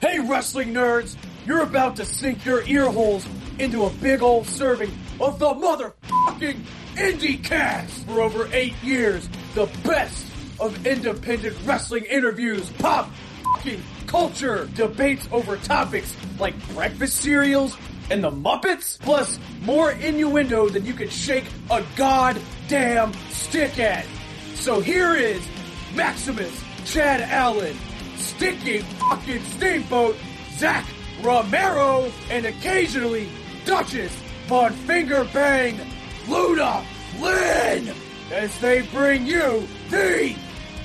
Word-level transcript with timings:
Hey, 0.00 0.18
wrestling 0.18 0.72
nerds! 0.72 1.14
You're 1.44 1.62
about 1.62 1.96
to 1.96 2.06
sink 2.06 2.46
your 2.46 2.62
ear 2.66 2.86
holes 2.90 3.28
into 3.58 3.84
a 3.84 3.90
big 3.90 4.22
old 4.22 4.46
serving 4.46 4.90
of 5.20 5.38
the 5.38 5.52
motherfucking 5.52 6.62
IndieCast! 6.94 8.06
For 8.06 8.22
over 8.22 8.48
eight 8.50 8.82
years, 8.82 9.28
the 9.54 9.66
best 9.84 10.26
of 10.58 10.86
independent 10.86 11.54
wrestling 11.66 12.04
interviews, 12.04 12.70
pop 12.78 13.10
fucking 13.44 13.82
culture, 14.06 14.70
debates 14.74 15.28
over 15.32 15.58
topics 15.58 16.16
like 16.38 16.54
breakfast 16.72 17.18
cereals 17.18 17.76
and 18.10 18.24
the 18.24 18.30
Muppets, 18.30 18.98
plus 19.00 19.38
more 19.60 19.92
innuendo 19.92 20.70
than 20.70 20.86
you 20.86 20.94
can 20.94 21.10
shake 21.10 21.44
a 21.70 21.84
goddamn 21.96 23.12
stick 23.32 23.78
at. 23.78 24.06
So 24.54 24.80
here 24.80 25.14
is 25.14 25.46
Maximus 25.94 26.58
Chad 26.86 27.20
Allen, 27.20 27.76
Stinking 28.20 28.82
fucking 28.82 29.42
Steamboat, 29.44 30.16
Zach 30.52 30.86
Romero, 31.22 32.12
and 32.30 32.46
occasionally 32.46 33.28
Duchess 33.64 34.14
Von 34.46 34.72
Finger 34.72 35.24
Bang, 35.32 35.78
Luda 36.26 36.84
Lynn, 37.18 37.94
as 38.30 38.58
they 38.60 38.82
bring 38.88 39.26
you 39.26 39.66
the 39.88 40.36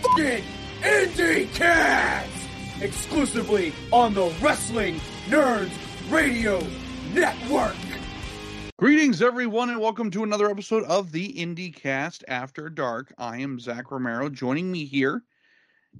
fucking 0.01 0.43
Indie 0.81 1.53
Cast 1.53 2.29
exclusively 2.81 3.73
on 3.91 4.13
the 4.13 4.33
Wrestling 4.41 4.99
Nerds 5.27 5.71
Radio 6.09 6.65
Network. 7.13 7.75
Greetings, 8.77 9.21
everyone, 9.21 9.69
and 9.69 9.79
welcome 9.79 10.11
to 10.11 10.23
another 10.23 10.49
episode 10.49 10.83
of 10.83 11.11
the 11.11 11.33
IndieCast 11.33 12.23
After 12.27 12.69
Dark. 12.69 13.13
I 13.17 13.37
am 13.37 13.59
Zach 13.59 13.91
Romero. 13.91 14.29
Joining 14.29 14.71
me 14.71 14.85
here 14.85 15.23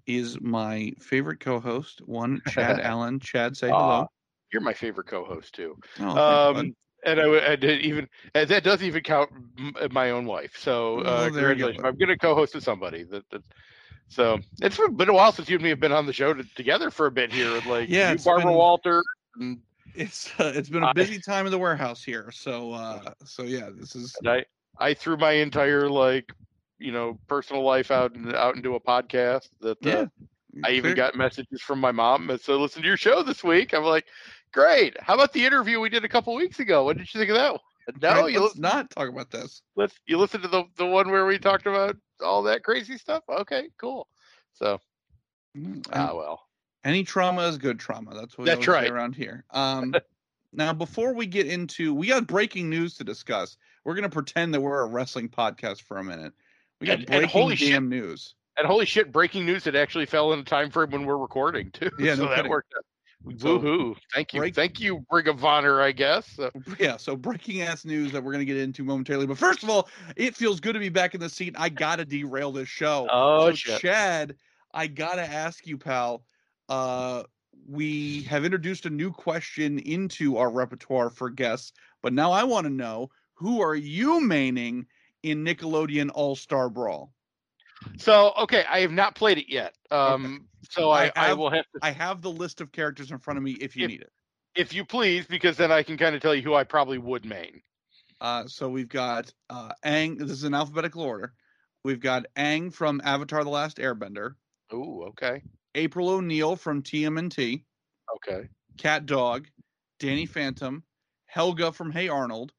is 0.06 0.40
my 0.42 0.92
favorite 1.00 1.40
co-host, 1.40 2.02
one 2.06 2.42
Chad 2.48 2.80
Allen. 2.84 3.20
Chad, 3.20 3.56
say 3.58 3.68
hello. 3.70 4.08
You're 4.52 4.62
my 4.62 4.74
favorite 4.74 5.08
co-host 5.08 5.56
too. 5.56 5.76
Oh. 6.00 6.50
Um, 6.50 6.76
and 7.06 7.20
I, 7.20 7.52
I 7.52 7.56
did 7.56 7.82
even 7.82 8.08
and 8.34 8.50
that 8.50 8.64
doesn't 8.64 8.86
even 8.86 9.04
count 9.04 9.30
m- 9.60 9.74
my 9.92 10.12
own 10.12 10.26
wife. 10.26 10.56
So 10.58 11.00
Oh, 11.00 11.06
uh, 11.06 11.26
you 11.26 11.32
go. 11.32 11.32
congratulations. 11.32 11.86
I'm 11.86 11.98
going 11.98 12.10
to 12.10 12.18
co-host 12.18 12.56
with 12.56 12.64
somebody. 12.64 13.04
That, 13.04 13.30
that 13.32 13.44
so 14.08 14.40
it's 14.62 14.80
been 14.96 15.10
a 15.10 15.14
while 15.14 15.32
since 15.32 15.50
you 15.50 15.56
and 15.56 15.64
me 15.64 15.70
have 15.70 15.80
been 15.80 15.92
on 15.92 16.06
the 16.06 16.14
show 16.14 16.34
to, 16.34 16.44
together 16.56 16.90
for 16.92 17.06
a 17.08 17.12
bit 17.12 17.32
here. 17.32 17.52
with, 17.54 17.66
Like 17.66 17.90
Yeah, 17.90 18.12
you, 18.12 18.18
Barbara 18.20 18.52
been- 18.52 18.58
Walter. 18.58 19.04
And, 19.40 19.60
it's 19.94 20.30
uh, 20.40 20.52
it's 20.56 20.70
been 20.70 20.84
a 20.84 20.94
busy 20.94 21.20
time 21.20 21.46
in 21.46 21.52
the 21.52 21.58
warehouse 21.58 22.04
here. 22.04 22.30
So 22.32 22.74
uh, 22.74 23.14
so 23.24 23.44
yeah, 23.44 23.70
this 23.74 23.96
is 23.96 24.16
I 24.26 24.44
I 24.78 24.94
threw 24.94 25.16
my 25.18 25.32
entire 25.34 25.90
like 25.90 26.34
you 26.80 26.92
know 26.92 27.20
personal 27.28 27.64
life 27.64 27.92
out 27.92 28.16
and 28.16 28.36
out 28.36 28.56
into 28.56 28.76
a 28.76 28.80
podcast. 28.80 29.50
That 29.62 29.78
uh, 29.86 29.90
yeah. 29.90 30.06
I 30.64 30.72
even 30.72 30.90
clear- 30.94 30.96
got 30.96 31.16
messages 31.16 31.62
from 31.62 31.80
my 31.80 31.92
mom 31.92 32.28
that 32.28 32.42
said, 32.42 32.56
"Listen 32.56 32.82
to 32.82 32.88
your 32.88 32.98
show 32.98 33.24
this 33.24 33.44
week." 33.44 33.74
I'm 33.74 33.84
like, 33.84 34.06
"Great! 34.54 35.00
How 35.02 35.14
about 35.16 35.34
the 35.34 35.46
interview 35.46 35.80
we 35.80 35.90
did 35.90 36.06
a 36.06 36.10
couple 36.10 36.34
weeks 36.36 36.60
ago? 36.60 36.84
What 36.84 36.98
did 36.98 37.14
you 37.14 37.20
think 37.20 37.30
of 37.32 37.36
that 37.38 37.52
one?" 37.54 37.62
No, 38.02 38.10
Right, 38.24 38.34
you 38.34 38.40
let's 38.40 38.54
listen, 38.56 38.62
not 38.62 38.90
talk 38.90 39.10
about 39.10 39.30
this. 39.30 39.62
let's 39.76 39.94
you 40.08 40.18
listen 40.18 40.42
to 40.42 40.48
the 40.48 40.64
the 40.78 40.86
one 40.86 41.12
where 41.12 41.26
we 41.26 41.38
talked 41.38 41.68
about 41.68 41.96
all 42.24 42.42
that 42.44 42.64
crazy 42.64 42.98
stuff. 42.98 43.24
Okay, 43.30 43.70
cool. 43.78 44.08
So 44.54 44.80
Mm, 45.58 45.86
ah 45.94 46.14
well. 46.16 46.42
Any 46.84 47.04
trauma 47.04 47.44
is 47.48 47.58
good 47.58 47.80
trauma. 47.80 48.14
That's 48.14 48.38
what 48.38 48.44
we 48.46 48.50
That's 48.50 48.68
right. 48.68 48.90
around 48.92 49.16
here. 49.16 49.44
Um, 49.52 49.94
now, 50.54 50.72
before 50.74 51.14
we 51.14 51.26
get 51.26 51.48
into, 51.48 51.94
we 51.94 52.08
got 52.08 52.28
breaking 52.28 52.70
news 52.70 52.96
to 52.98 53.04
discuss. 53.04 53.58
We're 53.84 53.96
gonna 53.96 54.10
pretend 54.10 54.54
that 54.54 54.62
we're 54.62 54.82
a 54.82 54.88
wrestling 54.88 55.30
podcast 55.30 55.82
for 55.82 55.98
a 55.98 56.04
minute. 56.04 56.34
We 56.80 56.88
got 56.88 57.00
And- 57.00 57.02
and 57.02 57.08
breaking 57.22 57.30
holy 57.30 57.56
shit- 57.56 57.84
news. 57.84 58.36
And 58.58 58.66
holy 58.68 58.86
shit, 58.86 59.12
breaking 59.12 59.46
news! 59.46 59.68
It 59.68 59.76
actually 59.76 60.06
fell 60.06 60.32
in 60.32 60.40
the 60.40 60.46
time 60.46 60.70
frame 60.72 60.90
when 60.92 61.06
we're 61.06 61.18
recording 61.18 61.72
too. 61.72 61.90
Yeah, 62.00 62.16
so 62.16 62.24
no 62.24 62.30
that 62.30 62.36
kidding. 62.38 62.52
worked 62.52 62.74
out. 62.78 62.86
So, 63.40 63.60
Woohoo! 63.60 63.96
Thank 64.14 64.34
you, 64.34 64.40
break- 64.40 64.56
thank 64.56 64.80
you, 64.80 65.04
Ring 65.12 65.28
of 65.28 65.44
Honor. 65.44 65.82
I 65.82 65.92
guess. 65.92 66.40
Yeah, 66.80 66.96
so 66.96 67.18
breaking 67.18 67.62
ass 67.64 67.84
news 67.84 68.12
that 68.14 68.24
we're 68.24 68.32
gonna 68.32 68.46
get 68.46 68.56
into 68.58 68.84
momentarily. 68.86 69.26
But 69.26 69.38
first 69.38 69.62
of 69.64 69.70
all, 69.70 69.90
it 70.16 70.36
feels 70.38 70.60
good 70.62 70.72
to 70.74 70.80
be 70.80 70.88
back 70.90 71.14
in 71.16 71.20
the 71.20 71.28
seat. 71.30 71.54
I 71.58 71.68
gotta 71.70 72.06
derail 72.06 72.52
this 72.54 72.70
show. 72.70 73.08
oh 73.12 73.50
so 73.50 73.56
shit! 73.56 73.82
Chad, 73.82 74.36
I 74.74 74.88
gotta 74.88 75.24
ask 75.24 75.66
you, 75.68 75.78
pal. 75.78 76.24
Uh, 76.70 77.24
we 77.68 78.22
have 78.24 78.46
introduced 78.46 78.86
a 78.86 78.90
new 78.90 79.12
question 79.12 79.80
into 79.80 80.38
our 80.38 80.50
repertoire 80.52 81.10
for 81.10 81.30
guests, 81.30 81.74
but 82.02 82.14
now 82.14 82.32
I 82.32 82.44
want 82.44 82.66
to 82.68 82.72
know 82.72 83.10
who 83.34 83.62
are 83.62 83.76
you 83.76 84.22
maining 84.22 84.86
in 85.26 85.44
Nickelodeon 85.44 86.12
All 86.14 86.36
Star 86.36 86.70
Brawl? 86.70 87.12
So 87.98 88.32
okay, 88.40 88.64
I 88.70 88.80
have 88.82 88.92
not 88.92 89.16
played 89.16 89.38
it 89.38 89.52
yet. 89.52 89.76
Um, 89.92 90.48
so 90.70 90.92
I 90.92 91.08
I, 91.08 91.12
I, 91.16 91.34
will 91.34 91.50
have 91.50 91.66
to, 91.74 91.80
I 91.82 91.92
have 91.92 92.22
the 92.22 92.30
list 92.32 92.62
of 92.62 92.72
characters 92.72 93.12
in 93.12 93.18
front 93.18 93.38
of 93.38 93.44
me 93.44 93.52
if 93.54 93.76
you 93.76 93.86
If- 93.86 93.90
need 93.90 94.02
it. 94.02 94.12
if 94.56 94.74
you 94.74 94.86
please, 94.86 95.26
because 95.26 95.58
then 95.58 95.72
I 95.72 95.84
can 95.84 95.98
kind 95.98 96.16
of 96.16 96.22
tell 96.22 96.34
you 96.36 96.42
who 96.44 96.54
I 96.54 96.64
probably 96.64 96.98
would 97.00 97.26
main. 97.26 97.62
Uh, 98.22 98.48
so 98.48 98.70
we've 98.70 98.88
got 98.88 99.34
uh, 99.50 99.72
Aang. 99.84 100.18
This 100.20 100.32
is 100.32 100.44
in 100.44 100.54
alphabetical 100.54 101.02
order. 101.02 101.34
We've 101.84 102.00
got 102.00 102.26
Aang 102.38 102.72
from 102.74 103.02
Avatar: 103.04 103.44
The 103.44 103.50
Last 103.50 103.78
Airbender, 103.78 104.36
Ooh, 104.74 105.04
okay, 105.10 105.42
April 105.74 106.10
O'Neil 106.10 106.56
from 106.56 106.82
TMNT, 106.82 107.64
okay, 108.16 108.48
Cat 108.78 109.06
Dog, 109.06 109.48
Danny 110.00 110.26
Phantom, 110.26 110.84
Helga 111.26 111.72
from 111.72 111.92
Hey 111.92 112.08
Arnold, 112.08 112.54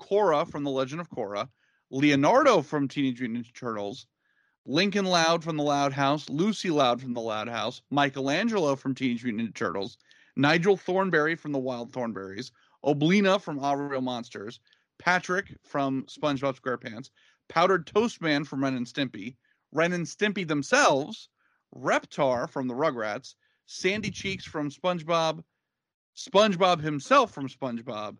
Korra 0.00 0.48
from 0.48 0.64
The 0.64 0.70
Legend 0.70 1.00
of 1.00 1.10
Korra, 1.10 1.48
Leonardo 1.90 2.62
from 2.62 2.86
Teenage 2.86 3.20
Mutant 3.20 3.46
Ninja 3.46 3.54
Turtles, 3.54 4.06
Lincoln 4.64 5.04
Loud 5.04 5.42
from 5.42 5.56
The 5.56 5.62
Loud 5.62 5.92
House, 5.92 6.28
Lucy 6.28 6.70
Loud 6.70 7.00
from 7.00 7.14
The 7.14 7.20
Loud 7.20 7.48
House, 7.48 7.82
Michelangelo 7.90 8.76
from 8.76 8.94
Teenage 8.94 9.24
Mutant 9.24 9.50
Ninja 9.50 9.54
Turtles, 9.54 9.98
Nigel 10.36 10.76
Thornberry 10.76 11.34
from 11.34 11.52
The 11.52 11.58
Wild 11.58 11.92
Thornberries, 11.92 12.52
Oblina 12.84 13.40
from 13.40 13.58
Our 13.58 13.88
Real 13.88 14.00
Monsters, 14.00 14.60
Patrick 14.98 15.56
from 15.64 16.04
SpongeBob 16.04 16.60
SquarePants, 16.60 17.10
Powdered 17.48 17.86
Toast 17.86 18.20
Man 18.20 18.44
from 18.44 18.62
Ren 18.62 18.76
and 18.76 18.86
Stimpy, 18.86 19.36
Ren 19.72 19.92
and 19.92 20.06
Stimpy 20.06 20.46
themselves, 20.46 21.28
Reptar 21.74 22.48
from 22.48 22.68
the 22.68 22.74
Rugrats, 22.74 23.34
Sandy 23.66 24.10
Cheeks 24.10 24.44
from 24.44 24.70
SpongeBob, 24.70 25.42
SpongeBob 26.16 26.80
himself 26.80 27.32
from 27.32 27.48
SpongeBob. 27.48 28.16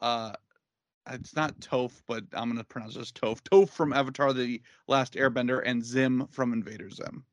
Uh, 0.00 0.32
it's 1.10 1.36
not 1.36 1.58
Toph, 1.60 2.02
but 2.06 2.24
I'm 2.32 2.48
gonna 2.48 2.64
pronounce 2.64 2.94
this 2.94 3.12
Toph. 3.12 3.40
Toph 3.42 3.70
from 3.70 3.92
Avatar: 3.92 4.32
The 4.32 4.60
Last 4.86 5.14
Airbender, 5.14 5.62
and 5.64 5.84
Zim 5.84 6.26
from 6.28 6.52
Invader 6.52 6.90
Zim. 6.90 7.24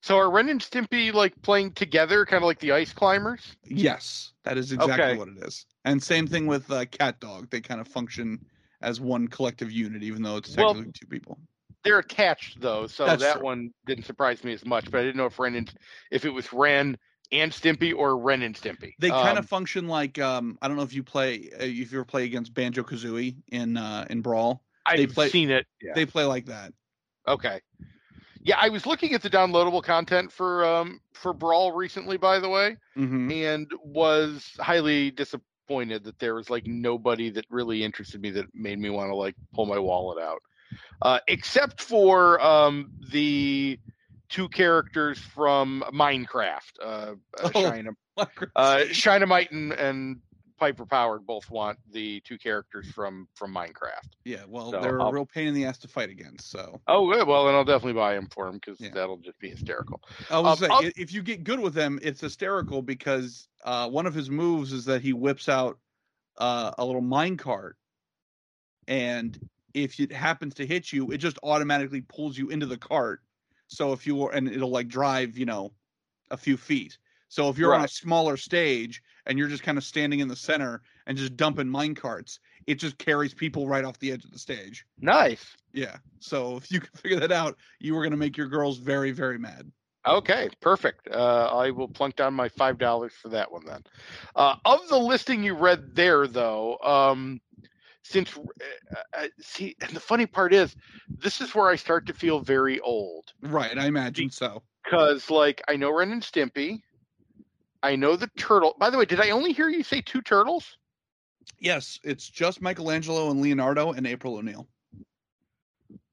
So 0.00 0.16
are 0.18 0.30
Ren 0.30 0.48
and 0.48 0.60
Stimpy 0.60 1.12
like 1.12 1.40
playing 1.42 1.72
together, 1.72 2.24
kind 2.24 2.42
of 2.42 2.46
like 2.46 2.60
the 2.60 2.72
Ice 2.72 2.92
Climbers? 2.92 3.56
Yes, 3.64 4.32
that 4.44 4.56
is 4.56 4.72
exactly 4.72 4.92
Okay. 4.92 5.18
what 5.18 5.28
it 5.28 5.38
is. 5.38 5.66
And 5.84 6.02
same 6.02 6.26
thing 6.26 6.46
with 6.46 6.70
uh, 6.70 6.84
Cat 6.86 7.18
Dog. 7.20 7.50
They 7.50 7.60
kind 7.60 7.80
of 7.80 7.88
function 7.88 8.40
as 8.82 9.00
one 9.00 9.26
collective 9.28 9.72
unit, 9.72 10.02
even 10.02 10.22
though 10.22 10.36
it's 10.36 10.56
Well, 10.56 10.68
technically 10.68 10.92
two 10.92 11.06
people. 11.06 11.38
They're 11.82 11.98
attached 11.98 12.60
though, 12.60 12.86
so 12.86 13.06
That's 13.06 13.22
that 13.22 13.36
true. 13.36 13.44
one 13.44 13.70
didn't 13.86 14.04
surprise 14.04 14.42
me 14.44 14.52
as 14.52 14.64
much. 14.64 14.90
But 14.90 15.00
I 15.00 15.04
didn't 15.04 15.16
know 15.16 15.26
if 15.26 15.38
Ren 15.38 15.54
and 15.54 15.72
if 16.10 16.24
it 16.24 16.30
was 16.30 16.52
Ren 16.52 16.96
and 17.32 17.52
Stimpy 17.52 17.94
or 17.94 18.18
Ren 18.18 18.42
and 18.42 18.54
Stimpy. 18.54 18.94
They 18.98 19.10
kind 19.10 19.36
Um, 19.36 19.38
of 19.38 19.48
function 19.48 19.88
like 19.88 20.18
um, 20.18 20.58
I 20.62 20.68
don't 20.68 20.76
know 20.76 20.82
if 20.82 20.94
you 20.94 21.02
play 21.02 21.50
uh, 21.52 21.64
if 21.64 21.92
you 21.92 21.98
ever 21.98 22.04
play 22.04 22.24
against 22.24 22.54
Banjo 22.54 22.82
Kazooie 22.82 23.36
in 23.48 23.76
uh, 23.76 24.06
in 24.10 24.22
Brawl. 24.22 24.62
they 24.94 25.06
I've 25.06 25.14
play- 25.14 25.30
seen 25.30 25.50
it. 25.50 25.66
Yeah. 25.82 25.94
They 25.94 26.06
play 26.06 26.24
like 26.24 26.46
that. 26.46 26.72
Okay. 27.26 27.60
Yeah, 28.42 28.58
I 28.60 28.68
was 28.68 28.86
looking 28.86 29.12
at 29.14 29.22
the 29.22 29.30
downloadable 29.30 29.82
content 29.82 30.32
for 30.32 30.64
um 30.64 31.00
for 31.14 31.32
Brawl 31.32 31.72
recently, 31.72 32.16
by 32.16 32.38
the 32.38 32.48
way, 32.48 32.76
hmm 32.94 33.30
and 33.30 33.70
was 33.82 34.52
highly 34.58 35.10
disappointed 35.10 36.04
that 36.04 36.18
there 36.18 36.34
was 36.34 36.48
like 36.48 36.66
nobody 36.66 37.30
that 37.30 37.44
really 37.50 37.82
interested 37.82 38.20
me 38.20 38.30
that 38.30 38.46
made 38.54 38.78
me 38.78 38.88
want 38.90 39.10
to 39.10 39.16
like 39.16 39.34
pull 39.52 39.66
my 39.66 39.78
wallet 39.78 40.22
out. 40.22 40.42
Uh 41.02 41.18
except 41.26 41.82
for 41.82 42.40
um 42.40 42.92
the 43.12 43.78
two 44.28 44.48
characters 44.48 45.18
from 45.18 45.84
Minecraft. 45.92 46.60
Uh, 46.82 46.84
uh 46.86 47.14
Oh. 47.54 47.62
China 47.70 47.90
uh 48.56 48.78
Shinamite 48.88 49.50
and, 49.52 49.72
and 49.72 50.20
Piper 50.58 50.86
Powered 50.86 51.26
both 51.26 51.50
want 51.50 51.78
the 51.92 52.20
two 52.20 52.38
characters 52.38 52.90
from 52.90 53.28
from 53.34 53.52
Minecraft. 53.54 54.08
yeah, 54.24 54.44
well, 54.48 54.70
so 54.70 54.80
they're 54.80 54.96
a 54.98 55.04
I'll- 55.04 55.12
real 55.12 55.26
pain 55.26 55.48
in 55.48 55.52
the 55.54 55.66
ass 55.66 55.76
to 55.78 55.88
fight 55.88 56.08
against. 56.08 56.50
So 56.50 56.80
Oh, 56.88 57.12
good. 57.12 57.26
Well, 57.28 57.44
then 57.44 57.54
I'll 57.54 57.64
definitely 57.64 57.92
buy 57.92 58.14
them 58.14 58.28
for 58.30 58.48
him 58.48 58.54
because 58.54 58.80
Yeah. 58.80 58.88
that'll 58.94 59.18
just 59.18 59.38
be 59.38 59.50
hysterical. 59.50 60.00
I 60.30 60.38
was 60.40 60.62
Um, 60.62 60.70
saying, 60.70 60.92
if 60.96 61.12
you 61.12 61.22
get 61.22 61.44
good 61.44 61.60
with 61.60 61.74
them, 61.74 61.98
it's 62.02 62.22
hysterical 62.22 62.80
because 62.80 63.48
uh, 63.64 63.88
one 63.90 64.06
of 64.06 64.14
his 64.14 64.30
moves 64.30 64.72
is 64.72 64.86
that 64.86 65.02
he 65.02 65.12
whips 65.12 65.48
out 65.50 65.78
uh, 66.38 66.70
a 66.78 66.84
little 66.86 67.02
mine 67.02 67.36
cart, 67.36 67.76
and 68.88 69.38
if 69.74 69.98
it 70.00 70.12
happens 70.12 70.54
to 70.54 70.66
hit 70.66 70.90
you, 70.92 71.10
it 71.10 71.18
just 71.18 71.38
automatically 71.42 72.00
pulls 72.00 72.38
you 72.38 72.48
into 72.48 72.64
the 72.66 72.78
cart. 72.78 73.20
So 73.68 73.92
if 73.92 74.06
you 74.06 74.16
were, 74.16 74.32
and 74.32 74.48
it'll 74.48 74.70
like 74.70 74.88
drive, 74.88 75.36
you 75.36 75.46
know, 75.46 75.72
a 76.30 76.36
few 76.36 76.56
feet. 76.56 76.98
So 77.28 77.48
if 77.48 77.58
you're 77.58 77.74
on 77.74 77.84
a 77.84 77.88
smaller 77.88 78.36
stage 78.36 79.02
and 79.26 79.38
you're 79.38 79.48
just 79.48 79.62
kind 79.62 79.76
of 79.76 79.84
standing 79.84 80.20
in 80.20 80.28
the 80.28 80.36
center 80.36 80.82
and 81.06 81.18
just 81.18 81.36
dumping 81.36 81.68
mine 81.68 81.94
carts, 81.94 82.38
it 82.66 82.76
just 82.76 82.98
carries 82.98 83.34
people 83.34 83.68
right 83.68 83.84
off 83.84 83.98
the 83.98 84.12
edge 84.12 84.24
of 84.24 84.30
the 84.30 84.38
stage. 84.38 84.86
Nice. 85.00 85.56
Yeah. 85.72 85.96
So 86.20 86.56
if 86.56 86.70
you 86.70 86.80
can 86.80 86.90
figure 86.94 87.20
that 87.20 87.32
out, 87.32 87.56
you 87.80 87.94
were 87.94 88.02
going 88.02 88.12
to 88.12 88.16
make 88.16 88.36
your 88.36 88.48
girls 88.48 88.78
very, 88.78 89.10
very 89.10 89.38
mad. 89.38 89.70
Okay, 90.06 90.48
perfect. 90.60 91.08
Uh, 91.08 91.48
I 91.52 91.70
will 91.72 91.88
plunk 91.88 92.14
down 92.14 92.32
my 92.32 92.48
five 92.48 92.78
dollars 92.78 93.12
for 93.20 93.28
that 93.30 93.50
one 93.50 93.66
then. 93.66 93.82
Uh, 94.36 94.54
of 94.64 94.86
the 94.88 94.98
listing 94.98 95.42
you 95.42 95.54
read 95.54 95.96
there, 95.96 96.28
though, 96.28 96.78
um, 96.78 97.40
since 98.08 98.36
uh, 98.38 98.96
uh, 99.12 99.26
see, 99.40 99.76
and 99.80 99.90
the 99.90 100.00
funny 100.00 100.26
part 100.26 100.52
is, 100.54 100.76
this 101.08 101.40
is 101.40 101.54
where 101.54 101.68
I 101.68 101.76
start 101.76 102.06
to 102.06 102.14
feel 102.14 102.40
very 102.40 102.78
old 102.80 103.32
Right, 103.42 103.76
I 103.76 103.86
imagine 103.86 104.30
so. 104.30 104.62
because, 104.84 105.30
like, 105.30 105.62
I 105.68 105.76
know 105.76 105.90
Ren 105.90 106.12
and 106.12 106.22
Stimpy, 106.22 106.82
I 107.82 107.96
know 107.96 108.16
the 108.16 108.30
turtle. 108.36 108.74
By 108.78 108.90
the 108.90 108.98
way, 108.98 109.04
did 109.04 109.20
I 109.20 109.30
only 109.30 109.52
hear 109.52 109.68
you 109.68 109.82
say 109.82 110.00
two 110.00 110.22
turtles? 110.22 110.76
Yes, 111.58 111.98
it's 112.04 112.28
just 112.28 112.60
Michelangelo 112.60 113.30
and 113.30 113.40
Leonardo 113.40 113.92
and 113.92 114.06
April 114.06 114.36
O'Neil. 114.36 114.66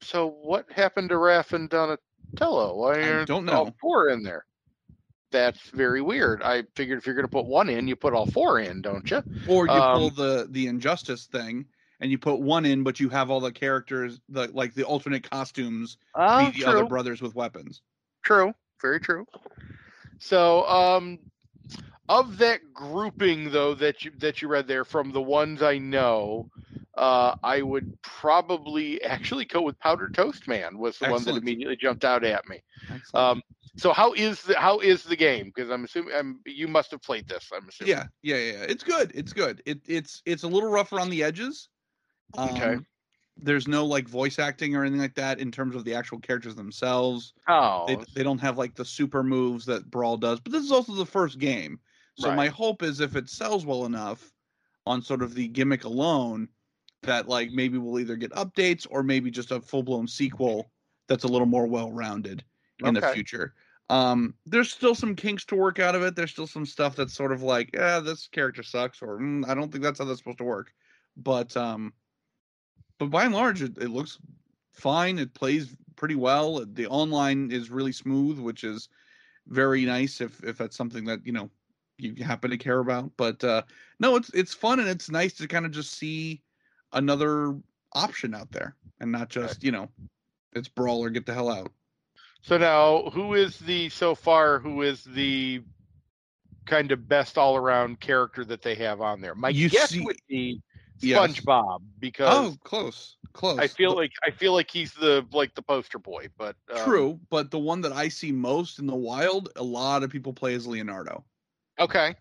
So 0.01 0.27
what 0.41 0.71
happened 0.71 1.09
to 1.09 1.15
Raph 1.15 1.53
and 1.53 1.69
Donatello? 1.69 2.75
Why 2.75 3.01
I 3.01 3.11
aren't 3.11 3.27
don't 3.27 3.49
all 3.49 3.65
know. 3.65 3.73
four 3.81 4.09
in 4.09 4.23
there? 4.23 4.45
That's 5.31 5.59
very 5.71 6.01
weird. 6.01 6.43
I 6.43 6.63
figured 6.75 6.99
if 6.99 7.05
you're 7.07 7.15
going 7.15 7.25
to 7.25 7.31
put 7.31 7.45
one 7.47 7.67
in, 7.69 7.87
you 7.87 7.95
put 7.95 8.13
all 8.13 8.27
four 8.27 8.59
in, 8.59 8.81
don't 8.81 9.09
you? 9.09 9.23
Or 9.47 9.65
you 9.65 9.71
pull 9.81 10.09
Um, 10.09 10.15
the 10.15 10.47
the 10.51 10.67
injustice 10.67 11.25
thing 11.25 11.65
and 12.03 12.11
you 12.11 12.17
put 12.17 12.41
one 12.41 12.65
in, 12.65 12.83
but 12.83 12.99
you 12.99 13.07
have 13.07 13.31
all 13.31 13.39
the 13.39 13.51
characters, 13.51 14.19
the 14.27 14.49
like 14.53 14.73
the 14.73 14.83
alternate 14.83 15.27
costumes, 15.27 15.97
Ah, 16.13 16.51
be 16.51 16.59
the 16.59 16.69
other 16.69 16.85
brothers 16.85 17.21
with 17.21 17.33
weapons. 17.33 17.81
True. 18.23 18.53
Very 18.81 18.99
true. 18.99 19.25
So, 20.19 20.67
um, 20.67 21.17
of 22.09 22.37
that 22.39 22.59
grouping 22.73 23.51
though 23.51 23.73
that 23.75 24.03
you 24.03 24.11
that 24.17 24.41
you 24.41 24.49
read 24.49 24.67
there, 24.67 24.83
from 24.83 25.13
the 25.13 25.21
ones 25.21 25.63
I 25.63 25.77
know, 25.77 26.49
uh, 26.97 27.35
I 27.41 27.61
would 27.61 27.97
probably 28.01 29.01
actually 29.03 29.45
go 29.45 29.61
with 29.61 29.79
Powdered 29.79 30.13
Toast 30.13 30.45
Man. 30.45 30.77
Was 30.77 30.99
the 30.99 31.09
one 31.09 31.23
that 31.23 31.37
immediately 31.37 31.77
jumped 31.77 32.03
out 32.03 32.25
at 32.25 32.49
me. 32.49 32.59
Um, 33.13 33.41
so 33.77 33.93
how 33.93 34.11
is 34.11 34.43
the 34.43 34.59
how 34.59 34.79
is 34.79 35.03
the 35.03 35.15
game? 35.15 35.53
Because 35.55 35.71
I'm 35.71 35.85
assuming 35.85 36.13
I'm, 36.13 36.41
you 36.45 36.67
must 36.67 36.91
have 36.91 37.01
played 37.01 37.29
this. 37.29 37.49
I'm 37.55 37.69
assuming. 37.69 37.91
yeah, 37.91 38.07
yeah, 38.21 38.35
yeah, 38.35 38.51
yeah. 38.51 38.65
It's 38.67 38.83
good. 38.83 39.13
It's 39.15 39.31
good. 39.31 39.63
It 39.65 39.79
it's 39.87 40.21
it's 40.25 40.43
a 40.43 40.47
little 40.49 40.69
rougher 40.69 40.99
on 40.99 41.09
the 41.09 41.23
edges. 41.23 41.69
Okay. 42.37 42.73
Um, 42.75 42.85
There's 43.37 43.67
no 43.67 43.85
like 43.85 44.07
voice 44.07 44.39
acting 44.39 44.75
or 44.75 44.83
anything 44.83 45.01
like 45.01 45.15
that 45.15 45.39
in 45.39 45.51
terms 45.51 45.75
of 45.75 45.85
the 45.85 45.95
actual 45.95 46.19
characters 46.19 46.55
themselves. 46.55 47.33
Oh, 47.47 47.97
They, 47.97 47.97
they 48.13 48.23
don't 48.23 48.39
have 48.39 48.57
like 48.57 48.75
the 48.75 48.85
super 48.85 49.23
moves 49.23 49.65
that 49.67 49.89
Brawl 49.91 50.17
does, 50.17 50.39
but 50.39 50.51
this 50.51 50.63
is 50.63 50.71
also 50.71 50.93
the 50.93 51.05
first 51.05 51.39
game. 51.39 51.79
So 52.15 52.31
my 52.31 52.49
hope 52.49 52.83
is 52.83 52.99
if 52.99 53.15
it 53.15 53.29
sells 53.29 53.65
well 53.65 53.85
enough 53.85 54.33
on 54.85 55.01
sort 55.01 55.23
of 55.23 55.35
the 55.35 55.47
gimmick 55.47 55.83
alone, 55.85 56.49
that 57.03 57.27
like 57.27 57.51
maybe 57.51 57.77
we'll 57.77 57.99
either 57.99 58.15
get 58.15 58.31
updates 58.31 58.87
or 58.89 59.03
maybe 59.03 59.29
just 59.31 59.51
a 59.51 59.61
full 59.61 59.83
blown 59.83 60.07
sequel 60.07 60.71
that's 61.07 61.23
a 61.23 61.27
little 61.27 61.47
more 61.47 61.67
well 61.67 61.91
rounded 61.91 62.45
in 62.79 62.93
the 62.93 63.01
future. 63.01 63.53
Um, 63.89 64.35
there's 64.45 64.71
still 64.71 64.95
some 64.95 65.15
kinks 65.15 65.45
to 65.47 65.55
work 65.55 65.79
out 65.79 65.95
of 65.95 66.03
it. 66.03 66.15
There's 66.15 66.31
still 66.31 66.47
some 66.47 66.65
stuff 66.65 66.95
that's 66.95 67.13
sort 67.13 67.31
of 67.33 67.43
like, 67.43 67.71
yeah, 67.73 67.99
this 67.99 68.27
character 68.27 68.63
sucks, 68.63 69.01
or 69.01 69.19
mm, 69.19 69.47
I 69.47 69.53
don't 69.53 69.71
think 69.71 69.83
that's 69.83 69.99
how 69.99 70.05
that's 70.05 70.19
supposed 70.19 70.37
to 70.39 70.45
work. 70.45 70.73
But 71.17 71.55
um, 71.57 71.93
but 72.99 73.09
by 73.09 73.25
and 73.25 73.33
large, 73.33 73.61
it, 73.61 73.77
it 73.77 73.89
looks 73.89 74.19
fine. 74.71 75.19
It 75.19 75.33
plays 75.33 75.75
pretty 75.95 76.15
well. 76.15 76.65
The 76.65 76.87
online 76.87 77.51
is 77.51 77.69
really 77.69 77.91
smooth, 77.91 78.39
which 78.39 78.63
is 78.63 78.89
very 79.47 79.85
nice 79.85 80.21
if 80.21 80.43
if 80.43 80.57
that's 80.57 80.75
something 80.77 81.05
that 81.05 81.25
you 81.25 81.33
know 81.33 81.49
you 81.97 82.23
happen 82.23 82.49
to 82.51 82.57
care 82.57 82.79
about. 82.79 83.11
But 83.17 83.43
uh, 83.43 83.63
no, 83.99 84.15
it's 84.15 84.29
it's 84.29 84.53
fun 84.53 84.79
and 84.79 84.89
it's 84.89 85.09
nice 85.09 85.33
to 85.33 85.47
kind 85.47 85.65
of 85.65 85.71
just 85.71 85.93
see 85.93 86.41
another 86.93 87.55
option 87.93 88.33
out 88.33 88.51
there 88.51 88.75
and 88.99 89.11
not 89.11 89.29
just 89.29 89.63
you 89.63 89.71
know 89.71 89.89
it's 90.53 90.67
brawl 90.67 91.03
or 91.03 91.09
get 91.09 91.25
the 91.25 91.33
hell 91.33 91.49
out. 91.51 91.71
So 92.41 92.57
now, 92.57 93.09
who 93.11 93.35
is 93.35 93.57
the 93.59 93.89
so 93.89 94.15
far? 94.15 94.59
Who 94.59 94.81
is 94.81 95.03
the 95.03 95.61
kind 96.65 96.91
of 96.91 97.07
best 97.07 97.37
all 97.37 97.55
around 97.55 97.99
character 97.99 98.43
that 98.45 98.61
they 98.61 98.75
have 98.75 99.01
on 99.01 99.21
there? 99.21 99.35
My 99.35 99.49
You 99.49 99.69
guess 99.69 99.89
see- 99.89 100.01
would 100.01 100.17
be 100.27 100.61
Yes. 101.01 101.19
SpongeBob 101.19 101.81
because 101.99 102.53
Oh, 102.53 102.57
close, 102.63 103.17
close. 103.33 103.59
I 103.59 103.67
feel 103.67 103.91
The- 103.91 103.95
like 103.95 104.11
I 104.25 104.31
feel 104.31 104.53
like 104.53 104.69
he's 104.71 104.93
the 104.93 105.25
like 105.31 105.53
the 105.55 105.61
poster 105.61 105.99
boy. 105.99 106.27
But 106.37 106.55
um, 106.71 106.77
true, 106.79 107.19
but 107.29 107.51
the 107.51 107.59
one 107.59 107.81
that 107.81 107.91
I 107.91 108.07
see 108.09 108.31
most 108.31 108.79
in 108.79 108.87
the 108.87 108.95
wild, 108.95 109.49
a 109.55 109.63
lot 109.63 110.03
of 110.03 110.09
people 110.11 110.33
play 110.33 110.53
as 110.55 110.65
Leonardo. 110.67 111.25
Okay, 111.79 112.15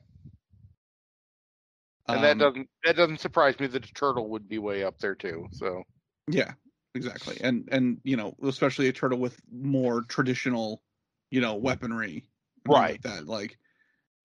and 2.08 2.24
that 2.24 2.32
Um, 2.32 2.38
doesn't 2.38 2.68
that 2.84 2.96
doesn't 2.96 3.20
surprise 3.20 3.58
me 3.60 3.66
that 3.68 3.84
a 3.88 3.92
turtle 3.94 4.28
would 4.30 4.48
be 4.48 4.58
way 4.58 4.82
up 4.84 4.98
there 4.98 5.14
too. 5.14 5.48
So 5.52 5.84
Yeah, 6.28 6.52
exactly. 6.94 7.36
And 7.40 7.68
and 7.70 8.00
you 8.04 8.16
know, 8.16 8.34
especially 8.42 8.88
a 8.88 8.92
turtle 8.92 9.18
with 9.18 9.40
more 9.50 10.02
traditional, 10.02 10.82
you 11.30 11.40
know, 11.40 11.54
weaponry. 11.54 12.24
right? 12.66 12.92
Like 12.92 13.02
that. 13.02 13.26
Like 13.26 13.58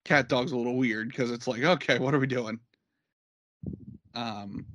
cat 0.04 0.28
dog's 0.28 0.52
a 0.52 0.56
little 0.56 0.76
weird 0.76 1.08
because 1.08 1.30
it's 1.30 1.46
like, 1.46 1.62
okay, 1.62 1.98
what 1.98 2.14
are 2.14 2.18
we 2.18 2.26
doing? 2.26 2.60
Um 4.18 4.66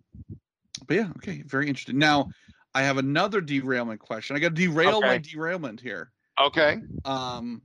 but 0.88 0.96
yeah, 0.96 1.10
okay, 1.18 1.44
very 1.46 1.68
interesting. 1.68 1.98
Now 1.98 2.30
I 2.74 2.84
have 2.84 2.98
another 2.98 3.42
derailment 3.42 4.00
question. 4.00 4.36
I 4.36 4.40
gotta 4.40 4.56
derail 4.56 5.02
my 5.02 5.18
derailment 5.18 5.80
here. 5.82 6.12
okay, 6.40 6.78
Um 7.06 7.62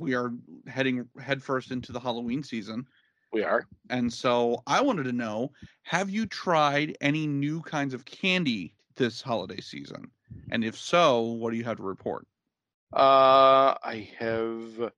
we 0.00 0.14
are 0.14 0.32
heading 0.66 1.06
headfirst 1.20 1.70
into 1.72 1.92
the 1.92 2.00
Halloween 2.00 2.42
season. 2.42 2.86
we 3.32 3.42
are. 3.42 3.66
And 3.90 4.10
so 4.12 4.62
I 4.66 4.80
wanted 4.80 5.04
to 5.04 5.12
know 5.12 5.52
have 5.82 6.08
you 6.08 6.26
tried 6.26 6.96
any 7.00 7.26
new 7.26 7.60
kinds 7.62 7.92
of 7.92 8.04
candy 8.04 8.74
this 8.96 9.20
holiday 9.20 9.60
season? 9.60 10.10
And 10.52 10.64
if 10.64 10.78
so, 10.78 11.20
what 11.22 11.50
do 11.50 11.56
you 11.56 11.64
have 11.64 11.76
to 11.78 11.82
report? 11.82 12.26
Uh, 12.92 13.74
I 13.82 14.08
have 14.18 14.90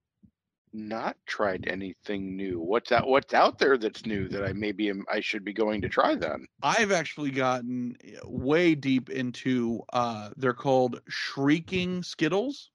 not 0.72 1.16
tried 1.26 1.66
anything 1.68 2.36
new. 2.36 2.60
What's 2.60 2.92
out? 2.92 3.08
What's 3.08 3.34
out 3.34 3.58
there 3.58 3.76
that's 3.76 4.06
new 4.06 4.28
that 4.28 4.44
I 4.44 4.52
maybe 4.52 4.88
am, 4.88 5.04
I 5.10 5.20
should 5.20 5.44
be 5.44 5.52
going 5.52 5.82
to 5.82 5.88
try 5.88 6.14
then? 6.14 6.46
I've 6.62 6.92
actually 6.92 7.30
gotten 7.30 7.96
eh, 8.04 8.16
way 8.24 8.74
deep 8.74 9.10
into 9.10 9.82
uh 9.92 10.30
they're 10.36 10.54
called 10.54 11.00
shrieking 11.08 12.02
skittles. 12.02 12.70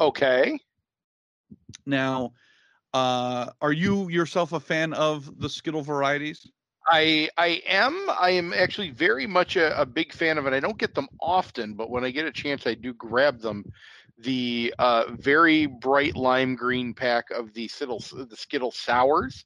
Okay. 0.00 0.58
Now, 1.86 2.32
uh 2.92 3.50
are 3.60 3.72
you 3.72 4.08
yourself 4.08 4.52
a 4.52 4.60
fan 4.60 4.92
of 4.92 5.38
the 5.38 5.48
skittle 5.48 5.82
varieties? 5.82 6.46
I 6.86 7.28
I 7.38 7.62
am 7.66 8.08
I 8.10 8.30
am 8.30 8.52
actually 8.52 8.90
very 8.90 9.26
much 9.26 9.56
a, 9.56 9.80
a 9.80 9.86
big 9.86 10.12
fan 10.12 10.38
of 10.38 10.46
it. 10.46 10.52
I 10.52 10.60
don't 10.60 10.78
get 10.78 10.94
them 10.94 11.08
often, 11.20 11.74
but 11.74 11.90
when 11.90 12.04
I 12.04 12.10
get 12.10 12.26
a 12.26 12.32
chance, 12.32 12.66
I 12.66 12.74
do 12.74 12.92
grab 12.92 13.40
them. 13.40 13.64
The 14.18 14.74
uh, 14.78 15.04
very 15.10 15.66
bright 15.66 16.16
lime 16.16 16.54
green 16.54 16.94
pack 16.94 17.30
of 17.30 17.52
the 17.52 17.68
Skittle 17.68 17.98
the 17.98 18.36
Skittle 18.36 18.70
sours, 18.70 19.44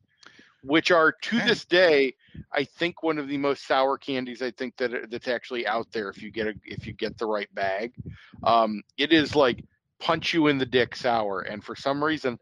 which 0.62 0.90
are 0.90 1.12
to 1.12 1.40
Okay. 1.40 1.44
this 1.48 1.64
day, 1.64 2.14
I 2.52 2.64
think 2.64 3.02
one 3.02 3.18
of 3.18 3.28
the 3.28 3.38
most 3.38 3.66
sour 3.66 3.96
candies 3.98 4.42
I 4.42 4.50
think 4.50 4.76
that 4.76 5.10
that's 5.10 5.28
actually 5.28 5.66
out 5.66 5.90
there. 5.92 6.10
If 6.10 6.22
you 6.22 6.30
get 6.30 6.48
a 6.48 6.54
if 6.64 6.86
you 6.86 6.92
get 6.92 7.16
the 7.18 7.26
right 7.26 7.52
bag, 7.54 7.94
um, 8.44 8.82
it 8.98 9.12
is 9.12 9.34
like 9.34 9.64
punch 10.00 10.34
you 10.34 10.48
in 10.48 10.58
the 10.58 10.66
dick 10.66 10.94
sour. 10.96 11.40
And 11.40 11.64
for 11.64 11.74
some 11.74 12.02
reason, 12.04 12.38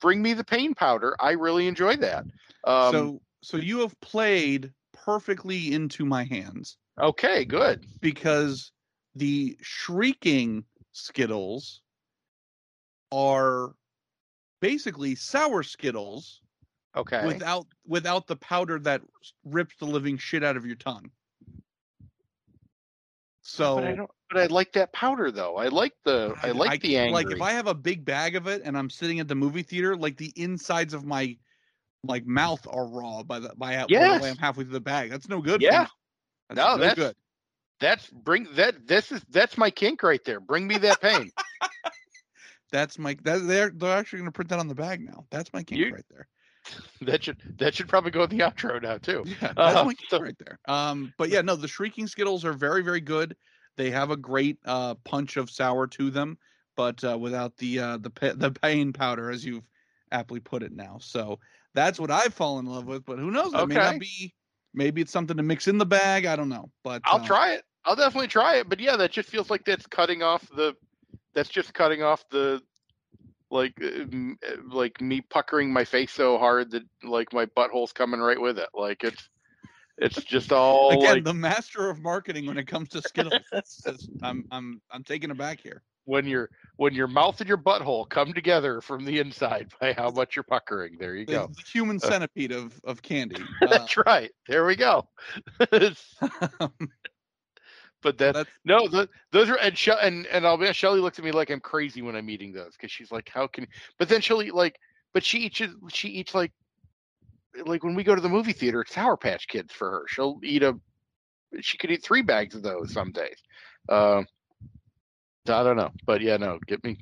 bring 0.00 0.22
me 0.22 0.34
the 0.34 0.44
pain 0.44 0.74
powder. 0.74 1.16
I 1.20 1.32
really 1.32 1.66
enjoy 1.66 1.96
that. 1.96 2.24
Um, 2.64 2.90
so 2.90 3.20
so 3.42 3.56
you 3.56 3.80
have 3.80 3.98
played 4.00 4.72
perfectly 4.92 5.72
into 5.72 6.04
my 6.04 6.24
hands. 6.24 6.76
okay, 7.00 7.44
good. 7.44 7.86
because 8.00 8.72
the 9.14 9.56
shrieking 9.62 10.64
skittles 10.94 11.82
are 13.12 13.74
basically 14.60 15.14
sour 15.14 15.62
skittles 15.62 16.40
Okay. 16.96 17.26
without 17.26 17.66
without 17.86 18.26
the 18.28 18.36
powder 18.36 18.78
that 18.78 19.02
rips 19.44 19.74
the 19.76 19.84
living 19.84 20.16
shit 20.16 20.42
out 20.44 20.56
of 20.56 20.64
your 20.64 20.76
tongue 20.76 21.10
so 23.42 23.74
but 23.76 23.84
I 23.84 23.94
don't. 23.94 24.10
But 24.30 24.38
I 24.42 24.46
like 24.46 24.72
that 24.72 24.92
powder 24.92 25.30
though. 25.30 25.56
I 25.56 25.68
like 25.68 25.92
the. 26.04 26.34
I 26.42 26.50
like 26.52 26.80
the 26.80 26.96
angry. 26.96 27.12
like 27.12 27.30
if 27.30 27.42
i 27.42 27.52
have 27.52 27.66
a 27.66 27.74
big 27.74 28.04
bag 28.04 28.36
of 28.36 28.46
it 28.46 28.62
and 28.64 28.76
i'm 28.78 28.88
sitting 28.88 29.20
at 29.20 29.28
the 29.28 29.34
movie 29.34 29.62
theater 29.62 29.96
like 29.96 30.16
the 30.16 30.32
insides 30.36 30.94
of 30.94 31.04
my 31.04 31.36
like 32.04 32.24
mouth 32.26 32.66
are 32.70 32.86
raw 32.86 33.22
by 33.22 33.38
the 33.40 33.50
by, 33.56 33.76
by 33.76 33.86
the 33.86 34.22
way 34.22 34.30
i'm 34.30 34.36
halfway 34.36 34.64
through 34.64 34.72
the 34.72 34.80
bag 34.80 35.10
that's 35.10 35.28
no 35.28 35.40
good 35.42 35.60
Yeah. 35.60 35.86
that's 36.48 36.56
No, 36.56 36.72
no 36.76 36.78
that's- 36.78 36.94
good 36.96 37.14
That's 37.80 38.08
bring 38.08 38.46
that. 38.54 38.86
This 38.86 39.12
is 39.12 39.22
that's 39.30 39.58
my 39.58 39.70
kink 39.70 40.02
right 40.02 40.22
there. 40.24 40.40
Bring 40.40 40.66
me 40.66 40.78
that 40.78 41.00
pain. 41.00 41.30
that's 42.72 42.98
my 42.98 43.16
that, 43.24 43.46
they're 43.46 43.70
they're 43.70 43.96
actually 43.96 44.20
going 44.20 44.28
to 44.28 44.32
print 44.32 44.48
that 44.50 44.58
on 44.58 44.68
the 44.68 44.74
bag 44.74 45.00
now 45.00 45.24
that's 45.30 45.52
my 45.52 45.62
kink 45.62 45.80
You- 45.80 45.92
right 45.94 46.04
there 46.10 46.26
that 47.02 47.22
should 47.22 47.36
that 47.58 47.74
should 47.74 47.88
probably 47.88 48.10
go 48.10 48.22
in 48.24 48.30
the 48.30 48.38
outro 48.40 48.80
now 48.82 48.98
too. 48.98 49.22
Yeah, 49.26 49.52
that's 49.54 49.76
Uh, 49.76 49.84
my 49.84 49.94
kink 49.94 50.08
so- 50.08 50.20
right 50.20 50.36
there. 50.38 50.58
Um, 50.66 51.12
but 51.18 51.28
yeah, 51.28 51.42
no, 51.42 51.56
the 51.56 51.68
shrieking 51.68 52.06
skittles 52.06 52.44
are 52.44 52.52
very, 52.54 52.82
very 52.82 53.00
good. 53.02 53.36
They 53.76 53.90
have 53.90 54.10
a 54.10 54.16
great 54.16 54.58
uh, 54.64 54.94
punch 55.04 55.36
of 55.36 55.50
sour 55.50 55.86
to 55.88 56.10
them, 56.10 56.38
but 56.76 57.02
uh, 57.04 57.18
without 57.18 57.56
the 57.58 57.78
uh, 57.80 57.96
the 57.98 58.10
pa- 58.10 58.32
the 58.34 58.50
pain 58.52 58.92
powder, 58.92 59.30
as 59.30 59.44
you've 59.44 59.66
aptly 60.12 60.40
put 60.40 60.62
it 60.62 60.72
now. 60.72 60.98
So 61.00 61.38
that's 61.74 61.98
what 62.00 62.10
I've 62.10 62.32
fallen 62.32 62.66
in 62.66 62.72
love 62.72 62.86
with. 62.86 63.04
But 63.04 63.18
who 63.18 63.30
knows? 63.30 63.52
That 63.52 63.66
may 63.68 63.76
Okay. 63.76 63.90
not 63.92 64.00
be. 64.00 64.32
Maybe 64.74 65.00
it's 65.00 65.12
something 65.12 65.36
to 65.36 65.42
mix 65.42 65.68
in 65.68 65.78
the 65.78 65.86
bag. 65.86 66.26
I 66.26 66.36
don't 66.36 66.48
know. 66.48 66.70
But 66.82 67.02
I'll 67.04 67.20
uh, 67.20 67.26
try 67.26 67.52
it. 67.52 67.64
I'll 67.84 67.96
definitely 67.96 68.28
try 68.28 68.56
it. 68.56 68.68
But 68.68 68.80
yeah, 68.80 68.96
that 68.96 69.12
just 69.12 69.28
feels 69.28 69.50
like 69.50 69.64
that's 69.64 69.86
cutting 69.86 70.22
off 70.22 70.48
the 70.54 70.74
that's 71.34 71.48
just 71.48 71.74
cutting 71.74 72.02
off 72.02 72.24
the 72.30 72.60
like 73.50 73.74
uh, 73.82 74.04
uh, 74.46 74.56
like 74.68 75.00
me 75.00 75.20
puckering 75.20 75.72
my 75.72 75.84
face 75.84 76.12
so 76.12 76.38
hard 76.38 76.70
that 76.72 76.82
like 77.02 77.32
my 77.32 77.46
butthole's 77.46 77.92
coming 77.92 78.20
right 78.20 78.40
with 78.40 78.58
it. 78.58 78.68
Like 78.74 79.04
it's 79.04 79.28
it's 79.98 80.24
just 80.24 80.52
all 80.52 80.90
Again, 80.90 81.14
like 81.14 81.24
the 81.24 81.34
master 81.34 81.88
of 81.88 82.00
marketing 82.00 82.46
when 82.46 82.58
it 82.58 82.66
comes 82.66 82.88
to 82.90 83.02
Skittles. 83.02 83.34
I'm 84.22 84.44
I'm 84.50 84.80
I'm 84.90 85.04
taken 85.04 85.30
aback 85.30 85.60
here. 85.60 85.82
When 86.04 86.26
your 86.26 86.50
when 86.76 86.94
your 86.94 87.06
mouth 87.06 87.40
and 87.40 87.48
your 87.48 87.58
butthole 87.58 88.08
come 88.08 88.32
together 88.32 88.80
from 88.80 89.04
the 89.04 89.18
inside 89.18 89.72
by 89.80 89.92
how 89.92 90.10
much 90.10 90.36
you're 90.36 90.42
puckering. 90.42 90.96
There 90.98 91.14
you 91.14 91.26
The, 91.26 91.32
go. 91.32 91.50
the 91.56 91.62
human 91.62 91.98
centipede 91.98 92.52
of 92.52 92.80
of 92.84 93.02
candy. 93.02 93.44
Uh, 93.62 93.68
That's 93.68 93.96
right. 94.06 94.30
There 94.48 94.66
we 94.66 94.76
go. 94.76 95.08
But 98.02 98.18
that 98.18 98.34
that's 98.34 98.50
no, 98.66 98.86
th 98.86 99.08
those 99.32 99.48
are 99.48 99.56
and 99.56 99.76
She- 99.76 99.90
and 99.90 100.26
and 100.26 100.46
I'll 100.46 100.58
be 100.58 100.70
Shelly 100.72 101.00
looks 101.00 101.18
at 101.18 101.24
me 101.24 101.32
like 101.32 101.50
I'm 101.50 101.60
crazy 101.60 102.02
when 102.02 102.14
I'm 102.14 102.28
eating 102.28 102.52
those 102.52 102.72
because 102.72 102.90
she's 102.90 103.10
like, 103.10 103.30
how 103.32 103.46
can? 103.46 103.66
But 103.98 104.10
then 104.10 104.20
she'll 104.20 104.42
eat 104.42 104.54
like, 104.54 104.78
but 105.14 105.24
she 105.24 105.38
eats 105.38 105.62
she 105.88 106.08
eats 106.08 106.34
like 106.34 106.52
like 107.64 107.82
when 107.82 107.94
we 107.94 108.04
go 108.04 108.14
to 108.14 108.20
the 108.20 108.28
movie 108.28 108.52
theater, 108.52 108.82
it's 108.82 108.92
Sour 108.94 109.16
Patch 109.16 109.48
Kids 109.48 109.72
for 109.72 109.90
her. 109.90 110.04
She'll 110.08 110.38
eat 110.42 110.62
a 110.62 110.78
she 111.60 111.78
could 111.78 111.90
eat 111.90 112.02
three 112.02 112.22
bags 112.22 112.54
of 112.54 112.62
those 112.62 112.92
some 112.92 113.10
days. 113.12 113.42
Um, 113.88 114.26
so 114.26 114.33
I 115.48 115.62
don't 115.62 115.76
know, 115.76 115.92
but 116.06 116.22
yeah, 116.22 116.36
no, 116.38 116.58
give 116.66 116.82
me 116.84 116.96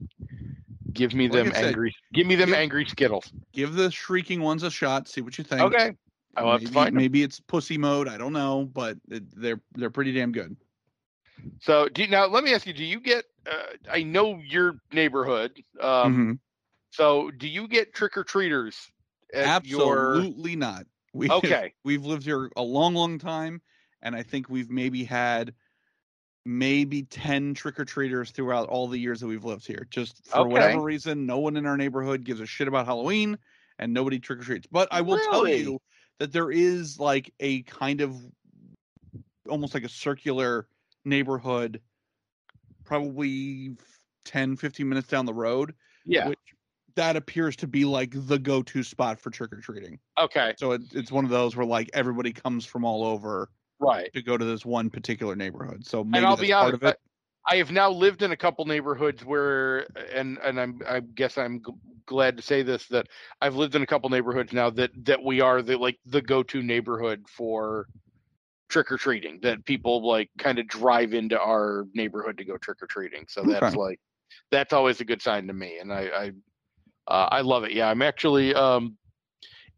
give 0.93 1.15
me 1.15 1.29
Like 1.29 1.45
them 1.45 1.53
said, 1.55 1.65
angry 1.67 1.95
give 2.13 2.27
me 2.27 2.35
them 2.35 2.49
give- 2.49 2.57
angry 2.59 2.85
Skittles. 2.87 3.33
give 3.53 3.75
the 3.75 3.91
shrieking 3.91 4.41
ones 4.41 4.65
a 4.65 4.71
shot. 4.71 5.07
See 5.09 5.21
what 5.21 5.39
you 5.39 5.45
think. 5.45 5.63
Okay, 5.63 5.93
I'll 6.37 6.51
have 6.53 6.61
maybe, 6.61 6.67
to 6.67 6.73
find 6.73 6.95
maybe 6.95 7.23
it's 7.23 7.39
pussy 7.39 7.79
mode. 7.79 8.09
I 8.09 8.19
don't 8.19 8.33
know, 8.33 8.65
but 8.65 8.99
they're 9.07 9.61
they're 9.75 9.91
pretty 9.91 10.13
damn 10.13 10.33
good. 10.33 10.57
So 11.61 11.89
do 11.89 12.03
you, 12.03 12.09
now 12.09 12.27
let 12.27 12.43
me 12.43 12.53
ask 12.53 12.67
you: 12.67 12.73
Do 12.73 12.85
you 12.85 12.99
get? 12.99 13.25
Uh, 13.49 13.77
I 13.91 14.03
know 14.03 14.39
your 14.45 14.75
neighborhood. 14.93 15.63
Um, 15.81 16.17
Mhm. 16.17 16.39
So 16.91 17.31
do 17.31 17.49
you 17.49 17.69
get 17.69 17.95
trick 17.95 18.17
or 18.17 18.25
treaters 18.25 18.91
at 19.33 19.65
your? 19.65 20.17
Absolutely 20.17 20.57
not. 20.57 20.87
We 21.15 21.29
Okay. 21.31 21.75
we've 21.85 22.05
lived 22.07 22.25
here 22.25 22.51
a 22.57 22.63
long, 22.63 22.95
long 22.95 23.19
time, 23.19 23.61
and 24.01 24.17
I 24.17 24.23
think 24.23 24.49
we've 24.49 24.71
maybe 24.71 25.05
had 25.05 25.53
maybe 26.45 27.03
ten 27.05 27.55
trick 27.55 27.79
or 27.79 27.85
treaters 27.85 28.31
throughout 28.31 28.69
all 28.69 28.89
the 28.89 28.99
years 28.99 29.21
that 29.21 29.27
we've 29.27 29.45
lived 29.45 29.67
here. 29.67 29.87
Just 29.91 30.27
for 30.27 30.41
Okay. 30.41 30.51
whatever 30.51 30.83
reason, 30.83 31.27
no 31.27 31.39
one 31.39 31.57
in 31.57 31.67
our 31.67 31.77
neighborhood 31.77 32.25
gives 32.25 32.41
a 32.41 32.47
shit 32.47 32.69
about 32.69 32.87
Halloween, 32.87 33.39
and 33.79 33.93
nobody 33.93 34.19
trick 34.19 34.41
or 34.41 34.45
treats. 34.45 34.67
But 34.71 34.89
I 34.91 35.01
will 35.01 35.19
tell 35.31 35.47
you 35.49 35.81
that 36.19 36.33
there 36.33 36.51
is 36.51 36.99
like 36.99 37.33
a 37.41 37.63
kind 37.63 38.01
of 38.01 38.17
almost 39.49 39.75
like 39.75 39.85
a 39.85 39.89
circular 39.89 40.69
neighborhood, 41.05 41.81
probably 42.85 43.77
10, 44.25 44.57
15 44.57 44.89
minutes 44.89 45.09
down 45.09 45.27
the 45.27 45.35
road, 45.35 45.75
Yeah. 46.05 46.29
which 46.29 46.39
that 46.95 47.17
appears 47.17 47.57
to 47.57 47.67
be 47.67 47.85
like 47.85 48.11
the 48.15 48.39
go-to 48.39 48.83
spot 48.83 49.19
for 49.21 49.31
trick 49.31 49.53
or 49.53 49.61
treating. 49.61 49.99
Okay. 50.19 50.55
So 50.59 50.73
it, 50.73 50.83
it's 50.93 51.11
one 51.11 51.25
of 51.25 51.31
those 51.31 51.57
where 51.57 51.67
like 51.67 51.91
everybody 51.95 52.33
comes 52.33 52.65
from 52.67 52.85
all 52.85 53.05
over 53.05 53.51
Right. 53.83 54.13
to 54.15 54.23
go 54.23 54.37
to 54.37 54.45
this 54.45 54.65
one 54.65 54.91
particular 54.91 55.35
neighborhood. 55.35 55.85
So 55.87 56.05
maybe 56.05 56.19
and 56.19 56.27
I'll 56.27 56.37
that's 56.37 56.49
be 56.49 56.53
part 56.53 56.75
honest. 56.75 56.83
of 56.83 56.83
it. 56.85 56.97
I, 57.47 57.55
I 57.55 57.57
have 57.57 57.73
now 57.73 57.91
lived 57.91 58.23
in 58.23 58.31
a 58.31 58.37
couple 58.37 58.65
neighborhoods 58.65 59.25
where, 59.25 59.87
and 60.15 60.39
and 60.43 60.61
I'm 60.61 60.81
I 60.89 61.01
guess 61.01 61.37
I'm 61.37 61.59
g- 61.59 61.73
glad 62.07 62.37
to 62.37 62.43
say 62.43 62.63
this 62.63 62.87
that 62.89 63.09
I've 63.41 63.57
lived 63.57 63.75
in 63.75 63.83
a 63.83 63.87
couple 63.87 64.09
neighborhoods 64.11 64.53
now 64.53 64.71
that 64.71 64.91
that 65.05 65.23
we 65.23 65.41
are 65.41 65.63
the 65.63 65.77
like 65.77 65.99
the 66.07 66.23
go-to 66.23 66.63
neighborhood 66.63 67.25
for 67.29 67.89
trick 68.71 68.93
or 68.93 68.99
treating. 68.99 69.41
That 69.43 69.65
people 69.65 70.07
like 70.07 70.31
kind 70.39 70.59
of 70.61 70.69
drive 70.69 71.15
into 71.15 71.41
our 71.41 71.87
neighborhood 71.95 72.39
to 72.39 72.45
go 72.45 72.57
trick 72.59 72.79
or 72.83 72.87
treating. 72.87 73.25
So 73.29 73.45
that's 73.45 73.75
Okay. 73.75 73.77
like 73.77 73.99
that's 74.53 74.73
always 74.73 75.01
a 75.01 75.05
good 75.05 75.23
sign 75.23 75.49
to 75.49 75.53
me, 75.53 75.79
and 75.79 75.93
I 75.93 76.03
I 76.03 76.33
uh, 77.09 77.29
I 77.33 77.41
love 77.41 77.65
it. 77.65 77.73
Yeah, 77.73 77.89
I'm 77.91 78.03
actually 78.03 78.55
um 78.55 78.97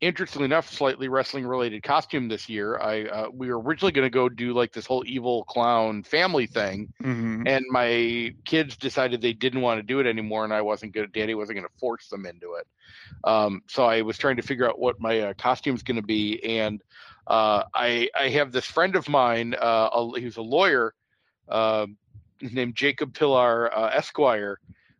interestingly 0.00 0.44
enough, 0.46 0.70
slightly 0.70 1.08
wrestling 1.08 1.46
related 1.46 1.82
costume 1.82 2.28
this 2.28 2.48
year. 2.48 2.78
I 2.78 3.04
uh, 3.04 3.28
we 3.32 3.48
were 3.48 3.60
originally 3.60 3.92
going 3.92 4.06
to 4.06 4.10
go 4.10 4.28
do 4.28 4.52
like 4.52 4.72
this 4.72 4.86
whole 4.86 5.04
evil 5.06 5.44
clown 5.44 6.02
family 6.02 6.46
thing, 6.46 6.88
Mhm. 7.02 7.48
and 7.48 7.64
my 7.70 8.34
kids 8.44 8.76
decided 8.76 9.20
they 9.20 9.32
didn't 9.32 9.60
want 9.62 9.78
to 9.78 9.82
do 9.82 10.00
it 10.00 10.06
anymore, 10.06 10.44
and 10.44 10.52
I 10.52 10.62
wasn't 10.62 10.92
good. 10.92 11.12
Daddy 11.12 11.34
wasn't 11.34 11.56
going 11.56 11.68
to 11.68 11.78
force 11.78 12.08
them 12.08 12.26
into 12.26 12.54
it. 12.54 12.66
Um, 13.24 13.62
so 13.68 13.84
I 13.84 14.02
was 14.02 14.18
trying 14.18 14.36
to 14.36 14.42
figure 14.42 14.68
out 14.68 14.78
what 14.78 15.00
my 15.00 15.20
uh, 15.20 15.34
costume's 15.34 15.82
going 15.82 15.96
to 15.96 16.02
be, 16.02 16.42
and 16.44 16.82
uh, 17.26 17.64
I 17.74 18.08
I 18.14 18.28
have 18.30 18.52
this 18.52 18.66
friend 18.66 18.96
of 18.96 19.08
mine. 19.08 19.54
Uh, 19.54 19.88
a, 19.92 20.20
he 20.20 20.30
a 20.36 20.42
lawyer, 20.42 20.94
uh, 21.48 21.86
named 22.40 22.74
Jacob 22.76 23.14
Pillar 23.14 23.72
uh, 23.76 23.90
Esquire, 23.94 24.58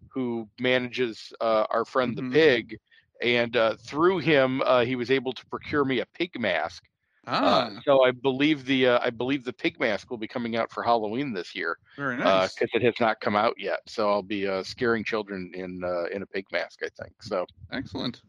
who 0.08 0.48
manages 0.58 1.32
uh, 1.40 1.66
our 1.70 1.84
friend 1.84 2.16
Mhm. 2.16 2.16
the 2.16 2.34
pig. 2.34 2.78
And 3.22 3.56
uh, 3.56 3.76
through 3.76 4.18
him, 4.18 4.60
uh, 4.62 4.84
he 4.84 4.96
was 4.96 5.10
able 5.10 5.32
to 5.32 5.46
procure 5.46 5.84
me 5.84 6.00
a 6.00 6.06
pig 6.06 6.38
mask. 6.38 6.84
Ah, 7.26 7.70
Uh, 7.76 7.80
so 7.84 8.04
I 8.04 8.10
believe 8.10 8.64
the 8.64 8.86
uh, 8.88 8.98
I 9.02 9.10
believe 9.10 9.44
the 9.44 9.52
pig 9.52 9.78
mask 9.80 10.10
will 10.10 10.18
be 10.18 10.28
coming 10.28 10.56
out 10.56 10.70
for 10.72 10.82
Halloween 10.82 11.32
this 11.32 11.54
year 11.54 11.78
very 11.96 12.16
because 12.16 12.50
nice. 12.52 12.56
it 12.72 12.82
has 12.82 12.94
not 13.00 13.20
come 13.20 13.36
out 13.36 13.54
yet. 13.58 13.80
So 13.86 14.10
I'll 14.10 14.22
be 14.22 14.46
uh, 14.46 14.62
scaring 14.62 15.04
children 15.04 15.50
in 15.54 15.82
uh, 15.84 16.04
in 16.06 16.22
a 16.22 16.26
pig 16.26 16.46
mask, 16.52 16.80
I 16.82 16.88
think. 17.02 17.22
So, 17.22 17.46
Excellent. 17.72 18.22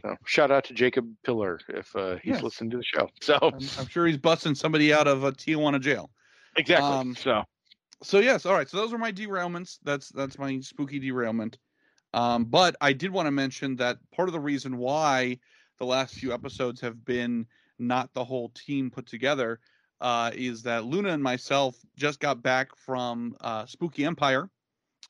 so 0.00 0.16
shout 0.26 0.50
out 0.50 0.64
to 0.64 0.74
Jacob 0.74 1.12
Pillar 1.24 1.60
if 1.68 1.94
uh, 1.96 2.16
he's 2.22 2.34
Yes. 2.34 2.42
listening 2.42 2.70
to 2.70 2.76
the 2.78 2.84
show. 2.84 3.08
So 3.22 3.38
I'm, 3.42 3.68
I'm 3.76 3.86
sure 3.88 4.06
he's 4.06 4.18
busting 4.18 4.54
somebody 4.54 4.92
out 4.92 5.06
of 5.08 5.24
a 5.24 5.32
Tijuana 5.32 5.80
jail. 5.80 6.10
exactly. 6.56 6.94
um, 6.96 7.14
so 7.16 7.42
So 8.02 8.20
yes, 8.20 8.46
all 8.46 8.54
right. 8.54 8.68
So 8.68 8.76
those 8.76 8.92
are 8.92 8.98
my 8.98 9.12
derailments. 9.12 9.78
That's 9.82 10.10
that's 10.10 10.38
my 10.38 10.60
spooky 10.60 10.98
derailment. 10.98 11.58
Um, 12.14 12.44
but 12.44 12.76
I 12.80 12.92
did 12.92 13.10
want 13.10 13.26
to 13.26 13.30
mention 13.30 13.76
that 13.76 13.98
part 14.14 14.28
of 14.28 14.32
the 14.32 14.40
reason 14.40 14.78
why 14.78 15.38
the 15.78 15.84
last 15.84 16.14
few 16.14 16.32
episodes 16.32 16.80
have 16.80 17.04
been 17.04 17.46
not 17.78 18.12
the 18.14 18.24
whole 18.24 18.50
team 18.50 18.90
put 18.90 19.06
together 19.06 19.60
uh, 20.00 20.30
is 20.34 20.62
that 20.62 20.84
Luna 20.84 21.10
and 21.10 21.22
myself 21.22 21.76
just 21.96 22.20
got 22.20 22.42
back 22.42 22.76
from 22.76 23.36
uh, 23.40 23.66
Spooky 23.66 24.04
Empire, 24.04 24.48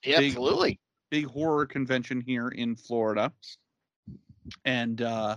yeah, 0.04 0.18
big- 0.18 0.32
absolutely. 0.32 0.80
big 1.10 1.26
horror 1.26 1.66
convention 1.66 2.20
here 2.20 2.48
in 2.48 2.74
Florida, 2.74 3.32
and 4.64 5.02
uh, 5.02 5.36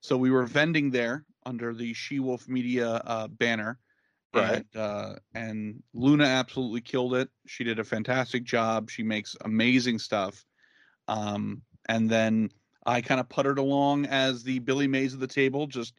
so 0.00 0.16
we 0.16 0.30
were 0.30 0.44
vending 0.44 0.90
there 0.90 1.24
under 1.44 1.74
the 1.74 1.92
She 1.94 2.20
Wolf 2.20 2.48
Media 2.48 2.88
uh, 2.88 3.28
banner. 3.28 3.78
Right. 4.34 4.66
And, 4.74 4.82
uh, 4.82 5.14
and 5.34 5.82
Luna 5.94 6.24
absolutely 6.24 6.82
killed 6.82 7.14
it. 7.14 7.30
She 7.46 7.64
did 7.64 7.78
a 7.78 7.84
fantastic 7.84 8.44
job. 8.44 8.90
She 8.90 9.02
makes 9.02 9.34
amazing 9.42 9.98
stuff. 9.98 10.44
Um, 11.08 11.62
and 11.88 12.08
then 12.10 12.50
I 12.84 13.00
kind 13.00 13.20
of 13.20 13.28
puttered 13.28 13.58
along 13.58 14.06
as 14.06 14.42
the 14.42 14.58
Billy 14.60 14.86
Mays 14.86 15.14
of 15.14 15.20
the 15.20 15.26
table, 15.26 15.66
just 15.66 15.94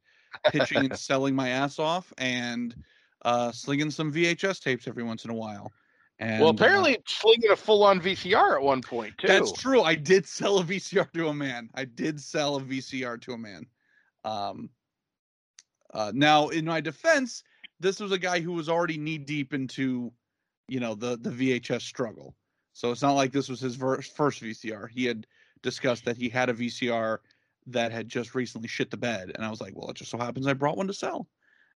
pitching 0.51 0.77
and 0.77 0.97
selling 0.97 1.35
my 1.35 1.49
ass 1.49 1.79
off 1.79 2.11
and 2.17 2.75
uh, 3.23 3.51
slinging 3.51 3.91
some 3.91 4.11
VHS 4.11 4.61
tapes 4.61 4.87
every 4.87 5.03
once 5.03 5.25
in 5.25 5.31
a 5.31 5.35
while. 5.35 5.71
And, 6.19 6.39
well, 6.39 6.49
uh, 6.49 6.53
apparently 6.53 6.97
slinging 7.05 7.51
a 7.51 7.55
full 7.55 7.83
on 7.83 8.01
VCR 8.01 8.55
at 8.55 8.61
one 8.61 8.81
point 8.81 9.17
too. 9.17 9.27
that's 9.27 9.51
true. 9.51 9.81
I 9.81 9.93
did 9.93 10.25
sell 10.25 10.57
a 10.57 10.63
VCR 10.63 11.11
to 11.13 11.27
a 11.27 11.33
man. 11.33 11.69
I 11.75 11.85
did 11.85 12.19
sell 12.19 12.55
a 12.55 12.61
VCR 12.61 13.21
to 13.21 13.33
a 13.33 13.37
man. 13.37 13.67
Um, 14.23 14.69
uh, 15.93 16.11
now, 16.15 16.47
in 16.47 16.65
my 16.65 16.81
defense, 16.81 17.43
this 17.79 17.99
was 17.99 18.11
a 18.11 18.17
guy 18.17 18.39
who 18.39 18.53
was 18.53 18.67
already 18.67 18.97
knee 18.97 19.19
deep 19.19 19.53
into, 19.53 20.11
you 20.67 20.79
know, 20.79 20.95
the 20.95 21.17
the 21.17 21.29
VHS 21.29 21.81
struggle. 21.81 22.35
So 22.77 22.91
it's 22.91 23.01
not 23.01 23.13
like 23.13 23.31
this 23.31 23.49
was 23.49 23.59
his 23.59 23.73
ver- 23.73 24.03
first 24.03 24.39
VCR. 24.39 24.87
He 24.87 25.05
had 25.05 25.25
discussed 25.63 26.05
that 26.05 26.15
he 26.15 26.29
had 26.29 26.47
a 26.47 26.53
VCR 26.53 27.17
that 27.65 27.91
had 27.91 28.07
just 28.07 28.35
recently 28.35 28.67
shit 28.67 28.91
the 28.91 28.97
bed, 28.97 29.31
and 29.33 29.43
I 29.43 29.49
was 29.49 29.59
like, 29.59 29.73
well, 29.75 29.89
it 29.89 29.95
just 29.95 30.11
so 30.11 30.17
happens 30.19 30.45
I 30.45 30.53
brought 30.53 30.77
one 30.77 30.85
to 30.85 30.93
sell, 30.93 31.27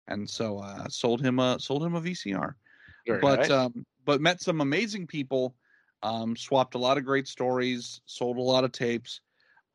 and 0.08 0.30
so 0.30 0.60
uh, 0.60 0.88
sold 0.90 1.20
him 1.20 1.40
a 1.40 1.60
sold 1.60 1.84
him 1.84 1.96
a 1.96 2.02
VCR 2.02 2.54
Very 3.08 3.20
but 3.20 3.40
nice. 3.40 3.50
um, 3.50 3.84
but 4.06 4.22
met 4.22 4.42
some 4.42 4.62
amazing 4.62 5.08
people. 5.08 5.56
Um, 6.04 6.36
swapped 6.36 6.76
a 6.76 6.80
lot 6.80 7.00
of 7.00 7.04
great 7.04 7.28
stories, 7.28 8.02
sold 8.06 8.38
a 8.38 8.42
lot 8.42 8.64
of 8.64 8.72
tapes, 8.72 9.22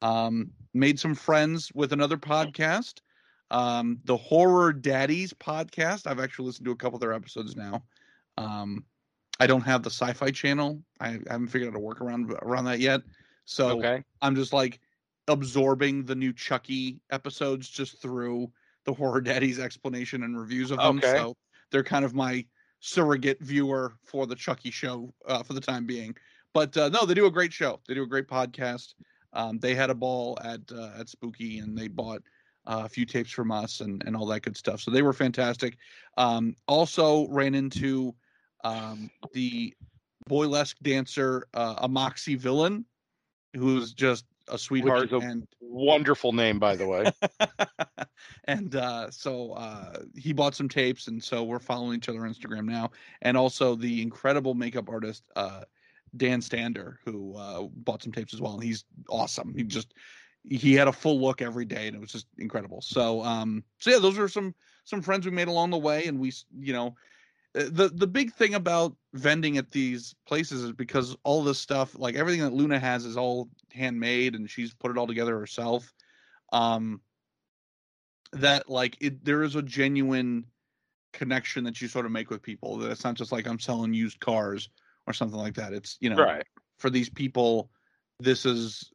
um, 0.02 0.52
made 0.74 1.00
some 1.00 1.16
friends 1.16 1.72
with 1.74 1.92
another 1.92 2.18
podcast, 2.18 3.00
um, 3.50 3.98
the 4.04 4.16
Horror 4.16 4.72
Daddies 4.72 5.32
podcast. 5.32 6.06
I've 6.06 6.20
actually 6.20 6.46
listened 6.46 6.66
to 6.66 6.72
a 6.72 6.76
couple 6.76 6.98
of 6.98 7.00
their 7.00 7.12
episodes 7.12 7.56
now. 7.56 7.82
Um, 8.38 8.84
I 9.40 9.46
don't 9.46 9.62
have 9.62 9.82
the 9.82 9.90
Sci-Fi 9.90 10.30
Channel. 10.30 10.82
I, 11.00 11.08
I 11.08 11.18
haven't 11.30 11.48
figured 11.48 11.74
out 11.74 11.78
a 11.78 11.82
workaround 11.82 12.30
around 12.42 12.64
that 12.66 12.80
yet. 12.80 13.02
So 13.44 13.78
okay. 13.78 14.02
I'm 14.22 14.34
just 14.34 14.52
like 14.52 14.80
absorbing 15.28 16.04
the 16.04 16.14
new 16.14 16.32
Chucky 16.32 17.00
episodes 17.10 17.68
just 17.68 18.00
through 18.00 18.50
the 18.84 18.92
Horror 18.92 19.20
Daddy's 19.20 19.58
explanation 19.58 20.22
and 20.22 20.38
reviews 20.38 20.70
of 20.70 20.78
them. 20.78 20.98
Okay. 20.98 21.16
So 21.16 21.36
they're 21.70 21.84
kind 21.84 22.04
of 22.04 22.14
my 22.14 22.44
surrogate 22.80 23.40
viewer 23.40 23.94
for 24.04 24.26
the 24.26 24.34
Chucky 24.34 24.70
show 24.70 25.12
uh, 25.26 25.42
for 25.42 25.52
the 25.52 25.60
time 25.60 25.86
being. 25.86 26.16
But 26.54 26.76
uh, 26.76 26.88
no, 26.88 27.04
they 27.04 27.14
do 27.14 27.26
a 27.26 27.30
great 27.30 27.52
show. 27.52 27.80
They 27.86 27.94
do 27.94 28.04
a 28.04 28.08
great 28.08 28.28
podcast. 28.28 28.94
Um, 29.32 29.58
they 29.58 29.74
had 29.74 29.90
a 29.90 29.94
ball 29.94 30.38
at 30.42 30.60
uh, 30.72 30.92
at 30.98 31.08
Spooky 31.08 31.58
and 31.58 31.76
they 31.76 31.88
bought 31.88 32.22
uh, 32.66 32.82
a 32.84 32.88
few 32.88 33.04
tapes 33.04 33.30
from 33.30 33.50
us 33.52 33.80
and, 33.80 34.02
and 34.06 34.16
all 34.16 34.26
that 34.26 34.42
good 34.42 34.56
stuff. 34.56 34.80
So 34.80 34.90
they 34.90 35.02
were 35.02 35.12
fantastic. 35.12 35.76
Um, 36.16 36.54
also 36.66 37.28
ran 37.28 37.54
into 37.54 38.14
um, 38.64 39.10
the 39.32 39.74
boylesque 40.28 40.76
dancer, 40.82 41.46
uh, 41.54 41.76
a 41.78 41.88
Moxie 41.88 42.34
villain, 42.34 42.84
who's 43.54 43.92
just 43.92 44.24
a 44.48 44.58
sweetheart 44.58 45.10
a- 45.12 45.18
and 45.18 45.46
Wonderful 45.60 46.32
name, 46.32 46.58
by 46.58 46.76
the 46.76 46.86
way. 46.86 47.12
and 48.44 48.76
uh, 48.76 49.10
so 49.10 49.52
uh, 49.52 49.98
he 50.14 50.32
bought 50.32 50.54
some 50.54 50.68
tapes, 50.68 51.08
and 51.08 51.22
so 51.22 51.42
we're 51.44 51.58
following 51.58 51.96
each 51.96 52.08
other 52.08 52.24
on 52.24 52.32
Instagram 52.32 52.64
now. 52.64 52.92
And 53.22 53.36
also 53.36 53.74
the 53.74 54.00
incredible 54.00 54.54
makeup 54.54 54.88
artist 54.88 55.24
uh, 55.34 55.62
Dan 56.16 56.40
Stander, 56.40 56.98
who 57.04 57.36
uh, 57.36 57.64
bought 57.74 58.02
some 58.02 58.12
tapes 58.12 58.32
as 58.32 58.40
well, 58.40 58.54
and 58.54 58.62
he's 58.62 58.84
awesome. 59.10 59.52
He 59.54 59.64
just 59.64 59.92
he 60.48 60.74
had 60.74 60.88
a 60.88 60.92
full 60.92 61.20
look 61.20 61.42
every 61.42 61.64
day, 61.64 61.88
and 61.88 61.96
it 61.96 62.00
was 62.00 62.12
just 62.12 62.26
incredible. 62.38 62.80
So 62.80 63.22
um, 63.22 63.64
so 63.78 63.90
yeah, 63.90 63.98
those 63.98 64.18
are 64.18 64.28
some 64.28 64.54
some 64.84 65.02
friends 65.02 65.26
we 65.26 65.32
made 65.32 65.48
along 65.48 65.70
the 65.70 65.78
way, 65.78 66.06
and 66.06 66.18
we 66.18 66.32
you 66.58 66.72
know 66.72 66.94
the 67.56 67.88
the 67.88 68.06
big 68.06 68.32
thing 68.34 68.54
about 68.54 68.94
vending 69.14 69.56
at 69.56 69.70
these 69.70 70.14
places 70.26 70.62
is 70.62 70.72
because 70.72 71.16
all 71.24 71.42
this 71.42 71.58
stuff 71.58 71.98
like 71.98 72.14
everything 72.14 72.42
that 72.42 72.52
luna 72.52 72.78
has 72.78 73.06
is 73.06 73.16
all 73.16 73.48
handmade 73.72 74.34
and 74.34 74.50
she's 74.50 74.74
put 74.74 74.90
it 74.90 74.98
all 74.98 75.06
together 75.06 75.38
herself 75.38 75.92
um 76.52 77.00
that 78.32 78.68
like 78.68 78.96
it 79.00 79.24
there 79.24 79.42
is 79.42 79.54
a 79.54 79.62
genuine 79.62 80.44
connection 81.14 81.64
that 81.64 81.80
you 81.80 81.88
sort 81.88 82.04
of 82.04 82.12
make 82.12 82.28
with 82.28 82.42
people 82.42 82.76
that 82.76 82.90
it's 82.90 83.04
not 83.04 83.14
just 83.14 83.32
like 83.32 83.46
i'm 83.46 83.58
selling 83.58 83.94
used 83.94 84.20
cars 84.20 84.68
or 85.06 85.14
something 85.14 85.38
like 85.38 85.54
that 85.54 85.72
it's 85.72 85.96
you 86.00 86.10
know 86.10 86.16
Right. 86.16 86.44
for 86.78 86.90
these 86.90 87.08
people 87.08 87.70
this 88.20 88.44
is 88.44 88.92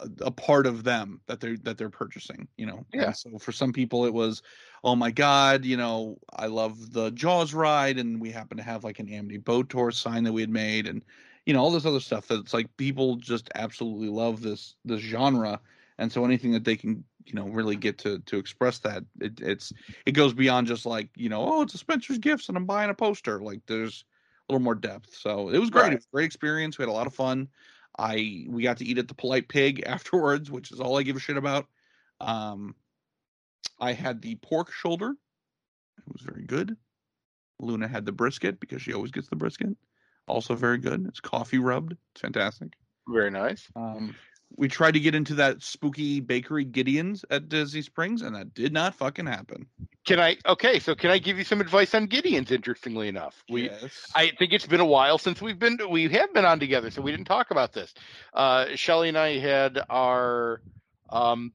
a, 0.00 0.08
a 0.22 0.30
part 0.32 0.66
of 0.66 0.82
them 0.82 1.20
that 1.28 1.38
they're 1.38 1.56
that 1.58 1.78
they're 1.78 1.90
purchasing 1.90 2.48
you 2.56 2.66
know 2.66 2.84
And 2.92 3.02
Yeah. 3.02 3.12
so 3.12 3.38
for 3.38 3.52
some 3.52 3.72
people 3.72 4.04
it 4.04 4.12
was 4.12 4.42
oh 4.84 4.94
my 4.96 5.10
god 5.10 5.64
you 5.64 5.76
know 5.76 6.16
i 6.36 6.46
love 6.46 6.92
the 6.92 7.10
jaws 7.10 7.54
ride 7.54 7.98
and 7.98 8.20
we 8.20 8.30
happen 8.30 8.56
to 8.56 8.62
have 8.62 8.84
like 8.84 8.98
an 8.98 9.08
amity 9.08 9.38
boat 9.38 9.68
tour 9.70 9.90
sign 9.90 10.24
that 10.24 10.32
we 10.32 10.40
had 10.40 10.50
made 10.50 10.86
and 10.86 11.04
you 11.46 11.54
know 11.54 11.60
all 11.60 11.70
this 11.70 11.86
other 11.86 12.00
stuff 12.00 12.28
that's 12.28 12.54
like 12.54 12.74
people 12.76 13.16
just 13.16 13.50
absolutely 13.54 14.08
love 14.08 14.42
this 14.42 14.76
this 14.84 15.00
genre 15.00 15.60
and 15.98 16.12
so 16.12 16.24
anything 16.24 16.52
that 16.52 16.64
they 16.64 16.76
can 16.76 17.04
you 17.24 17.34
know 17.34 17.48
really 17.48 17.76
get 17.76 17.98
to 17.98 18.18
to 18.20 18.38
express 18.38 18.78
that 18.78 19.02
it, 19.20 19.40
it's 19.40 19.72
it 20.06 20.12
goes 20.12 20.32
beyond 20.32 20.66
just 20.66 20.86
like 20.86 21.08
you 21.16 21.28
know 21.28 21.44
oh 21.44 21.62
it's 21.62 21.74
a 21.74 21.78
spencer's 21.78 22.18
gifts 22.18 22.48
and 22.48 22.56
i'm 22.56 22.66
buying 22.66 22.90
a 22.90 22.94
poster 22.94 23.40
like 23.40 23.60
there's 23.66 24.04
a 24.48 24.52
little 24.52 24.64
more 24.64 24.74
depth 24.74 25.14
so 25.14 25.48
it 25.50 25.58
was 25.58 25.70
great 25.70 25.84
Right. 25.84 25.92
it 25.92 25.96
was 25.96 26.04
a 26.06 26.14
great 26.14 26.24
experience 26.26 26.78
we 26.78 26.82
had 26.82 26.88
a 26.88 26.92
lot 26.92 27.06
of 27.06 27.14
fun 27.14 27.48
i 27.98 28.44
we 28.48 28.62
got 28.62 28.78
to 28.78 28.84
eat 28.84 28.98
at 28.98 29.08
the 29.08 29.14
polite 29.14 29.48
pig 29.48 29.82
afterwards 29.86 30.50
which 30.50 30.70
is 30.72 30.80
all 30.80 30.98
i 30.98 31.02
give 31.02 31.16
a 31.16 31.20
shit 31.20 31.36
about 31.36 31.66
um 32.20 32.74
i 33.80 33.92
had 33.92 34.20
the 34.22 34.34
pork 34.36 34.72
shoulder 34.72 35.10
it 35.98 36.12
was 36.12 36.22
very 36.22 36.44
good 36.44 36.76
luna 37.60 37.88
had 37.88 38.06
the 38.06 38.12
brisket 38.12 38.60
because 38.60 38.82
she 38.82 38.92
always 38.92 39.10
gets 39.10 39.28
the 39.28 39.36
brisket 39.36 39.70
also 40.26 40.54
very 40.54 40.78
good 40.78 41.06
it's 41.06 41.20
coffee 41.20 41.58
rubbed 41.58 41.96
it's 42.12 42.20
fantastic 42.20 42.72
Very 43.08 43.30
nice. 43.30 43.66
um, 43.76 44.14
we 44.56 44.68
tried 44.68 44.92
to 44.94 45.00
get 45.00 45.14
into 45.14 45.34
that 45.34 45.62
spooky 45.62 46.20
bakery 46.20 46.64
Gideon's 46.64 47.24
at 47.30 47.50
Disney 47.50 47.82
Springs, 47.82 48.22
and 48.22 48.34
that 48.34 48.54
did 48.54 48.72
not 48.72 48.94
fucking 48.94 49.26
happen. 49.26 49.66
Can 50.06 50.18
I? 50.20 50.38
Okay, 50.46 50.78
so 50.78 50.94
can 50.94 51.10
I 51.10 51.18
give 51.18 51.36
you 51.36 51.44
some 51.44 51.60
advice 51.60 51.94
on 51.94 52.06
Gideon's? 52.06 52.50
Interestingly 52.50 53.08
enough, 53.08 53.44
we 53.50 53.64
yes. 53.64 54.06
I 54.14 54.32
think 54.38 54.54
it's 54.54 54.66
been 54.66 54.80
a 54.80 54.86
while 54.86 55.18
since 55.18 55.42
we've 55.42 55.58
been 55.58 55.78
we 55.90 56.08
have 56.08 56.32
been 56.32 56.46
on 56.46 56.58
together, 56.58 56.90
so 56.90 57.02
we 57.02 57.10
didn't 57.10 57.26
talk 57.26 57.50
about 57.50 57.74
this. 57.74 57.92
Uh, 58.32 58.68
Shelly 58.74 59.10
and 59.10 59.18
I 59.18 59.38
had 59.38 59.80
our 59.90 60.62
um, 61.10 61.52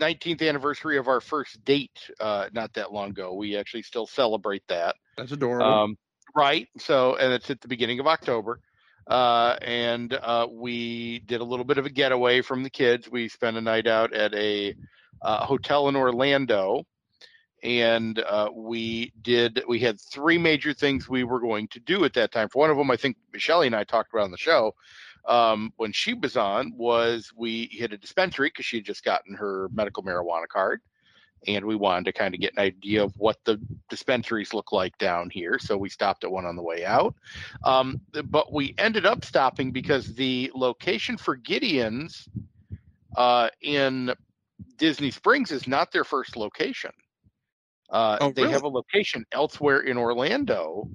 19th 0.00 0.46
anniversary 0.46 0.98
of 0.98 1.08
our 1.08 1.20
first 1.20 1.64
date 1.64 2.10
uh, 2.20 2.48
not 2.52 2.72
that 2.74 2.92
long 2.92 3.10
ago. 3.10 3.34
We 3.34 3.56
actually 3.56 3.82
still 3.82 4.06
celebrate 4.06 4.66
that. 4.68 4.96
That's 5.16 5.32
adorable. 5.32 5.66
Um, 5.66 5.98
right. 6.34 6.68
So, 6.78 7.16
and 7.16 7.32
it's 7.32 7.50
at 7.50 7.60
the 7.60 7.68
beginning 7.68 8.00
of 8.00 8.06
October. 8.06 8.60
Uh, 9.06 9.56
and 9.60 10.12
uh, 10.14 10.46
we 10.50 11.20
did 11.20 11.40
a 11.40 11.44
little 11.44 11.64
bit 11.64 11.78
of 11.78 11.86
a 11.86 11.90
getaway 11.90 12.40
from 12.40 12.62
the 12.62 12.70
kids. 12.70 13.10
We 13.10 13.28
spent 13.28 13.56
a 13.56 13.60
night 13.60 13.86
out 13.86 14.14
at 14.14 14.34
a 14.34 14.74
uh, 15.20 15.44
hotel 15.44 15.88
in 15.88 15.96
Orlando, 15.96 16.86
and 17.62 18.18
uh, 18.18 18.50
we 18.54 19.12
did. 19.20 19.62
We 19.68 19.78
had 19.80 20.00
three 20.00 20.38
major 20.38 20.72
things 20.72 21.08
we 21.08 21.24
were 21.24 21.40
going 21.40 21.68
to 21.68 21.80
do 21.80 22.04
at 22.04 22.14
that 22.14 22.32
time. 22.32 22.48
For 22.48 22.60
one 22.60 22.70
of 22.70 22.78
them, 22.78 22.90
I 22.90 22.96
think 22.96 23.16
Michelle 23.32 23.62
and 23.62 23.76
I 23.76 23.84
talked 23.84 24.12
about 24.12 24.24
on 24.24 24.30
the 24.30 24.38
show 24.38 24.74
um, 25.26 25.72
when 25.76 25.92
she 25.92 26.14
was 26.14 26.36
on 26.36 26.72
was 26.76 27.32
we 27.36 27.68
hit 27.72 27.92
a 27.92 27.98
dispensary 27.98 28.48
because 28.48 28.66
she 28.66 28.78
had 28.78 28.84
just 28.84 29.04
gotten 29.04 29.34
her 29.34 29.68
medical 29.72 30.02
marijuana 30.02 30.48
card 30.48 30.80
and 31.46 31.64
we 31.64 31.76
wanted 31.76 32.04
to 32.06 32.12
kind 32.12 32.34
of 32.34 32.40
get 32.40 32.52
an 32.54 32.58
idea 32.58 33.02
of 33.02 33.14
what 33.16 33.38
the 33.44 33.60
dispensaries 33.90 34.54
look 34.54 34.72
like 34.72 34.96
down 34.98 35.30
here. 35.30 35.58
So 35.58 35.76
we 35.76 35.88
stopped 35.88 36.24
at 36.24 36.30
one 36.30 36.46
on 36.46 36.56
the 36.56 36.62
way 36.62 36.84
out. 36.84 37.14
Um, 37.64 38.00
but 38.26 38.52
we 38.52 38.74
ended 38.78 39.06
up 39.06 39.24
stopping 39.24 39.70
because 39.70 40.14
the 40.14 40.50
location 40.54 41.16
for 41.16 41.36
Gideon's 41.36 42.28
uh, 43.16 43.48
in 43.60 44.12
Disney 44.76 45.10
Springs 45.10 45.50
is 45.50 45.68
not 45.68 45.92
their 45.92 46.04
first 46.04 46.36
location. 46.36 46.92
Uh, 47.90 48.18
Oh, 48.20 48.32
they 48.32 48.42
really? 48.42 48.52
have 48.54 48.62
a 48.62 48.68
location 48.68 49.24
elsewhere 49.32 49.80
in 49.80 49.96
Orlando, 49.98 50.88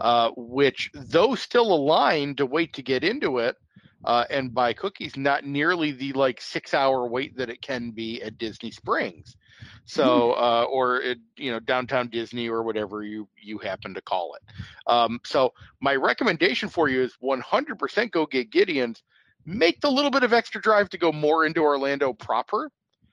uh, 0.00 0.30
which, 0.36 0.90
though 0.94 1.34
still 1.34 1.72
a 1.72 1.76
line 1.76 2.34
to 2.36 2.46
wait 2.46 2.74
to 2.74 2.82
get 2.82 3.04
into 3.04 3.38
it, 3.38 3.56
uh, 4.04 4.24
and 4.30 4.54
buy 4.54 4.72
cookies, 4.72 5.16
not 5.16 5.44
nearly 5.44 5.92
the 5.92 6.12
like 6.14 6.40
six 6.40 6.72
hour 6.72 7.06
wait 7.06 7.36
that 7.36 7.50
it 7.50 7.60
can 7.60 7.90
be 7.90 8.22
at 8.22 8.38
Disney 8.38 8.70
Springs. 8.70 9.36
So, 9.84 10.32
uh, 10.32 10.66
or 10.70 11.00
it, 11.02 11.18
you 11.36 11.50
know, 11.50 11.60
downtown 11.60 12.08
Disney 12.08 12.48
or 12.48 12.62
whatever 12.62 13.02
you 13.02 13.28
you 13.42 13.58
happen 13.58 13.94
to 13.94 14.00
call 14.00 14.34
it. 14.34 14.42
Um, 14.86 15.20
so, 15.24 15.52
my 15.80 15.96
recommendation 15.96 16.68
for 16.68 16.88
you 16.88 17.02
is 17.02 17.16
100% 17.22 18.10
go 18.10 18.26
get 18.26 18.50
Gideon's. 18.50 19.02
Make 19.46 19.80
the 19.80 19.90
little 19.90 20.10
bit 20.10 20.22
of 20.22 20.32
extra 20.32 20.60
drive 20.60 20.90
to 20.90 20.98
go 20.98 21.12
more 21.12 21.44
into 21.44 21.62
Orlando 21.62 22.12
proper, 22.12 22.70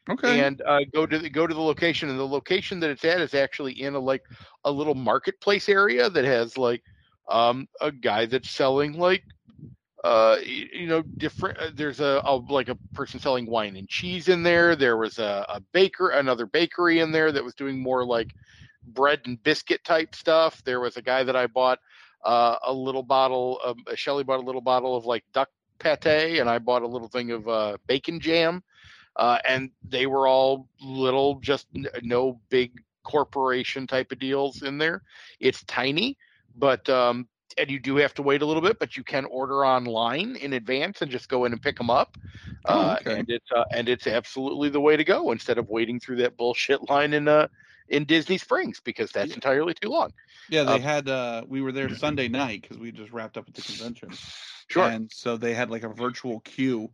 okay. 0.10 0.42
and 0.42 0.62
uh, 0.66 0.80
go 0.94 1.06
to 1.06 1.20
the 1.20 1.30
go 1.30 1.48
to 1.48 1.54
the 1.54 1.62
location. 1.62 2.10
And 2.10 2.20
the 2.20 2.28
location 2.28 2.80
that 2.82 2.90
it's 2.90 3.06
at 3.06 3.22
is 3.22 3.34
actually 3.34 3.82
in 3.82 3.96
a 3.96 4.00
like 4.00 4.24
a 4.64 4.72
little 4.72 4.96
marketplace 4.96 5.70
area 5.70 6.10
that 6.10 6.26
has 6.26 6.58
like 6.58 6.84
um, 7.30 7.68
a 7.82 7.92
guy 7.92 8.26
that's 8.26 8.50
selling 8.50 8.94
like 8.94 9.24
uh 10.04 10.38
you 10.44 10.86
know 10.86 11.02
different 11.18 11.58
uh, 11.58 11.70
there's 11.74 12.00
a, 12.00 12.22
a 12.24 12.36
like 12.36 12.70
a 12.70 12.78
person 12.94 13.20
selling 13.20 13.48
wine 13.48 13.76
and 13.76 13.90
cheese 13.90 14.28
in 14.28 14.44
there 14.44 14.76
there 14.76 14.96
was 14.96 15.18
a, 15.18 15.46
a 15.50 15.60
baker 15.74 16.10
another 16.10 16.46
bakery 16.46 17.00
in 17.00 17.12
there 17.12 17.32
that 17.32 17.44
was 17.44 17.56
doing 17.56 17.82
more 17.82 18.06
like 18.06 18.34
bread 18.90 19.20
and 19.26 19.42
biscuit 19.42 19.84
type 19.84 20.14
stuff 20.14 20.64
there 20.64 20.80
was 20.80 20.98
a 20.98 21.02
guy 21.02 21.24
that 21.24 21.36
i 21.36 21.48
bought 21.48 21.80
uh, 22.24 22.56
a 22.66 22.72
little 22.72 23.02
bottle 23.02 23.60
of 23.64 23.76
shelly 23.96 24.24
bought 24.24 24.40
a 24.40 24.46
little 24.46 24.62
bottle 24.62 24.96
of 24.96 25.06
like 25.06 25.24
duck 25.34 25.50
pate 25.80 26.40
and 26.40 26.48
i 26.48 26.60
bought 26.60 26.84
a 26.84 26.88
little 26.88 27.08
thing 27.08 27.32
of 27.32 27.48
uh, 27.48 27.76
bacon 27.88 28.20
jam 28.20 28.64
uh, 29.18 29.40
and 29.48 29.72
they 29.88 30.06
were 30.08 30.28
all 30.28 30.68
little 30.82 31.40
just 31.40 31.68
n- 31.76 31.88
no 32.04 32.40
big 32.50 32.72
corporation 33.04 33.88
type 33.88 34.12
of 34.12 34.20
deals 34.20 34.62
in 34.64 34.78
there 34.78 35.02
it's 35.40 35.64
tiny 35.66 36.18
but 36.56 36.88
um 36.90 37.28
and 37.58 37.72
you 37.72 37.80
do 37.80 37.96
have 37.98 38.14
to 38.14 38.22
wait 38.22 38.42
a 38.42 38.46
little 38.46 38.62
bit, 38.62 38.78
but 38.80 38.98
you 38.98 39.04
can 39.04 39.26
order 39.26 39.66
online 39.66 40.36
in 40.36 40.54
advance 40.54 41.02
and 41.02 41.10
just 41.10 41.28
go 41.30 41.46
in 41.46 41.54
and 41.54 41.62
pick 41.62 41.78
them 41.78 41.90
up. 41.90 42.18
Oh, 42.68 42.90
Uh, 42.90 43.00
okay. 43.00 43.18
and 43.18 43.30
it's 43.30 43.52
uh, 43.56 43.64
and 43.74 43.90
it's 43.90 44.06
absolutely 44.08 44.70
the 44.70 44.80
way 44.82 44.96
to 44.98 45.04
go 45.04 45.32
instead 45.32 45.58
of 45.58 45.70
waiting 45.70 46.00
through 46.00 46.18
that 46.18 46.38
bullshit 46.38 46.88
line 46.90 47.14
in 47.14 47.28
uh 47.28 47.48
in 47.90 48.06
Disney 48.06 48.38
Springs 48.38 48.80
because 48.82 49.12
that's 49.12 49.32
Yeah. 49.32 49.36
entirely 49.36 49.74
too 49.74 49.90
long. 49.90 50.12
yeah, 50.48 50.64
they 50.64 50.80
uh, 50.80 50.80
had. 50.80 51.08
uh 51.10 51.44
We 51.48 51.62
were 51.62 51.72
there 51.72 51.90
Sunday 51.90 52.28
night 52.28 52.62
because 52.62 52.78
we 52.78 52.92
just 52.92 53.12
wrapped 53.12 53.38
up 53.38 53.48
at 53.48 53.54
the 53.56 53.62
convention, 53.62 54.20
Sure. 54.68 54.94
and 54.94 55.12
so 55.12 55.38
they 55.38 55.54
had 55.54 55.70
like 55.70 55.84
a 55.84 55.90
virtual 55.90 56.40
queue, 56.42 56.92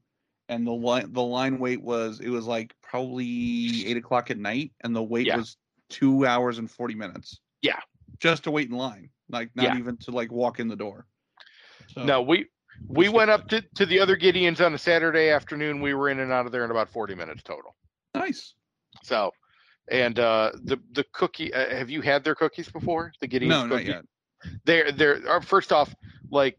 and 0.50 0.66
the 0.68 0.72
line 0.72 1.12
the 1.14 1.22
line 1.22 1.60
wait 1.60 1.82
was 1.82 2.20
it 2.20 2.30
was 2.30 2.46
like 2.46 2.74
probably 2.82 3.86
eight 3.86 3.98
o'clock 3.98 4.30
at 4.32 4.38
night, 4.38 4.72
and 4.82 4.96
the 4.96 5.04
wait 5.04 5.28
Yeah. 5.28 5.38
was 5.38 5.58
two 5.90 6.26
hours 6.26 6.58
and 6.58 6.70
forty 6.70 6.96
minutes. 6.96 7.40
Yeah. 7.62 7.80
just 8.20 8.44
to 8.46 8.52
wait 8.52 8.70
in 8.70 8.76
line, 8.78 9.10
like 9.30 9.50
not 9.56 9.64
Yeah. 9.66 9.78
even 9.78 9.98
to 9.98 10.12
like 10.12 10.32
walk 10.32 10.60
in 10.60 10.68
the 10.68 10.76
door. 10.76 11.06
So, 11.94 12.04
no, 12.04 12.22
we 12.22 12.48
we 12.88 13.10
went 13.10 13.30
up 13.32 13.48
to, 13.50 13.62
to 13.76 13.86
the 13.86 14.00
other 14.00 14.16
Gideons 14.18 14.66
on 14.66 14.74
a 14.74 14.78
Saturday 14.78 15.30
afternoon. 15.30 15.82
We 15.82 15.94
were 15.94 16.10
in 16.10 16.20
and 16.20 16.32
out 16.32 16.46
of 16.46 16.52
there 16.52 16.64
in 16.66 16.72
about 16.72 16.90
forty 16.90 17.16
minutes 17.16 17.44
total. 17.44 17.76
nice. 18.16 18.54
So, 19.04 19.32
and 19.90 20.18
uh, 20.20 20.52
the 20.64 20.78
the 20.92 21.04
cookie. 21.14 21.54
Uh, 21.54 21.76
have 21.76 21.90
you 21.90 22.02
had 22.02 22.24
their 22.24 22.36
cookies 22.36 22.70
before? 22.70 23.12
The 23.22 23.28
Gideons 23.28 23.48
No, 23.50 23.66
not 23.66 23.70
cookie? 23.70 23.86
yet. 23.90 24.06
they're 24.66 24.92
they're 24.92 25.28
uh, 25.30 25.40
first 25.42 25.72
off 25.72 25.94
like 26.30 26.58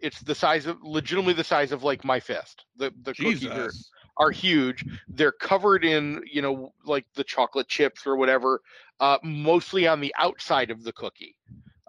it's 0.00 0.20
the 0.20 0.34
size 0.34 0.66
of 0.66 0.78
legitimately 0.82 1.34
the 1.34 1.44
size 1.44 1.72
of 1.72 1.82
like 1.82 2.04
my 2.04 2.20
fist. 2.20 2.64
The 2.76 2.92
the 3.02 3.14
cookies 3.14 3.56
are, 3.56 3.74
are 4.16 4.30
huge. 4.30 4.84
They're 5.10 5.32
covered 5.32 5.84
in 5.84 6.22
you 6.30 6.42
know 6.42 6.72
like 6.84 7.06
the 7.14 7.24
chocolate 7.24 7.68
chips 7.68 8.06
or 8.06 8.16
whatever 8.16 8.60
uh 9.00 9.18
mostly 9.22 9.86
on 9.86 10.00
the 10.00 10.14
outside 10.18 10.70
of 10.70 10.82
the 10.84 10.92
cookie 10.92 11.36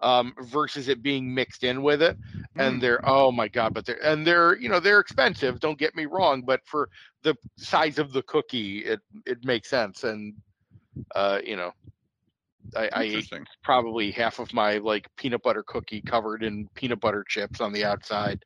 um 0.02 0.32
versus 0.40 0.88
it 0.88 1.02
being 1.02 1.32
mixed 1.34 1.64
in 1.64 1.82
with 1.82 2.02
it. 2.02 2.16
And 2.58 2.80
Mm. 2.80 2.82
they're 2.82 3.00
oh 3.08 3.30
my 3.32 3.48
god 3.48 3.74
but 3.74 3.84
they're 3.86 4.02
and 4.04 4.26
they're 4.26 4.56
you 4.58 4.68
know 4.68 4.80
they're 4.80 5.00
expensive 5.00 5.60
don't 5.60 5.78
get 5.78 5.94
me 5.94 6.06
wrong 6.06 6.42
but 6.42 6.60
for 6.66 6.88
the 7.22 7.34
size 7.56 7.98
of 7.98 8.12
the 8.12 8.22
cookie 8.22 8.78
it 8.80 9.00
it 9.26 9.38
makes 9.44 9.68
sense. 9.68 10.04
And 10.04 10.34
uh 11.14 11.40
you 11.44 11.56
know 11.56 11.72
I, 12.76 12.90
I 12.92 13.02
ate 13.02 13.32
probably 13.62 14.10
half 14.10 14.38
of 14.38 14.52
my 14.52 14.78
like 14.78 15.06
peanut 15.16 15.42
butter 15.42 15.62
cookie 15.62 16.02
covered 16.02 16.42
in 16.42 16.68
peanut 16.74 17.00
butter 17.00 17.24
chips 17.26 17.60
on 17.60 17.72
the 17.72 17.84
outside 17.84 18.42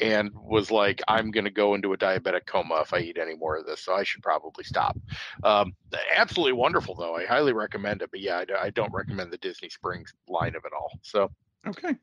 and 0.00 0.30
was 0.34 0.70
like 0.70 1.02
i'm 1.08 1.30
going 1.30 1.44
to 1.44 1.50
go 1.50 1.74
into 1.74 1.92
a 1.92 1.98
diabetic 1.98 2.46
coma 2.46 2.80
if 2.80 2.92
i 2.92 2.98
eat 2.98 3.18
any 3.18 3.34
more 3.34 3.56
of 3.56 3.66
this 3.66 3.80
so 3.80 3.94
i 3.94 4.02
should 4.02 4.22
probably 4.22 4.64
stop 4.64 4.98
um, 5.42 5.72
absolutely 6.14 6.52
wonderful 6.52 6.94
though 6.94 7.16
i 7.16 7.24
highly 7.24 7.52
recommend 7.52 8.02
it 8.02 8.10
but 8.10 8.20
yeah 8.20 8.44
I 8.60 8.70
don't 8.70 8.92
recommend 8.92 9.32
the 9.32 9.38
disney 9.38 9.68
springs 9.68 10.12
line 10.28 10.54
of 10.54 10.64
it 10.64 10.72
all 10.72 10.98
so 11.02 11.30
Okay. 11.66 11.96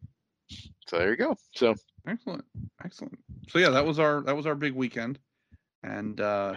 so 0.87 0.97
there 0.97 1.11
you 1.11 1.17
go 1.17 1.35
so 1.55 1.75
Excellent. 2.07 2.43
Excellent. 2.83 3.17
So 3.49 3.59
yeah, 3.59 3.69
that 3.69 3.85
was 3.85 3.99
our 3.99 4.21
that 4.23 4.35
was 4.35 4.45
our 4.45 4.55
big 4.55 4.73
weekend. 4.73 5.19
And 5.83 6.19
uh 6.19 6.55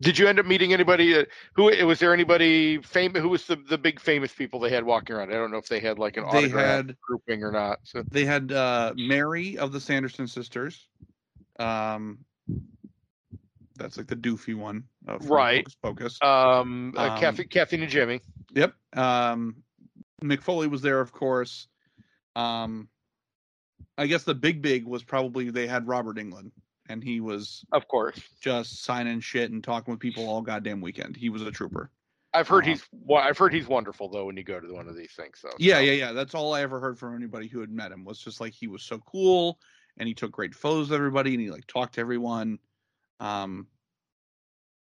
did 0.00 0.18
you 0.18 0.26
end 0.28 0.38
up 0.38 0.46
meeting 0.46 0.72
anybody 0.72 1.14
uh, 1.16 1.24
who 1.54 1.64
was 1.86 1.98
there 1.98 2.14
anybody 2.14 2.80
famous 2.82 3.20
who 3.22 3.28
was 3.28 3.46
the, 3.46 3.56
the 3.68 3.78
big 3.78 4.00
famous 4.00 4.32
people 4.32 4.58
they 4.60 4.70
had 4.70 4.84
walking 4.84 5.14
around 5.14 5.30
i 5.30 5.34
don't 5.36 5.50
know 5.50 5.58
if 5.58 5.68
they 5.68 5.80
had 5.80 5.98
like 5.98 6.16
an 6.16 6.24
they 6.32 6.44
autograph 6.44 6.66
had 6.66 6.96
grouping 7.00 7.42
or 7.44 7.52
not 7.52 7.78
so 7.84 8.02
they 8.10 8.24
had 8.24 8.50
uh 8.52 8.92
Mary 8.96 9.58
of 9.58 9.72
the 9.72 9.80
Sanderson 9.80 10.26
sisters. 10.26 10.88
Um 11.58 12.24
that's 13.76 13.96
like 13.96 14.06
the 14.08 14.16
doofy 14.16 14.54
one. 14.54 14.84
Uh, 15.08 15.16
Right. 15.22 15.66
Focus. 15.82 16.18
Pocus. 16.20 16.22
um, 16.22 16.92
uh, 16.96 17.08
Um, 17.08 17.18
Kathy, 17.18 17.44
Kathy 17.44 17.78
Najimy. 17.78 18.20
Yep. 18.52 18.74
Um, 18.94 19.62
Mick 20.22 20.42
Foley 20.42 20.68
was 20.68 20.82
there, 20.82 21.00
of 21.00 21.12
course. 21.12 21.66
Um, 22.36 22.88
I 23.96 24.06
guess 24.06 24.24
the 24.24 24.34
big 24.34 24.60
big 24.60 24.84
was 24.86 25.02
probably 25.02 25.48
they 25.50 25.66
had 25.66 25.88
Robert 25.88 26.16
Englund, 26.16 26.52
and 26.90 27.02
he 27.04 27.20
was 27.20 27.64
Of 27.72 27.86
course, 27.88 28.18
just 28.40 28.82
signing 28.84 29.20
shit 29.20 29.50
and 29.52 29.62
talking 29.62 29.92
with 29.92 30.00
people 30.00 30.28
all 30.28 30.42
goddamn 30.42 30.80
weekend. 30.80 31.16
He 31.16 31.28
was 31.30 31.42
a 31.42 31.50
trooper. 31.50 31.90
I've 32.34 32.48
heard 32.48 32.64
Uh-huh. 32.64 32.72
he's. 32.72 32.88
Well, 32.92 33.22
I've 33.22 33.38
heard 33.38 33.52
he's 33.54 33.66
wonderful 33.68 34.08
though 34.08 34.26
when 34.26 34.36
you 34.36 34.44
go 34.44 34.60
to 34.60 34.72
one 34.72 34.88
of 34.88 34.96
these 34.96 35.12
things. 35.12 35.38
So 35.40 35.50
Yeah, 35.58 35.76
so- 35.76 35.80
yeah, 35.80 35.92
yeah. 35.92 36.12
That's 36.12 36.34
all 36.34 36.52
I 36.52 36.62
ever 36.62 36.80
heard 36.80 36.98
from 36.98 37.14
anybody 37.16 37.48
who 37.48 37.60
had 37.60 37.70
met 37.70 37.92
him 37.92 38.04
was 38.04 38.18
just 38.18 38.40
like 38.40 38.52
he 38.52 38.66
was 38.66 38.82
so 38.82 38.98
cool, 38.98 39.58
and 39.96 40.06
he 40.08 40.14
took 40.14 40.32
great 40.32 40.54
photos 40.54 40.90
of 40.90 40.96
everybody, 40.96 41.32
and 41.34 41.40
he 41.40 41.50
like 41.50 41.66
talked 41.66 41.94
to 41.94 42.00
everyone. 42.00 42.58
Um, 43.20 43.66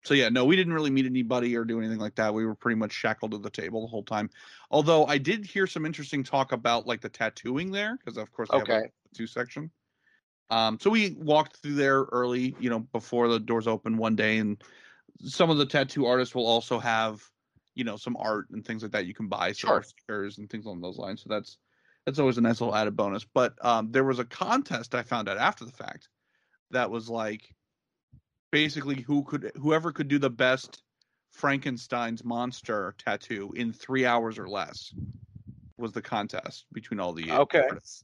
so 0.06 0.14
yeah, 0.14 0.30
no, 0.30 0.46
we 0.46 0.56
didn't 0.56 0.74
really 0.74 0.90
meet 0.90 1.06
anybody 1.06 1.56
or 1.58 1.66
do 1.66 1.80
anything 1.80 2.00
like 2.00 2.16
that. 2.16 2.34
We 2.34 2.46
were 2.46 2.56
pretty 2.56 2.76
much 2.78 2.94
shackled 2.94 3.32
to 3.32 3.38
the 3.38 3.50
table 3.50 3.82
the 3.82 3.88
whole 3.88 4.04
time. 4.04 4.30
Although 4.72 5.06
I 5.06 5.18
did 5.18 5.46
hear 5.46 5.68
some 5.68 5.86
interesting 5.86 6.24
talk 6.24 6.52
about 6.54 6.88
like 6.88 7.02
the 7.02 7.10
tattooing 7.10 7.72
there, 7.72 7.98
because 7.98 8.18
of 8.18 8.32
course 8.32 8.50
they 8.50 8.58
have 8.60 8.70
a 8.70 8.90
tattoo 9.14 9.28
section. 9.28 9.72
Um, 10.50 10.80
so 10.80 10.90
we 10.90 11.12
walked 11.20 11.58
through 11.58 11.76
there 11.76 12.04
early, 12.04 12.56
you 12.60 12.70
know, 12.70 12.80
before 12.80 13.28
the 13.28 13.40
doors 13.40 13.68
open 13.68 13.98
one 13.98 14.16
day, 14.16 14.38
and 14.38 14.62
some 15.20 15.50
of 15.50 15.58
the 15.58 15.66
tattoo 15.66 16.06
artists 16.06 16.34
will 16.36 16.48
also 16.48 16.80
have, 16.80 17.30
you 17.76 17.84
know, 17.84 17.98
some 17.98 18.16
art 18.18 18.50
and 18.52 18.66
things 18.66 18.82
like 18.82 18.92
that 18.92 19.06
you 19.06 19.14
can 19.14 19.28
buy, 19.28 19.52
Sure. 19.52 19.84
stickers 19.84 20.38
and 20.38 20.50
things 20.50 20.66
along 20.66 20.82
those 20.82 20.98
lines. 20.98 21.22
So 21.24 21.30
that's 21.30 21.58
that's 22.06 22.20
always 22.20 22.38
a 22.38 22.42
nice 22.42 22.62
little 22.62 22.76
added 22.76 22.96
bonus. 22.96 23.26
But 23.26 23.54
um, 23.66 23.92
there 23.92 24.06
was 24.06 24.20
a 24.20 24.26
contest 24.26 24.96
I 24.96 25.04
found 25.04 25.28
out 25.28 25.38
after 25.38 25.66
the 25.66 25.72
fact 25.72 26.10
that 26.72 26.92
was 26.92 27.10
like 27.10 27.56
basically 28.52 29.02
who 29.02 29.24
could 29.24 29.52
whoever 29.56 29.92
could 29.92 30.08
do 30.08 30.20
the 30.20 30.30
best 30.30 30.84
Frankenstein's 31.32 32.24
monster 32.24 32.96
tattoo 32.98 33.52
in 33.56 33.74
three 33.74 34.06
hours 34.06 34.40
or 34.40 34.48
less 34.48 34.94
was 35.78 35.92
the 35.92 36.02
contest 36.02 36.66
between 36.74 37.00
all 37.00 37.14
the 37.14 37.30
Okay. 37.30 37.70
artists. 37.70 38.04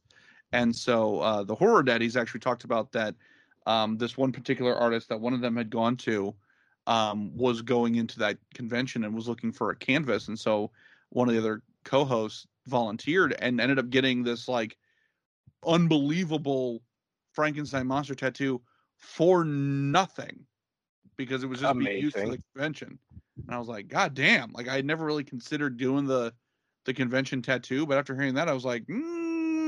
And 0.53 0.73
so 0.73 1.19
uh, 1.19 1.43
the 1.43 1.55
horror 1.55 1.81
daddies 1.81 2.15
actually 2.15 2.39
talked 2.39 2.63
about 2.63 2.91
that 2.91 3.15
um, 3.65 3.97
this 3.97 4.17
one 4.17 4.31
particular 4.31 4.75
artist 4.75 5.09
that 5.09 5.19
one 5.19 5.33
of 5.33 5.41
them 5.41 5.57
had 5.57 5.69
gone 5.69 5.97
to 5.97 6.33
um, 6.85 7.35
was 7.35 7.61
going 7.61 7.95
into 7.95 8.19
that 8.19 8.37
convention 8.53 9.03
and 9.03 9.15
was 9.15 9.27
looking 9.27 9.51
for 9.51 9.71
a 9.71 9.75
canvas, 9.75 10.27
and 10.27 10.39
so 10.39 10.71
one 11.09 11.27
of 11.27 11.33
the 11.33 11.39
other 11.39 11.63
co-hosts 11.83 12.45
volunteered 12.67 13.35
and 13.39 13.59
ended 13.59 13.79
up 13.79 13.89
getting 13.89 14.23
this 14.23 14.47
like 14.47 14.77
unbelievable 15.65 16.81
Frankenstein 17.31 17.87
monster 17.87 18.15
tattoo 18.15 18.61
for 18.97 19.43
nothing 19.43 20.45
because 21.17 21.43
it 21.43 21.47
was 21.47 21.61
just 21.61 21.77
being 21.79 22.01
used 22.01 22.15
for 22.15 22.29
the 22.29 22.43
convention. 22.53 22.99
And 23.47 23.55
I 23.55 23.59
was 23.59 23.67
like, 23.67 23.87
God 23.87 24.13
damn! 24.13 24.51
Like 24.51 24.67
I 24.67 24.75
had 24.75 24.85
never 24.85 25.05
really 25.05 25.23
considered 25.23 25.77
doing 25.77 26.05
the 26.05 26.33
the 26.85 26.93
convention 26.93 27.41
tattoo, 27.41 27.85
but 27.87 27.97
after 27.97 28.13
hearing 28.13 28.35
that, 28.35 28.49
I 28.49 28.53
was 28.53 28.65
like, 28.65 28.85
mm, 28.87 29.22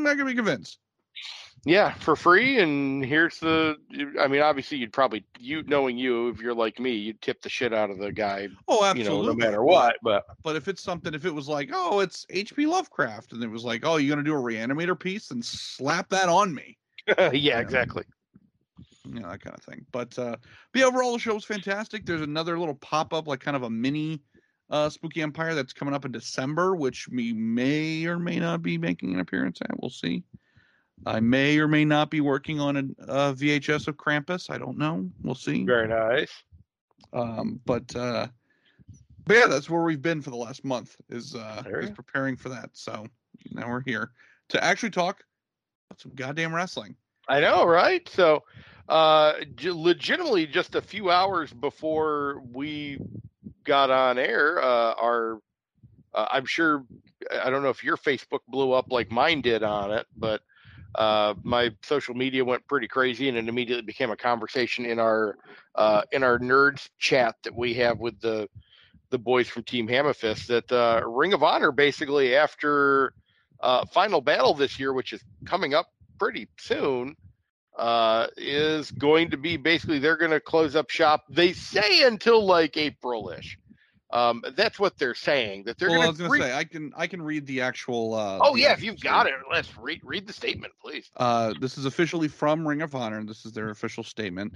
I 0.08 0.16
can 0.16 0.26
be 0.26 0.34
convinced. 0.36 0.80
Yeah, 1.68 1.94
for 1.94 2.16
free. 2.16 2.60
And 2.60 3.04
here's 3.04 3.40
the. 3.40 3.76
I 4.20 4.28
mean, 4.28 4.42
obviously, 4.42 4.78
you'd 4.78 4.94
probably 4.94 5.26
you 5.40 5.64
knowing 5.64 5.98
you, 5.98 6.30
if 6.30 6.40
you're 6.40 6.54
like 6.54 6.80
me, 6.80 6.92
you'd 6.92 7.22
tip 7.22 7.42
the 7.42 7.50
shit 7.50 7.74
out 7.74 7.90
of 7.90 7.98
the 7.98 8.12
guy. 8.12 8.50
Oh, 8.68 8.82
You 8.82 8.86
absolutely. 9.02 9.28
know, 9.28 9.34
no 9.34 9.34
matter 9.34 9.64
what. 9.64 9.96
But 10.04 10.26
But 10.44 10.56
if 10.58 10.68
it's 10.68 10.84
something, 10.84 11.16
if 11.16 11.26
it 11.26 11.34
was 11.34 11.48
like, 11.48 11.72
oh, 11.74 12.02
it's 12.02 12.26
H.P. 12.30 12.68
Lovecraft, 12.68 13.34
and 13.34 13.44
it 13.44 13.48
was 13.50 13.64
like, 13.64 13.82
oh, 13.84 13.98
you're 13.98 14.16
gonna 14.16 14.24
do 14.28 14.36
a 14.36 14.40
reanimator 14.42 15.00
piece 15.00 15.32
and 15.32 15.44
slap 15.44 16.10
that 16.10 16.30
on 16.30 16.54
me, 16.54 16.78
yeah, 17.34 17.60
exactly. 17.60 18.04
you 19.08 19.20
know, 19.20 19.30
that 19.30 19.42
kind 19.42 19.56
of 19.58 19.64
thing. 19.64 19.86
But 19.92 20.18
uh, 20.20 20.36
but 20.72 20.80
yeah, 20.80 20.86
overall, 20.86 21.14
the 21.14 21.20
show 21.20 21.34
was 21.34 21.46
fantastic. 21.46 22.06
There's 22.06 22.22
another 22.22 22.60
little 22.60 22.76
pop 22.76 23.12
up, 23.12 23.28
like 23.28 23.40
kind 23.40 23.56
of 23.58 23.64
a 23.64 23.70
mini 23.72 24.22
uh, 24.70 24.90
Spooky 24.90 25.22
Empire 25.22 25.54
that's 25.54 25.74
coming 25.74 25.94
up 25.94 26.06
in 26.06 26.12
December, 26.12 26.76
which 26.76 27.08
we 27.08 27.34
may 27.34 28.06
or 28.06 28.18
may 28.18 28.40
not 28.40 28.62
be 28.62 28.78
making 28.78 29.14
an 29.14 29.20
appearance 29.20 29.60
at. 29.62 29.80
We'll 29.80 29.90
see. 29.90 30.24
I 31.06 31.20
may 31.20 31.60
or 31.60 31.68
may 31.68 31.86
not 31.86 32.10
be 32.10 32.22
working 32.22 32.60
on 32.60 32.78
a, 32.78 33.04
a 33.04 33.34
VHS 33.34 33.88
of 33.88 33.98
Krampus. 33.98 34.50
I 34.50 34.58
don't 34.58 34.78
know. 34.78 35.10
We'll 35.22 35.36
see. 35.36 35.64
Very 35.64 35.88
nice. 35.88 36.32
Um, 37.14 37.60
but 37.66 37.96
uh, 37.96 38.28
but 39.26 39.38
yeah, 39.38 39.48
that's 39.48 39.70
where 39.70 39.84
we've 39.84 40.02
been 40.02 40.22
for 40.22 40.30
the 40.30 40.36
last 40.38 40.64
month. 40.64 40.96
Is 41.10 41.36
uh, 41.36 41.62
There 41.64 41.80
is 41.80 41.92
preparing 41.92 42.36
for 42.36 42.50
that. 42.50 42.70
So 42.74 43.08
now 43.52 43.70
we're 43.70 43.82
here 43.82 44.12
to 44.50 44.64
actually 44.64 44.92
talk 44.92 45.24
about 45.90 46.00
some 46.00 46.12
goddamn 46.16 46.54
wrestling. 46.54 46.96
I 47.28 47.40
know, 47.40 47.66
right? 47.66 48.08
So, 48.08 48.44
uh, 48.88 49.34
legitimately, 49.64 50.46
just 50.46 50.76
a 50.76 50.82
few 50.82 51.10
hours 51.10 51.52
before 51.52 52.44
we 52.52 53.00
got 53.66 53.90
on 53.90 54.18
air, 54.18 54.62
uh, 54.64 54.94
our 54.94 55.40
uh, 56.14 56.28
I'm 56.32 56.46
sure 56.46 56.86
I 57.44 57.50
don't 57.50 57.64
know 57.64 57.70
if 57.70 57.84
your 57.84 57.98
Facebook 57.98 58.40
blew 58.48 58.72
up 58.72 58.86
like 58.90 59.12
mine 59.12 59.42
did 59.42 59.64
on 59.64 59.92
it, 59.92 60.06
but 60.16 60.42
uh, 60.96 61.34
my 61.44 61.72
social 61.84 62.16
media 62.16 62.46
went 62.46 62.66
pretty 62.68 62.88
crazy, 62.88 63.28
and 63.28 63.38
it 63.38 63.50
immediately 63.50 63.84
became 63.84 64.12
a 64.12 64.16
conversation 64.16 64.86
in 64.86 65.00
our 65.00 65.38
uh, 65.76 66.04
in 66.12 66.24
our 66.24 66.40
nerds 66.40 66.88
chat 67.00 67.36
that 67.44 67.54
we 67.54 67.74
have 67.74 68.00
with 68.00 68.20
the 68.22 68.48
the 69.10 69.20
boys 69.20 69.48
from 69.48 69.64
Team 69.64 69.88
Hammerfist. 69.88 70.48
That 70.48 70.72
uh, 70.72 71.06
Ring 71.06 71.34
of 71.34 71.44
Honor 71.44 71.72
basically 71.72 72.36
after 72.36 73.14
uh, 73.60 73.86
Final 73.88 74.22
Battle 74.22 74.54
this 74.54 74.80
year, 74.80 74.94
which 74.94 75.12
is 75.12 75.22
coming 75.46 75.74
up 75.74 75.88
pretty 76.18 76.48
soon 76.58 77.16
uh, 77.78 78.28
is 78.38 78.92
going 78.92 79.32
to 79.32 79.38
be 79.38 79.58
basically 79.58 80.00
they're 80.00 80.18
going 80.18 80.32
to 80.32 80.40
close 80.40 80.76
up 80.76 80.90
shop. 80.90 81.26
They 81.30 81.54
say 81.54 82.04
until 82.04 82.46
like 82.46 82.78
April-ish. 82.78 83.58
Um, 84.12 84.44
that's 84.56 84.80
what 84.80 84.98
they're 84.98 85.16
saying. 85.16 85.64
That 85.66 85.78
they're 85.78 85.90
well, 85.90 86.04
I 86.04 86.08
was 86.08 86.18
gonna 86.18 86.40
say 86.40 86.54
I 86.54 86.64
can 86.64 86.94
I 86.96 87.08
can 87.08 87.22
read 87.22 87.46
the 87.48 87.62
actual. 87.62 88.14
Uh, 88.14 88.40
oh 88.42 88.54
the 88.54 88.62
yeah, 88.62 88.72
if 88.72 88.82
you've 88.84 89.02
got 89.02 89.26
it, 89.26 89.34
let's 89.52 89.76
read 89.78 90.00
read 90.04 90.28
the 90.28 90.32
statement, 90.32 90.74
please. 90.82 91.10
Uh, 91.18 91.54
this 91.60 91.78
is 91.78 91.86
officially 91.86 92.28
from 92.28 92.66
Ring 92.66 92.82
of 92.82 92.96
Honor. 92.96 93.18
and 93.18 93.28
This 93.28 93.46
is 93.46 93.52
their 93.52 93.72
official 93.72 94.04
statement. 94.04 94.54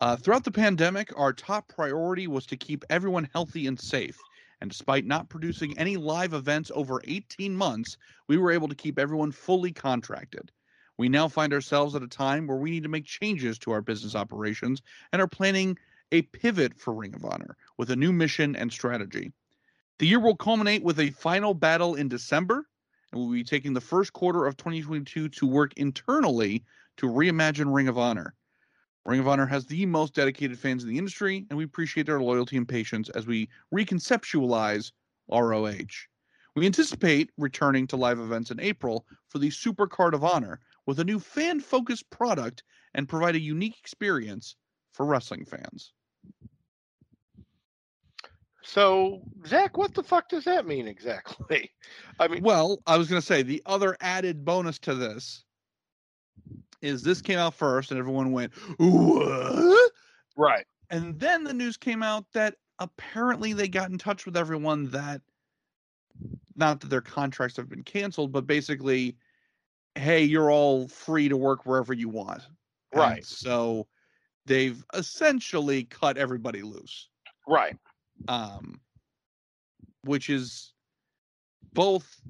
Uh, 0.00 0.16
throughout 0.16 0.44
the 0.44 0.52
pandemic, 0.52 1.10
our 1.16 1.32
top 1.32 1.68
priority 1.68 2.26
was 2.26 2.44
to 2.46 2.56
keep 2.56 2.84
everyone 2.90 3.28
healthy 3.32 3.66
and 3.66 3.80
safe. 3.80 4.18
And 4.60 4.70
despite 4.70 5.04
not 5.04 5.28
producing 5.28 5.76
any 5.78 5.96
live 5.96 6.34
events 6.34 6.70
over 6.72 7.00
18 7.04 7.56
months, 7.56 7.96
we 8.28 8.36
were 8.36 8.52
able 8.52 8.68
to 8.68 8.74
keep 8.76 8.98
everyone 8.98 9.32
fully 9.32 9.72
contracted. 9.72 10.52
We 10.98 11.08
now 11.08 11.28
find 11.28 11.52
ourselves 11.52 11.94
at 11.94 12.02
a 12.02 12.08
time 12.08 12.46
where 12.46 12.58
we 12.58 12.70
need 12.70 12.82
to 12.82 12.88
make 12.88 13.04
changes 13.04 13.58
to 13.60 13.72
our 13.72 13.80
business 13.80 14.14
operations 14.14 14.82
and 15.12 15.22
are 15.22 15.28
planning 15.28 15.78
a 16.12 16.22
pivot 16.22 16.78
for 16.78 16.94
Ring 16.94 17.14
of 17.14 17.24
Honor 17.24 17.56
with 17.78 17.90
a 17.90 17.96
new 17.96 18.12
mission 18.12 18.54
and 18.54 18.70
strategy. 18.70 19.32
The 19.98 20.06
year 20.06 20.20
will 20.20 20.36
culminate 20.36 20.82
with 20.82 21.00
a 21.00 21.10
final 21.10 21.54
battle 21.54 21.94
in 21.94 22.08
December, 22.08 22.66
and 23.10 23.20
we'll 23.20 23.32
be 23.32 23.44
taking 23.44 23.72
the 23.72 23.80
first 23.80 24.12
quarter 24.12 24.46
of 24.46 24.56
2022 24.56 25.28
to 25.28 25.46
work 25.46 25.72
internally 25.76 26.64
to 26.98 27.06
reimagine 27.06 27.74
Ring 27.74 27.88
of 27.88 27.98
Honor. 27.98 28.34
Ring 29.04 29.20
of 29.20 29.28
Honor 29.28 29.46
has 29.46 29.66
the 29.66 29.86
most 29.86 30.14
dedicated 30.14 30.58
fans 30.58 30.84
in 30.84 30.90
the 30.90 30.98
industry, 30.98 31.46
and 31.50 31.56
we 31.56 31.64
appreciate 31.64 32.06
their 32.06 32.20
loyalty 32.20 32.56
and 32.56 32.68
patience 32.68 33.08
as 33.10 33.26
we 33.26 33.48
reconceptualize 33.74 34.92
ROH. 35.28 36.06
We 36.54 36.66
anticipate 36.66 37.30
returning 37.38 37.86
to 37.88 37.96
live 37.96 38.18
events 38.18 38.50
in 38.50 38.60
April 38.60 39.06
for 39.28 39.38
the 39.38 39.50
Super 39.50 39.86
Card 39.86 40.12
of 40.14 40.22
Honor 40.22 40.60
with 40.86 41.00
a 41.00 41.04
new 41.04 41.18
fan 41.18 41.60
focused 41.60 42.10
product 42.10 42.62
and 42.94 43.08
provide 43.08 43.36
a 43.36 43.40
unique 43.40 43.78
experience 43.78 44.56
for 44.92 45.06
wrestling 45.06 45.46
fans. 45.46 45.92
So 48.62 49.22
Zach, 49.46 49.76
what 49.76 49.94
the 49.94 50.02
fuck 50.02 50.28
does 50.28 50.44
that 50.44 50.66
mean 50.66 50.86
exactly? 50.86 51.70
I 52.20 52.28
mean, 52.28 52.42
Well, 52.42 52.78
I 52.86 52.96
was 52.96 53.08
going 53.08 53.20
to 53.20 53.26
say 53.26 53.42
the 53.42 53.62
other 53.66 53.96
added 54.00 54.44
bonus 54.44 54.78
to 54.80 54.94
this 54.94 55.44
is 56.80 57.02
this 57.02 57.22
came 57.22 57.38
out 57.38 57.54
first, 57.54 57.90
and 57.90 57.98
everyone 57.98 58.32
went, 58.32 58.52
What? 58.78 59.92
right? 60.36 60.66
And 60.90 61.18
then 61.18 61.44
the 61.44 61.54
news 61.54 61.76
came 61.76 62.02
out 62.02 62.26
that 62.34 62.56
apparently 62.78 63.52
they 63.52 63.68
got 63.68 63.90
in 63.90 63.98
touch 63.98 64.26
with 64.26 64.36
everyone 64.36 64.90
that 64.90 65.22
not 66.62 66.78
that 66.78 66.90
their 66.90 67.00
contracts 67.00 67.56
have 67.56 67.68
been 67.68 67.82
canceled, 67.82 68.30
but 68.30 68.46
basically, 68.46 69.16
hey, 69.96 70.22
you're 70.22 70.52
all 70.52 70.86
free 70.86 71.28
to 71.28 71.36
work 71.36 71.66
wherever 71.66 71.92
you 71.92 72.08
want. 72.08 72.42
And 72.92 73.00
Right. 73.00 73.24
so 73.24 73.88
they've 74.46 74.80
essentially 74.94 75.82
cut 75.82 76.16
everybody 76.16 76.62
loose. 76.62 77.08
Right. 77.48 77.76
Um, 78.28 78.80
which 80.04 80.30
is 80.30 80.72
both 81.74 82.20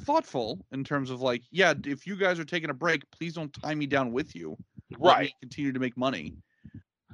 thoughtful 0.00 0.60
in 0.72 0.84
terms 0.84 1.08
of 1.08 1.22
like, 1.22 1.42
yeah, 1.50 1.72
if 1.86 2.06
you 2.06 2.16
guys 2.16 2.38
are 2.38 2.44
taking 2.44 2.68
a 2.68 2.74
break, 2.74 3.10
please 3.10 3.32
don't 3.32 3.52
tie 3.54 3.74
me 3.74 3.86
down 3.86 4.12
with 4.12 4.36
you. 4.36 4.58
Right. 4.98 5.32
continue 5.40 5.72
to 5.72 5.80
make 5.80 5.96
money. 5.96 6.34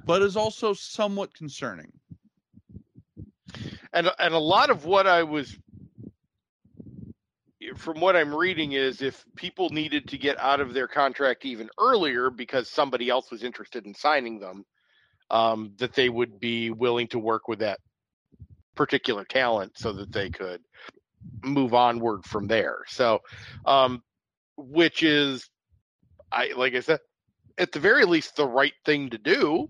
But 0.05 0.21
is 0.21 0.35
also 0.35 0.73
somewhat 0.73 1.33
concerning. 1.33 1.93
and 3.93 4.11
and 4.19 4.33
a 4.33 4.39
lot 4.39 4.69
of 4.69 4.85
what 4.85 5.07
I 5.07 5.23
was 5.23 5.57
from 7.77 7.99
what 7.99 8.15
I'm 8.15 8.33
reading 8.33 8.73
is 8.73 9.01
if 9.01 9.23
people 9.35 9.69
needed 9.69 10.07
to 10.09 10.17
get 10.17 10.39
out 10.39 10.59
of 10.59 10.73
their 10.73 10.87
contract 10.87 11.45
even 11.45 11.69
earlier 11.79 12.29
because 12.29 12.69
somebody 12.69 13.09
else 13.09 13.31
was 13.31 13.43
interested 13.43 13.85
in 13.85 13.93
signing 13.93 14.39
them, 14.39 14.65
um, 15.31 15.73
that 15.77 15.93
they 15.93 16.09
would 16.09 16.39
be 16.39 16.69
willing 16.69 17.07
to 17.07 17.19
work 17.19 17.47
with 17.47 17.59
that 17.59 17.79
particular 18.75 19.23
talent 19.23 19.77
so 19.77 19.93
that 19.93 20.11
they 20.11 20.29
could 20.29 20.61
move 21.43 21.73
onward 21.73 22.25
from 22.25 22.47
there. 22.47 22.79
So, 22.87 23.21
um, 23.65 24.03
which 24.57 25.03
is, 25.03 25.49
I 26.31 26.53
like 26.55 26.75
I 26.75 26.81
said, 26.81 26.99
at 27.57 27.71
the 27.71 27.79
very 27.79 28.05
least, 28.05 28.35
the 28.35 28.47
right 28.47 28.73
thing 28.85 29.09
to 29.11 29.17
do 29.17 29.69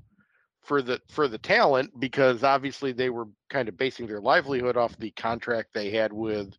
for 0.61 0.81
the 0.81 1.01
for 1.09 1.27
the 1.27 1.37
talent 1.37 1.99
because 1.99 2.43
obviously 2.43 2.91
they 2.91 3.09
were 3.09 3.27
kind 3.49 3.67
of 3.67 3.77
basing 3.77 4.07
their 4.07 4.21
livelihood 4.21 4.77
off 4.77 4.97
the 4.97 5.11
contract 5.11 5.69
they 5.73 5.91
had 5.91 6.11
with 6.11 6.55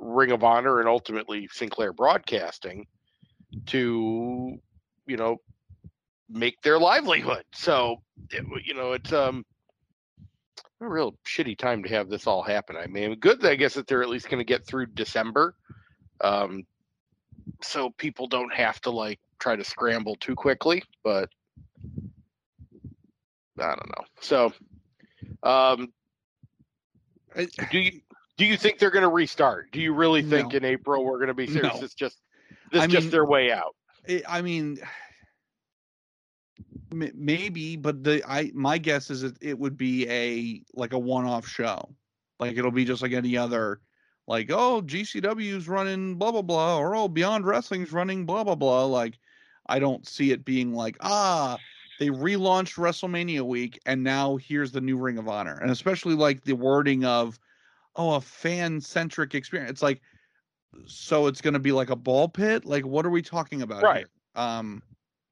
Ring 0.00 0.32
of 0.32 0.42
Honor 0.42 0.80
and 0.80 0.88
ultimately 0.88 1.48
Sinclair 1.52 1.92
Broadcasting 1.92 2.86
to 3.66 4.58
you 5.06 5.16
know 5.16 5.36
make 6.28 6.60
their 6.62 6.78
livelihood. 6.78 7.44
So 7.54 8.02
it, 8.30 8.44
you 8.64 8.74
know 8.74 8.92
it's 8.92 9.12
um 9.12 9.44
a 10.80 10.88
real 10.88 11.14
shitty 11.26 11.58
time 11.58 11.82
to 11.82 11.88
have 11.90 12.08
this 12.08 12.26
all 12.26 12.42
happen. 12.42 12.76
I 12.76 12.86
mean, 12.86 13.14
good 13.16 13.44
I 13.44 13.54
guess 13.56 13.74
that 13.74 13.86
they're 13.86 14.02
at 14.02 14.08
least 14.08 14.30
going 14.30 14.40
to 14.40 14.44
get 14.44 14.66
through 14.66 14.86
December. 14.86 15.54
Um 16.22 16.64
so 17.62 17.90
people 17.90 18.26
don't 18.26 18.52
have 18.52 18.80
to 18.82 18.90
like 18.90 19.20
try 19.38 19.56
to 19.56 19.64
scramble 19.64 20.16
too 20.16 20.34
quickly, 20.34 20.82
but 21.04 21.28
I 23.58 23.74
don't 23.74 23.88
know. 23.88 24.04
So, 24.20 24.46
um, 25.42 25.92
I- 27.36 27.48
do 27.70 27.78
you 27.78 28.00
do 28.40 28.46
you 28.46 28.56
think 28.56 28.78
they're 28.78 28.90
going 28.90 29.02
to 29.02 29.10
restart? 29.10 29.70
Do 29.70 29.82
you 29.82 29.92
really 29.92 30.22
think 30.22 30.52
No. 30.52 30.56
in 30.56 30.64
April 30.64 31.04
we're 31.04 31.18
going 31.18 31.28
to 31.28 31.34
be 31.34 31.46
serious? 31.46 31.74
No. 31.74 31.82
It's 31.82 31.92
just 31.92 32.16
this 32.72 32.80
I 32.80 32.86
just 32.86 33.04
mean- 33.04 33.10
their 33.10 33.26
way 33.26 33.52
out. 33.52 33.76
I 34.08 34.22
I 34.26 34.40
mean, 34.40 34.78
maybe, 36.90 37.76
but 37.76 38.02
the 38.02 38.22
I 38.26 38.50
my 38.54 38.78
guess 38.78 39.10
is 39.10 39.20
that 39.20 39.36
it 39.42 39.58
would 39.58 39.76
be 39.76 40.08
a 40.08 40.62
like 40.72 40.94
a 40.94 40.98
one-off 40.98 41.46
show, 41.46 41.94
like 42.38 42.56
it'll 42.56 42.70
be 42.70 42.86
just 42.86 43.02
like 43.02 43.12
any 43.12 43.36
other, 43.36 43.82
like 44.26 44.50
oh 44.50 44.80
GCW's 44.80 45.68
running 45.68 46.14
blah 46.16 46.32
blah 46.32 46.40
blah, 46.40 46.78
or 46.78 46.96
oh 46.96 47.08
Beyond 47.08 47.44
Wrestling's 47.44 47.92
running 47.92 48.24
blah 48.24 48.42
blah 48.42 48.54
blah. 48.54 48.86
Like 48.86 49.18
I 49.66 49.78
don't 49.80 50.08
see 50.08 50.32
it 50.32 50.46
being 50.46 50.72
like 50.72 50.96
ah 51.02 51.58
they 51.98 52.08
relaunched 52.08 52.78
WrestleMania 52.78 53.42
week 53.42 53.78
and 53.84 54.02
now 54.02 54.36
here's 54.38 54.72
the 54.72 54.80
new 54.80 54.96
Ring 54.96 55.18
of 55.18 55.28
Honor, 55.28 55.58
and 55.60 55.70
especially 55.70 56.14
like 56.14 56.42
the 56.42 56.54
wording 56.54 57.04
of 57.04 57.38
oh 57.96 58.14
a 58.14 58.20
fan-centric 58.20 59.34
experience. 59.34 59.70
It's 59.70 59.82
like 59.82 60.00
so 60.86 61.26
it's 61.26 61.40
going 61.40 61.54
to 61.54 61.60
be 61.60 61.72
like 61.72 61.90
a 61.90 61.96
ball 61.96 62.28
pit. 62.28 62.64
Like 62.64 62.86
what 62.86 63.04
are 63.04 63.10
we 63.10 63.22
talking 63.22 63.62
about? 63.62 63.82
Right. 63.82 63.96
here? 63.98 64.08
Um. 64.34 64.82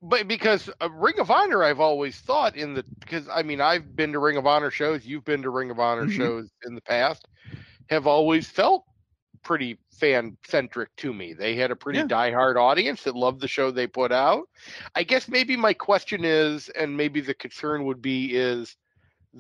But 0.01 0.29
because 0.29 0.71
uh, 0.81 0.90
Ring 0.90 1.18
of 1.18 1.31
Honor, 1.31 1.64
I've 1.64 1.81
always 1.81 2.21
thought 2.21 2.55
in 2.57 2.75
the 2.75 2.85
because 3.01 3.29
I 3.29 3.42
mean 3.42 3.61
I've 3.61 3.97
been 3.97 4.12
to 4.12 4.21
Ring 4.21 4.37
of 4.37 4.47
Honor 4.47 4.71
shows, 4.71 5.05
you've 5.05 5.25
been 5.25 5.42
to 5.42 5.51
Ring 5.51 5.71
of 5.71 5.81
Honor 5.81 6.07
Mhm. 6.07 6.11
shows 6.11 6.51
in 6.64 6.75
the 6.77 6.81
past, 6.83 7.27
have 7.90 8.07
always 8.07 8.49
felt 8.49 8.85
pretty 9.42 9.79
fan 9.90 10.37
centric 10.47 10.94
to 10.97 11.12
me. 11.12 11.33
They 11.33 11.57
had 11.57 11.73
a 11.73 11.77
pretty 11.77 11.99
Yeah. 11.99 12.07
diehard 12.07 12.57
audience 12.57 13.03
that 13.05 13.16
loved 13.16 13.40
the 13.40 13.49
show 13.49 13.71
they 13.71 13.87
put 13.88 14.12
out. 14.12 14.49
I 14.94 15.03
guess 15.03 15.29
maybe 15.29 15.57
my 15.57 15.73
question 15.73 16.25
is, 16.25 16.68
and 16.71 16.97
maybe 16.97 17.21
the 17.21 17.35
concern 17.35 17.85
would 17.85 18.01
be, 18.01 18.37
is 18.37 18.77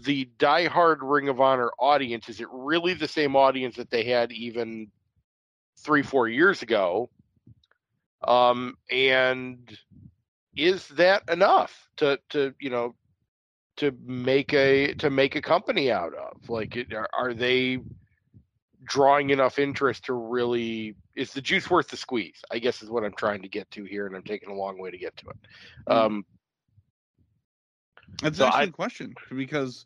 the 0.04 0.28
diehard 0.38 0.98
Ring 1.02 1.28
of 1.28 1.40
Honor 1.40 1.70
audience 1.78 2.28
is 2.28 2.40
it 2.40 2.48
really 2.50 2.94
the 2.94 3.08
same 3.08 3.36
audience 3.36 3.76
that 3.76 3.90
they 3.90 4.04
had 4.04 4.32
even 4.32 4.90
three 5.78 6.02
four 6.02 6.28
years 6.28 6.62
ago? 6.62 7.10
Um, 8.26 8.76
and 8.90 9.76
is 10.56 10.88
that 10.88 11.22
enough 11.30 11.88
to 11.98 12.18
to 12.30 12.54
you 12.60 12.70
know 12.70 12.94
to 13.76 13.96
make 14.04 14.52
a 14.52 14.94
to 14.94 15.08
make 15.08 15.36
a 15.36 15.40
company 15.42 15.90
out 15.90 16.12
of 16.14 16.48
like 16.48 16.76
are, 16.92 17.08
are 17.16 17.32
they 17.32 17.78
drawing 18.84 19.30
enough 19.30 19.58
interest 19.58 20.06
to 20.06 20.14
really 20.14 20.96
is 21.14 21.32
the 21.32 21.40
juice 21.40 21.70
worth 21.70 21.88
the 21.88 21.96
squeeze 21.96 22.42
i 22.50 22.58
guess 22.58 22.82
is 22.82 22.90
what 22.90 23.04
i'm 23.04 23.14
trying 23.14 23.42
to 23.42 23.48
get 23.48 23.70
to 23.70 23.84
here 23.84 24.06
and 24.06 24.16
i'm 24.16 24.22
taking 24.22 24.50
a 24.50 24.54
long 24.54 24.78
way 24.78 24.90
to 24.90 24.98
get 24.98 25.16
to 25.16 25.28
it 25.28 25.36
Mm. 25.88 25.96
um 25.96 26.26
That's 28.22 28.38
So 28.38 28.46
actually 28.46 28.66
I- 28.66 28.68
a 28.68 28.72
question 28.72 29.16
because, 29.30 29.84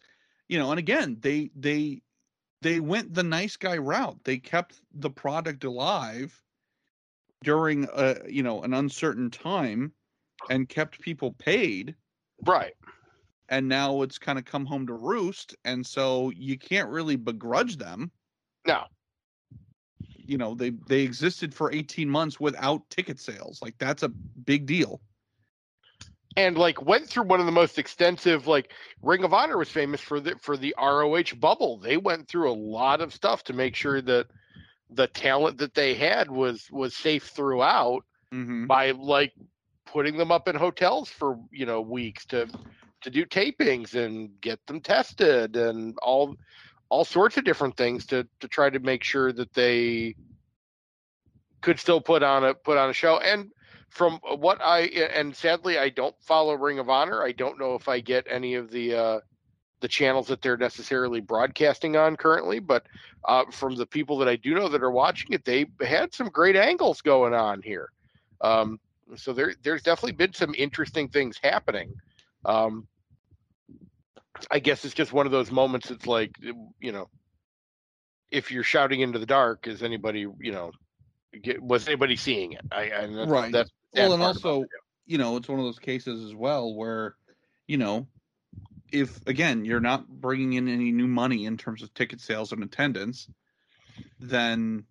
you 0.49 0.59
know, 0.59 0.71
and 0.71 0.79
again, 0.79 1.19
they 1.21 1.51
they 1.55 2.03
they 2.63 2.81
went 2.81 3.15
the 3.15 3.25
nice 3.25 3.57
guy 3.57 3.79
route. 3.79 4.25
They 4.25 4.39
kept 4.39 4.83
the 4.93 5.11
product 5.11 5.65
alive 5.65 6.43
during 7.43 7.89
a 7.93 8.29
you 8.29 8.43
know 8.43 8.63
an 8.63 8.75
uncertain 8.75 9.31
time, 9.31 9.95
and 10.49 10.69
kept 10.69 11.01
people 11.01 11.33
paid. 11.33 11.97
right 12.47 12.75
And 13.49 13.69
now 13.69 14.03
it's 14.03 14.19
kind 14.19 14.37
of 14.37 14.45
come 14.45 14.67
home 14.67 14.85
to 14.89 14.95
roost, 14.95 15.55
and 15.65 15.87
so 15.87 16.31
you 16.31 16.59
can't 16.59 16.89
really 16.89 17.15
begrudge 17.15 17.77
them. 17.77 18.11
no 18.67 18.87
You 20.25 20.39
know, 20.39 20.55
they 20.55 20.71
they 20.71 21.03
existed 21.03 21.55
for 21.55 21.73
eighteen 21.73 22.09
months 22.09 22.39
without 22.41 22.89
ticket 22.91 23.19
sales. 23.19 23.61
Like 23.63 23.77
that's 23.79 24.03
a 24.03 24.09
big 24.45 24.67
deal. 24.67 25.03
And 26.37 26.57
like 26.57 26.81
went 26.83 27.07
through 27.07 27.25
one 27.25 27.41
of 27.41 27.47
the 27.47 27.53
most 27.53 27.79
extensive 27.79 28.47
like 28.47 28.73
ring 29.03 29.25
of 29.25 29.35
honor 29.35 29.59
was 29.59 29.69
famous 29.69 30.01
for 30.01 30.21
the 30.21 30.35
for 30.41 30.57
the 30.57 30.75
roh 30.79 31.23
bubble 31.39 31.79
they 31.79 31.97
went 31.97 32.29
through 32.29 32.51
a 32.51 32.55
lot 32.55 33.01
of 33.01 33.13
stuff 33.13 33.45
to 33.45 33.53
make 33.53 33.75
sure 33.75 34.01
that 34.01 34.27
the 34.91 35.07
talent 35.09 35.59
that 35.59 35.75
they 35.75 35.95
had 35.95 36.31
was 36.31 36.69
was 36.71 36.95
safe 36.95 37.25
throughout 37.25 38.05
Mm-hmm. 38.33 38.67
by 38.67 38.93
like 38.93 39.35
putting 39.85 40.17
them 40.17 40.33
up 40.33 40.49
in 40.49 40.57
hotels 40.57 41.11
for 41.11 41.39
you 41.51 41.67
know 41.67 41.83
weeks 41.83 42.25
to 42.27 42.49
to 43.03 43.11
do 43.11 43.27
tapings 43.27 43.95
and 43.95 44.41
get 44.41 44.65
them 44.67 44.81
tested 44.81 45.55
and 45.55 45.99
all 46.01 46.35
all 46.89 47.05
sorts 47.05 47.37
of 47.37 47.45
different 47.45 47.77
things 47.77 48.07
to 48.07 48.27
to 48.41 48.49
try 48.49 48.71
to 48.71 48.79
make 48.79 49.05
sure 49.05 49.33
that 49.33 49.53
they 49.53 50.15
could 51.61 51.79
still 51.79 52.01
put 52.01 52.23
on 52.23 52.43
a 52.43 52.55
put 52.55 52.79
on 52.79 52.89
a 52.89 52.95
show 52.95 53.19
and 53.19 53.51
from 53.93 54.19
what 54.39 54.61
I 54.63 54.81
and 54.81 55.37
sadly 55.37 55.79
I 55.79 55.91
don't 55.91 56.17
follow 56.21 56.55
Ring 56.55 56.79
of 56.79 56.89
Honor. 56.89 57.23
I 57.23 57.33
don't 57.33 57.59
know 57.59 57.75
if 57.75 57.89
I 57.89 58.01
get 58.01 58.27
any 58.29 58.55
of 58.55 58.71
the 58.71 58.95
uh 58.95 59.21
the 59.81 59.89
channels 59.89 60.29
that 60.29 60.41
they're 60.41 60.57
necessarily 60.57 61.21
broadcasting 61.21 61.97
on 61.97 62.17
currently, 62.17 62.61
but 62.61 62.87
uh, 63.25 63.45
from 63.51 63.75
the 63.75 63.85
people 63.85 64.17
that 64.19 64.29
I 64.29 64.37
do 64.37 64.55
know 64.55 64.69
that 64.69 64.83
are 64.83 64.93
watching 64.93 65.33
it, 65.33 65.45
they 65.45 65.67
had 65.81 66.15
some 66.15 66.29
great 66.29 66.55
angles 66.55 67.01
going 67.03 67.35
on 67.35 67.61
here. 67.63 67.91
Um, 68.41 68.79
so 69.17 69.33
there, 69.33 69.55
there's 69.65 69.83
definitely 69.83 70.13
been 70.13 70.33
some 70.35 70.55
interesting 70.57 71.09
things 71.09 71.37
happening. 71.43 71.95
Um, 72.45 72.87
I 74.53 74.61
guess 74.61 74.85
it's 74.85 74.95
just 74.95 75.13
one 75.13 75.27
of 75.27 75.33
those 75.33 75.51
moments. 75.51 75.91
It's 75.91 76.07
like, 76.07 76.31
you 76.41 76.93
know, 76.93 77.09
if 78.31 78.53
you're 78.53 78.63
shouting 78.63 79.01
into 79.01 79.19
the 79.19 79.27
dark, 79.27 79.67
is 79.67 79.83
anybody, 79.83 80.21
you 80.41 80.53
know, 80.53 80.71
get, 81.41 81.63
was 81.63 81.87
anybody 81.87 82.17
seeing 82.17 82.53
it? 82.53 82.65
I, 82.71 82.85
and 82.85 83.17
that's, 83.17 83.31
Right. 83.31 83.53
That's 83.53 83.71
well, 83.95 84.13
and 84.15 84.23
also, 84.23 84.65
you 85.07 85.19
know, 85.19 85.37
it's 85.37 85.49
one 85.49 85.59
of 85.59 85.65
those 85.65 85.79
cases 85.79 86.25
as 86.25 86.35
well 86.35 86.75
where, 86.75 87.17
you 87.67 87.77
know, 87.77 88.07
if 88.91 89.27
again 89.27 89.65
you're 89.65 89.81
not 89.81 90.07
bringing 90.09 90.53
in 90.53 90.69
any 90.69 90.93
new 90.93 91.07
money 91.07 91.47
in 91.47 91.57
terms 91.57 91.83
of 91.83 91.93
ticket 91.95 92.21
sales 92.21 92.53
and 92.53 92.63
attendance, 92.63 93.29
then 94.21 94.85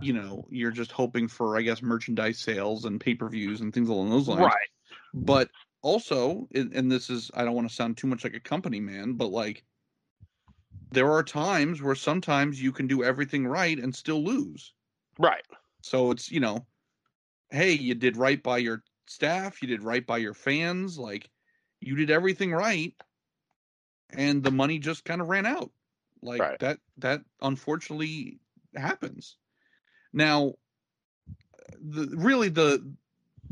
you 0.00 0.12
know 0.12 0.46
you're 0.50 0.70
just 0.70 0.92
hoping 0.92 1.28
for, 1.28 1.56
I 1.56 1.62
guess, 1.62 1.82
merchandise 1.82 2.38
sales 2.38 2.84
and 2.84 3.00
pay 3.00 3.14
per 3.14 3.28
views 3.28 3.60
and 3.60 3.74
things 3.74 3.88
along 3.88 4.10
those 4.10 4.28
lines. 4.28 4.42
right. 4.42 4.68
But 5.12 5.50
also, 5.82 6.48
and 6.54 6.90
this 6.90 7.10
is 7.10 7.30
I 7.34 7.44
don't 7.44 7.54
want 7.54 7.68
to 7.68 7.74
sound 7.74 7.96
too 7.96 8.06
much 8.06 8.24
like 8.24 8.34
a 8.34 8.40
company 8.40 8.80
man, 8.80 9.14
but 9.14 9.28
like 9.28 9.64
there 10.92 11.10
are 11.12 11.22
times 11.22 11.82
where 11.82 11.94
sometimes 11.94 12.62
you 12.62 12.72
can 12.72 12.86
do 12.86 13.04
everything 13.04 13.46
right 13.46 13.78
and 13.78 13.94
still 13.94 14.22
lose. 14.22 14.72
Right. 15.18 15.44
So 15.82 16.10
it's, 16.10 16.30
you 16.30 16.40
know, 16.40 16.66
hey, 17.50 17.72
you 17.72 17.94
did 17.94 18.16
right 18.16 18.42
by 18.42 18.58
your 18.58 18.84
staff, 19.06 19.62
you 19.62 19.68
did 19.68 19.82
right 19.82 20.06
by 20.06 20.18
your 20.18 20.34
fans, 20.34 20.98
like 20.98 21.30
you 21.80 21.96
did 21.96 22.10
everything 22.10 22.52
right 22.52 22.94
and 24.10 24.42
the 24.42 24.50
money 24.50 24.78
just 24.78 25.04
kind 25.04 25.20
of 25.20 25.28
ran 25.28 25.46
out. 25.46 25.72
Like 26.22 26.46
Right. 26.46 26.58
that 26.58 26.80
that 26.98 27.22
unfortunately 27.40 28.40
happens. 28.74 29.38
Now 30.12 30.54
the 31.80 32.06
really 32.16 32.48
the 32.48 32.94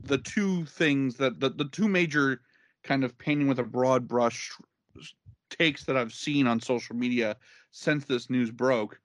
the 0.03 0.19
two 0.19 0.65
things 0.67 1.17
that 1.17 1.41
the, 1.41 1.51
the 1.51 1.69
two 1.69 1.89
major 1.89 2.43
kind 2.83 3.05
of 3.05 3.17
painting 3.19 3.49
with 3.49 3.59
a 3.59 3.65
broad 3.65 4.09
brush 4.09 4.53
takes 5.51 5.85
that 5.85 5.97
I've 5.97 6.13
seen 6.13 6.47
on 6.47 6.61
social 6.61 6.97
media 6.97 7.37
since 7.71 8.05
this 8.05 8.31
news 8.31 8.51
broke 8.51 9.01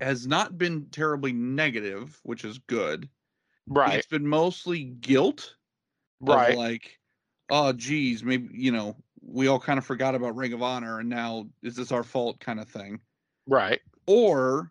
has 0.00 0.26
not 0.26 0.58
been 0.58 0.86
terribly 0.90 1.32
negative, 1.32 2.18
which 2.22 2.44
is 2.44 2.58
good. 2.58 3.08
Right. 3.66 3.94
It's 3.98 4.06
been 4.06 4.26
mostly 4.26 4.84
guilt 4.84 5.54
Right. 6.20 6.56
like, 6.56 6.98
oh 7.50 7.72
geez, 7.72 8.22
maybe 8.24 8.48
you 8.52 8.72
know, 8.72 8.96
we 9.20 9.48
all 9.48 9.58
kind 9.60 9.78
of 9.78 9.84
forgot 9.84 10.14
about 10.14 10.36
Ring 10.36 10.52
of 10.52 10.62
Honor 10.62 11.00
and 11.00 11.08
now 11.08 11.48
is 11.62 11.74
this 11.76 11.92
our 11.92 12.02
fault 12.04 12.38
kind 12.40 12.60
of 12.60 12.68
thing. 12.68 13.00
Right. 13.46 13.80
Or 14.06 14.70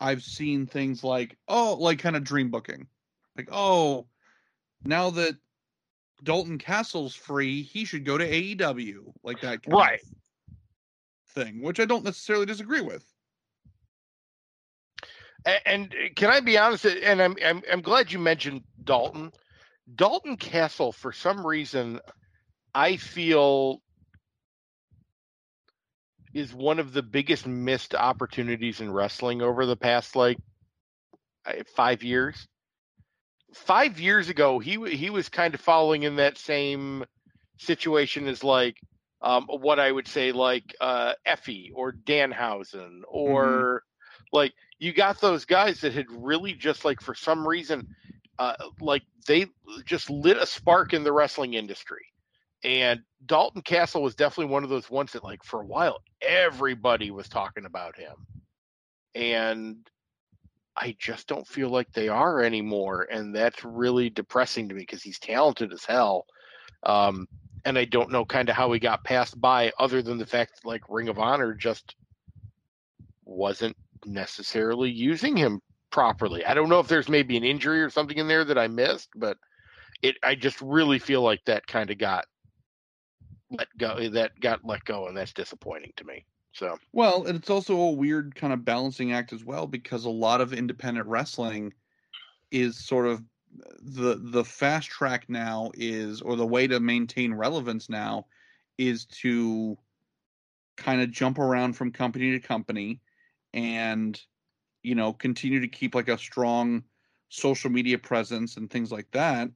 I've 0.00 0.22
seen 0.22 0.66
things 0.66 1.02
like, 1.04 1.36
oh, 1.48 1.76
like 1.78 1.98
kind 1.98 2.16
of 2.16 2.24
dream 2.24 2.50
booking. 2.50 2.86
Like, 3.36 3.48
oh, 3.52 4.06
now 4.84 5.10
that 5.10 5.36
Dalton 6.22 6.58
Castle's 6.58 7.14
free, 7.14 7.62
he 7.62 7.84
should 7.84 8.04
go 8.04 8.18
to 8.18 8.28
AEW. 8.28 9.12
Like 9.22 9.40
that 9.40 9.62
kind 9.62 9.76
Right. 9.76 10.00
of 10.02 10.08
thing, 11.28 11.62
which 11.62 11.80
I 11.80 11.84
don't 11.84 12.04
necessarily 12.04 12.46
disagree 12.46 12.80
with. 12.82 13.04
A- 15.46 15.68
And 15.68 15.94
uh, 15.94 16.08
can 16.16 16.30
I 16.30 16.40
be 16.40 16.58
honest? 16.58 16.86
And 16.86 17.22
I'm 17.22 17.36
I'm 17.44 17.62
I'm 17.72 17.82
glad 17.82 18.12
you 18.12 18.18
mentioned 18.18 18.64
Dalton. 18.84 19.32
Dalton 19.94 20.36
Castle, 20.36 20.92
for 20.92 21.12
some 21.12 21.46
reason, 21.46 22.00
I 22.74 22.96
feel 22.96 23.82
is 26.34 26.54
one 26.54 26.78
of 26.78 26.92
the 26.92 27.02
biggest 27.02 27.46
missed 27.46 27.94
opportunities 27.94 28.80
in 28.80 28.92
wrestling 28.92 29.42
over 29.42 29.66
the 29.66 29.76
past 29.76 30.16
like 30.16 30.38
uh, 31.46 31.52
five 31.74 32.02
years. 32.02 32.48
Five 33.54 34.00
years 34.00 34.28
ago, 34.28 34.58
he 34.58 34.96
he 34.96 35.10
was 35.10 35.28
kind 35.28 35.54
of 35.54 35.60
following 35.60 36.02
in 36.02 36.16
that 36.16 36.38
same 36.38 37.04
situation 37.58 38.28
as 38.28 38.44
like 38.44 38.76
um, 39.22 39.46
what 39.48 39.80
I 39.80 39.90
would 39.90 40.08
say 40.08 40.32
like 40.32 40.74
uh, 40.80 41.14
Effy 41.26 41.70
or 41.74 41.92
Danhausen 41.92 43.02
or 43.08 43.82
like 44.32 44.52
you 44.78 44.92
got 44.92 45.20
those 45.20 45.44
guys 45.44 45.80
that 45.80 45.92
had 45.92 46.06
really 46.10 46.52
just 46.52 46.84
like 46.84 47.00
for 47.00 47.14
some 47.14 47.46
reason 47.46 47.86
uh, 48.38 48.54
like 48.80 49.02
they 49.26 49.46
just 49.84 50.10
lit 50.10 50.36
a 50.36 50.46
spark 50.46 50.92
in 50.92 51.02
the 51.02 51.12
wrestling 51.12 51.54
industry. 51.54 52.04
And 52.64 53.00
dalton 53.24 53.62
castle 53.62 54.02
was 54.02 54.14
definitely 54.14 54.52
one 54.52 54.64
of 54.64 54.70
those 54.70 54.90
ones 54.90 55.12
that 55.12 55.24
like 55.24 55.42
for 55.42 55.62
a 55.62 55.66
while 55.66 55.98
everybody 56.20 57.10
was 57.10 57.28
talking 57.28 57.64
about 57.64 57.96
him. 57.96 58.14
And 59.14 59.76
i 60.78 60.94
just 60.98 61.26
don't 61.26 61.46
feel 61.46 61.70
like 61.70 61.90
they 61.92 62.08
are 62.08 62.42
anymore 62.42 63.08
and 63.10 63.34
that's 63.34 63.64
really 63.64 64.10
depressing 64.10 64.68
to 64.68 64.74
me 64.74 64.82
because 64.82 65.02
he's 65.02 65.18
talented 65.18 65.72
as 65.72 65.84
hell. 65.84 66.26
Um, 66.82 67.26
and 67.64 67.78
i 67.78 67.84
don't 67.84 68.12
know 68.12 68.24
kind 68.24 68.48
of 68.48 68.56
how 68.56 68.70
he 68.72 68.78
got 68.78 69.04
passed 69.04 69.40
by 69.40 69.72
other 69.78 70.02
than 70.02 70.18
the 70.18 70.26
fact 70.26 70.52
that 70.54 70.68
like 70.68 70.82
ring 70.88 71.08
of 71.08 71.18
honor 71.18 71.54
just 71.54 71.96
wasn't 73.24 73.76
necessarily 74.04 74.90
using 74.90 75.36
him 75.36 75.60
properly. 75.90 76.44
I 76.44 76.54
don't 76.54 76.68
know 76.68 76.80
if 76.80 76.88
there's 76.88 77.08
maybe 77.08 77.36
an 77.36 77.44
injury 77.44 77.82
or 77.82 77.90
something 77.90 78.18
in 78.18 78.28
there 78.28 78.44
that 78.44 78.58
I 78.58 78.68
missed, 78.68 79.08
but 79.16 79.38
it 80.02 80.16
I 80.22 80.34
just 80.34 80.60
really 80.60 80.98
feel 80.98 81.22
like 81.22 81.44
that 81.46 81.66
kind 81.66 81.90
of 81.90 81.98
got 81.98 82.26
let 83.50 83.68
go 83.78 84.08
that 84.10 84.38
got 84.40 84.64
let 84.64 84.84
go 84.84 85.06
and 85.06 85.16
that's 85.16 85.32
disappointing 85.32 85.92
to 85.96 86.04
me. 86.04 86.26
So 86.52 86.78
Well, 86.92 87.26
and 87.26 87.36
it's 87.36 87.50
also 87.50 87.76
a 87.76 87.90
weird 87.92 88.34
kind 88.34 88.52
of 88.52 88.64
balancing 88.64 89.12
act 89.12 89.32
as 89.32 89.44
well 89.44 89.66
because 89.66 90.04
a 90.04 90.10
lot 90.10 90.40
of 90.40 90.52
independent 90.52 91.06
wrestling 91.06 91.72
is 92.50 92.78
sort 92.78 93.06
of 93.06 93.22
the 93.80 94.20
the 94.22 94.44
fast 94.44 94.88
track 94.88 95.28
now 95.28 95.70
is 95.74 96.20
or 96.20 96.36
the 96.36 96.46
way 96.46 96.66
to 96.66 96.80
maintain 96.80 97.32
relevance 97.32 97.88
now 97.88 98.26
is 98.78 99.06
to 99.06 99.78
kind 100.76 101.00
of 101.00 101.10
jump 101.10 101.38
around 101.38 101.72
from 101.74 101.90
company 101.90 102.32
to 102.32 102.40
company 102.40 103.00
and 103.54 104.20
you 104.82 104.94
know 104.94 105.12
continue 105.12 105.60
to 105.60 105.68
keep 105.68 105.94
like 105.94 106.08
a 106.08 106.18
strong 106.18 106.82
social 107.28 107.70
media 107.70 107.98
presence 107.98 108.56
and 108.56 108.70
things 108.70 108.92
like 108.92 109.10
that 109.12 109.48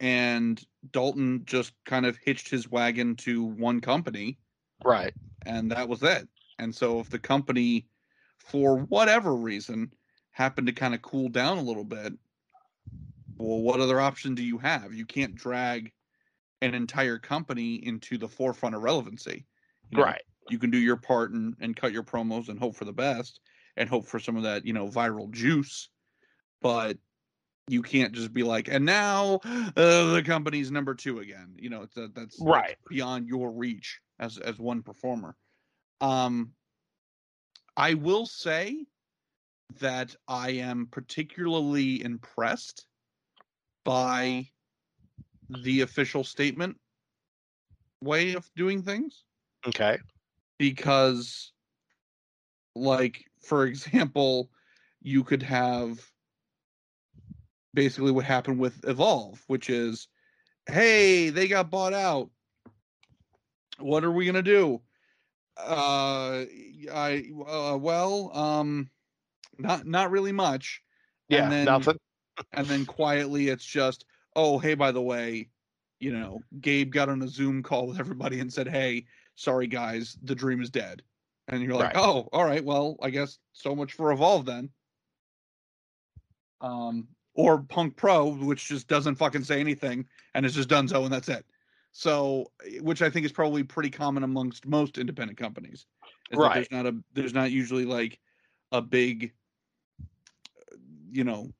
and 0.00 0.64
Dalton 0.92 1.42
just 1.44 1.74
kind 1.84 2.06
of 2.06 2.16
hitched 2.24 2.48
his 2.48 2.70
wagon 2.70 3.14
to 3.16 3.44
one 3.44 3.80
company 3.80 4.38
right. 4.84 5.12
and 5.44 5.70
that 5.70 5.88
was 5.88 6.02
it. 6.02 6.26
And 6.58 6.74
so 6.74 7.00
if 7.00 7.10
the 7.10 7.18
company, 7.18 7.86
for 8.38 8.78
whatever 8.78 9.34
reason, 9.34 9.92
happened 10.30 10.66
to 10.66 10.72
kind 10.72 10.94
of 10.94 11.02
cool 11.02 11.28
down 11.28 11.58
a 11.58 11.62
little 11.62 11.84
bit, 11.84 12.14
well, 13.36 13.60
what 13.60 13.80
other 13.80 14.00
option 14.00 14.34
do 14.34 14.42
you 14.42 14.58
have? 14.58 14.92
You 14.92 15.06
can't 15.06 15.34
drag 15.34 15.92
an 16.62 16.74
entire 16.74 17.18
company 17.18 17.76
into 17.76 18.18
the 18.18 18.28
forefront 18.28 18.74
of 18.74 18.82
relevancy. 18.82 19.46
You 19.90 19.98
know, 19.98 20.04
Right. 20.04 20.22
You 20.48 20.58
can 20.58 20.70
do 20.70 20.78
your 20.78 20.96
part 20.96 21.32
and, 21.32 21.54
and 21.60 21.76
cut 21.76 21.92
your 21.92 22.02
promos 22.02 22.48
and 22.48 22.58
hope 22.58 22.76
for 22.76 22.84
the 22.84 22.92
best 22.92 23.40
and 23.76 23.88
hope 23.88 24.06
for 24.06 24.18
some 24.18 24.36
of 24.36 24.42
that, 24.44 24.66
you 24.66 24.72
know, 24.72 24.88
viral 24.88 25.30
juice. 25.30 25.88
But 26.62 26.98
you 27.68 27.82
can't 27.82 28.12
just 28.12 28.32
be 28.32 28.42
like, 28.42 28.68
and 28.68 28.84
now 28.84 29.40
uh, 29.44 30.12
the 30.12 30.22
company's 30.24 30.70
number 30.70 30.94
two 30.94 31.20
again. 31.20 31.54
You 31.56 31.70
know, 31.70 31.82
it's 31.82 31.96
a, 31.96 32.08
that's 32.08 32.36
that's 32.36 32.40
Right. 32.40 32.76
beyond 32.88 33.28
your 33.28 33.50
reach 33.52 34.00
as 34.18 34.38
as 34.38 34.58
one 34.58 34.82
performer. 34.82 35.36
Um, 36.00 36.52
I 37.76 37.94
will 37.94 38.26
say 38.26 38.86
that 39.78 40.16
I 40.26 40.50
am 40.50 40.88
particularly 40.90 42.02
impressed 42.02 42.86
by 43.84 44.48
the 45.48 45.82
official 45.82 46.24
statement 46.24 46.76
way 48.02 48.34
of 48.34 48.48
doing 48.56 48.82
things 48.82 49.24
Okay. 49.66 49.98
Because 50.60 51.52
like 52.76 53.24
for 53.40 53.64
example 53.64 54.50
you 55.00 55.24
could 55.24 55.42
have 55.42 55.98
basically 57.72 58.12
what 58.12 58.26
happened 58.26 58.58
with 58.58 58.86
evolve 58.86 59.42
which 59.46 59.70
is 59.70 60.06
hey 60.66 61.30
they 61.30 61.48
got 61.48 61.70
bought 61.70 61.94
out 61.94 62.28
what 63.78 64.04
are 64.04 64.12
we 64.12 64.26
going 64.26 64.34
to 64.34 64.42
do 64.42 64.82
uh 65.56 66.44
i 66.92 67.24
uh, 67.48 67.78
well 67.78 68.30
um 68.36 68.90
not 69.58 69.86
not 69.86 70.10
really 70.10 70.32
much 70.32 70.82
Yeah. 71.30 71.44
and 71.44 71.52
then 71.52 71.64
nothing. 71.64 71.96
and 72.52 72.66
then 72.66 72.84
quietly 72.84 73.48
it's 73.48 73.64
just 73.64 74.04
oh 74.36 74.58
hey 74.58 74.74
by 74.74 74.92
the 74.92 75.00
way 75.00 75.48
you 76.00 76.12
know 76.12 76.42
gabe 76.60 76.92
got 76.92 77.08
on 77.08 77.22
a 77.22 77.28
zoom 77.28 77.62
call 77.62 77.86
with 77.86 77.98
everybody 77.98 78.40
and 78.40 78.52
said 78.52 78.68
hey 78.68 79.06
sorry 79.40 79.66
guys 79.66 80.18
the 80.24 80.34
dream 80.34 80.60
is 80.60 80.68
dead 80.68 81.00
and 81.48 81.62
you're 81.62 81.74
like 81.74 81.94
Right. 81.94 82.04
oh 82.04 82.28
all 82.30 82.44
right 82.44 82.62
well 82.62 82.98
i 83.00 83.08
guess 83.08 83.38
so 83.54 83.74
much 83.74 83.94
for 83.94 84.12
evolve 84.12 84.44
then 84.44 84.68
um 86.60 87.08
or 87.32 87.62
punk 87.62 87.96
pro 87.96 88.26
which 88.26 88.68
just 88.68 88.86
doesn't 88.86 89.14
fucking 89.14 89.42
say 89.44 89.58
anything 89.58 90.04
and 90.34 90.44
it's 90.44 90.54
just 90.54 90.68
done 90.68 90.86
so 90.86 91.04
and 91.04 91.12
that's 91.12 91.30
it 91.30 91.46
so 91.92 92.52
which 92.82 93.00
i 93.00 93.08
think 93.08 93.24
is 93.24 93.32
probably 93.32 93.62
pretty 93.62 93.88
common 93.88 94.24
amongst 94.24 94.66
most 94.66 94.98
independent 94.98 95.38
companies 95.38 95.86
is 96.30 96.38
that 96.38 96.38
Right. 96.38 96.54
there's 96.56 96.70
not 96.70 96.84
a 96.86 96.94
there's 97.14 97.32
not 97.32 97.50
usually 97.50 97.86
like 97.86 98.20
a 98.72 98.82
big 98.82 99.32
you 101.10 101.24
know 101.24 101.50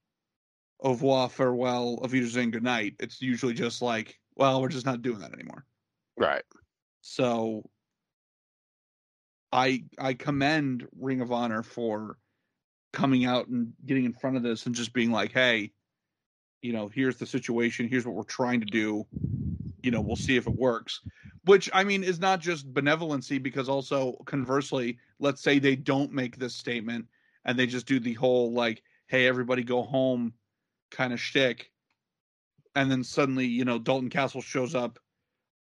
au 0.83 0.90
revoir, 0.90 1.29
farewell, 1.29 1.99
of 2.03 2.14
you 2.14 2.27
saying 2.27 2.51
goodnight. 2.53 2.95
It's 3.01 3.21
usually 3.21 3.53
just 3.53 3.83
like, 3.83 4.19
well, 4.37 4.62
we're 4.62 4.69
just 4.69 4.87
not 4.87 5.03
doing 5.03 5.19
that 5.19 5.35
anymore. 5.35 5.66
Right. 6.16 6.43
So 7.01 7.69
I 9.53 9.85
I 9.99 10.15
commend 10.15 10.87
Ring 10.99 11.21
of 11.21 11.33
Honor 11.33 11.63
for 11.63 12.19
coming 12.93 13.25
out 13.25 13.49
and 13.49 13.73
getting 13.87 14.05
in 14.05 14.13
front 14.13 14.37
of 14.37 14.42
this 14.42 14.67
and 14.67 14.75
just 14.75 14.92
being 14.92 15.11
like, 15.11 15.33
hey, 15.33 15.73
you 16.63 16.73
know, 16.73 16.88
here's 16.88 17.17
the 17.17 17.27
situation, 17.27 17.88
here's 17.88 18.07
what 18.07 18.15
we're 18.15 18.23
trying 18.25 18.61
to 18.61 18.67
do. 18.67 19.07
You 19.83 19.90
know, 19.90 20.01
we'll 20.01 20.17
see 20.17 20.37
if 20.37 20.46
it 20.46 20.55
works. 20.55 21.01
Which 21.44 21.71
I 21.73 21.85
mean 21.85 22.05
is 22.05 22.21
not 22.21 22.40
just 22.40 22.73
benevolency 22.73 23.42
because 23.42 23.69
also 23.69 24.17
conversely, 24.27 24.98
let's 25.19 25.42
say 25.42 25.59
they 25.59 25.77
don't 25.77 26.13
make 26.13 26.37
this 26.37 26.55
statement 26.55 27.07
and 27.44 27.59
they 27.59 27.67
just 27.67 27.87
do 27.87 27.98
the 27.98 28.15
whole 28.15 28.53
like, 28.53 28.83
hey, 29.07 29.27
everybody 29.27 29.63
go 29.63 29.83
home 29.83 30.35
kind 30.90 31.13
of 31.13 31.21
shtick. 31.21 31.71
And 32.77 32.90
then 32.90 33.03
suddenly, 33.03 33.46
you 33.46 33.65
know, 33.65 33.79
Dalton 33.79 34.11
Castle 34.11 34.42
shows 34.42 34.75
up 34.75 34.98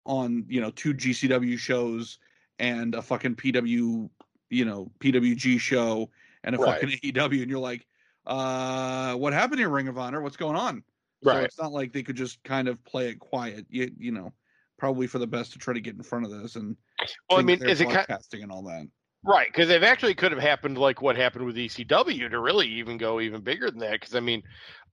on, 0.06 0.46
you 0.48 0.62
know, 0.62 0.72
two 0.72 0.94
GCW 0.94 1.58
shows 1.58 2.20
and 2.58 2.96
a 2.96 3.02
fucking 3.02 3.36
PW, 3.36 4.10
you 4.50 4.66
know, 4.66 4.92
PWG 5.00 5.60
show 5.60 6.10
and 6.44 6.56
a 6.56 6.60
Right. 6.60 6.82
fucking 6.82 6.90
AEW, 7.04 7.42
and 7.42 7.50
you're 7.50 7.60
like, 7.60 7.86
uh, 8.26 9.16
what 9.16 9.34
happened 9.34 9.60
here, 9.60 9.70
Ring 9.70 9.88
of 9.88 9.98
Honor? 9.98 10.22
What's 10.22 10.38
going 10.38 10.56
on? 10.56 10.84
So 11.24 11.30
Right. 11.32 11.46
it's 11.46 11.60
not 11.60 11.72
like 11.72 11.92
they 11.92 12.04
could 12.04 12.16
just 12.16 12.42
kind 12.44 12.68
of 12.68 12.84
play 12.86 13.10
it 13.10 13.20
quiet. 13.20 13.66
You 13.70 13.92
you 13.98 14.12
know, 14.12 14.32
probably 14.78 15.08
for 15.08 15.20
the 15.20 15.28
best 15.28 15.52
to 15.54 15.60
try 15.60 15.74
to 15.74 15.82
get 15.82 15.96
in 15.96 16.04
front 16.04 16.26
of 16.26 16.32
this 16.32 16.56
and 16.56 16.78
Well, 17.30 17.40
I 17.40 17.42
mean, 17.42 17.62
is 17.62 17.82
it 17.82 17.86
kind 17.86 17.96
broadcasting 17.96 18.44
and 18.44 18.52
all 18.52 18.64
that. 18.64 18.88
Right? 19.24 19.48
Because 19.48 19.70
it 19.70 19.84
actually 19.84 20.16
could 20.16 20.32
have 20.32 20.42
happened 20.42 20.78
like 20.78 21.02
what 21.02 21.16
happened 21.16 21.46
with 21.46 21.56
ECW 21.56 22.30
to 22.30 22.40
really 22.40 22.68
even 22.68 22.98
go 22.98 23.20
even 23.20 23.42
bigger 23.42 23.70
than 23.70 23.80
that. 23.80 23.94
Because 23.94 24.16
I 24.16 24.20
mean, 24.20 24.44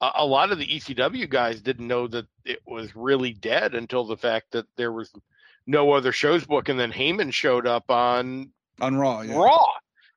a, 0.00 0.10
a 0.16 0.26
lot 0.26 0.52
of 0.52 0.58
the 0.58 0.66
ECW 0.66 1.28
guys 1.28 1.60
didn't 1.60 1.86
know 1.86 2.06
that 2.08 2.26
it 2.44 2.60
was 2.66 2.94
really 2.94 3.32
dead 3.32 3.74
until 3.74 4.04
the 4.04 4.16
fact 4.16 4.52
that 4.52 4.66
there 4.76 4.92
was 4.92 5.12
no 5.66 5.92
other 5.92 6.12
shows 6.12 6.46
book, 6.46 6.68
and 6.68 6.78
then 6.78 6.92
Heyman 6.92 7.32
showed 7.32 7.66
up 7.66 7.90
on 7.90 8.50
On 8.80 8.96
Raw, 8.96 9.22
yeah. 9.22 9.36
Raw, 9.36 9.66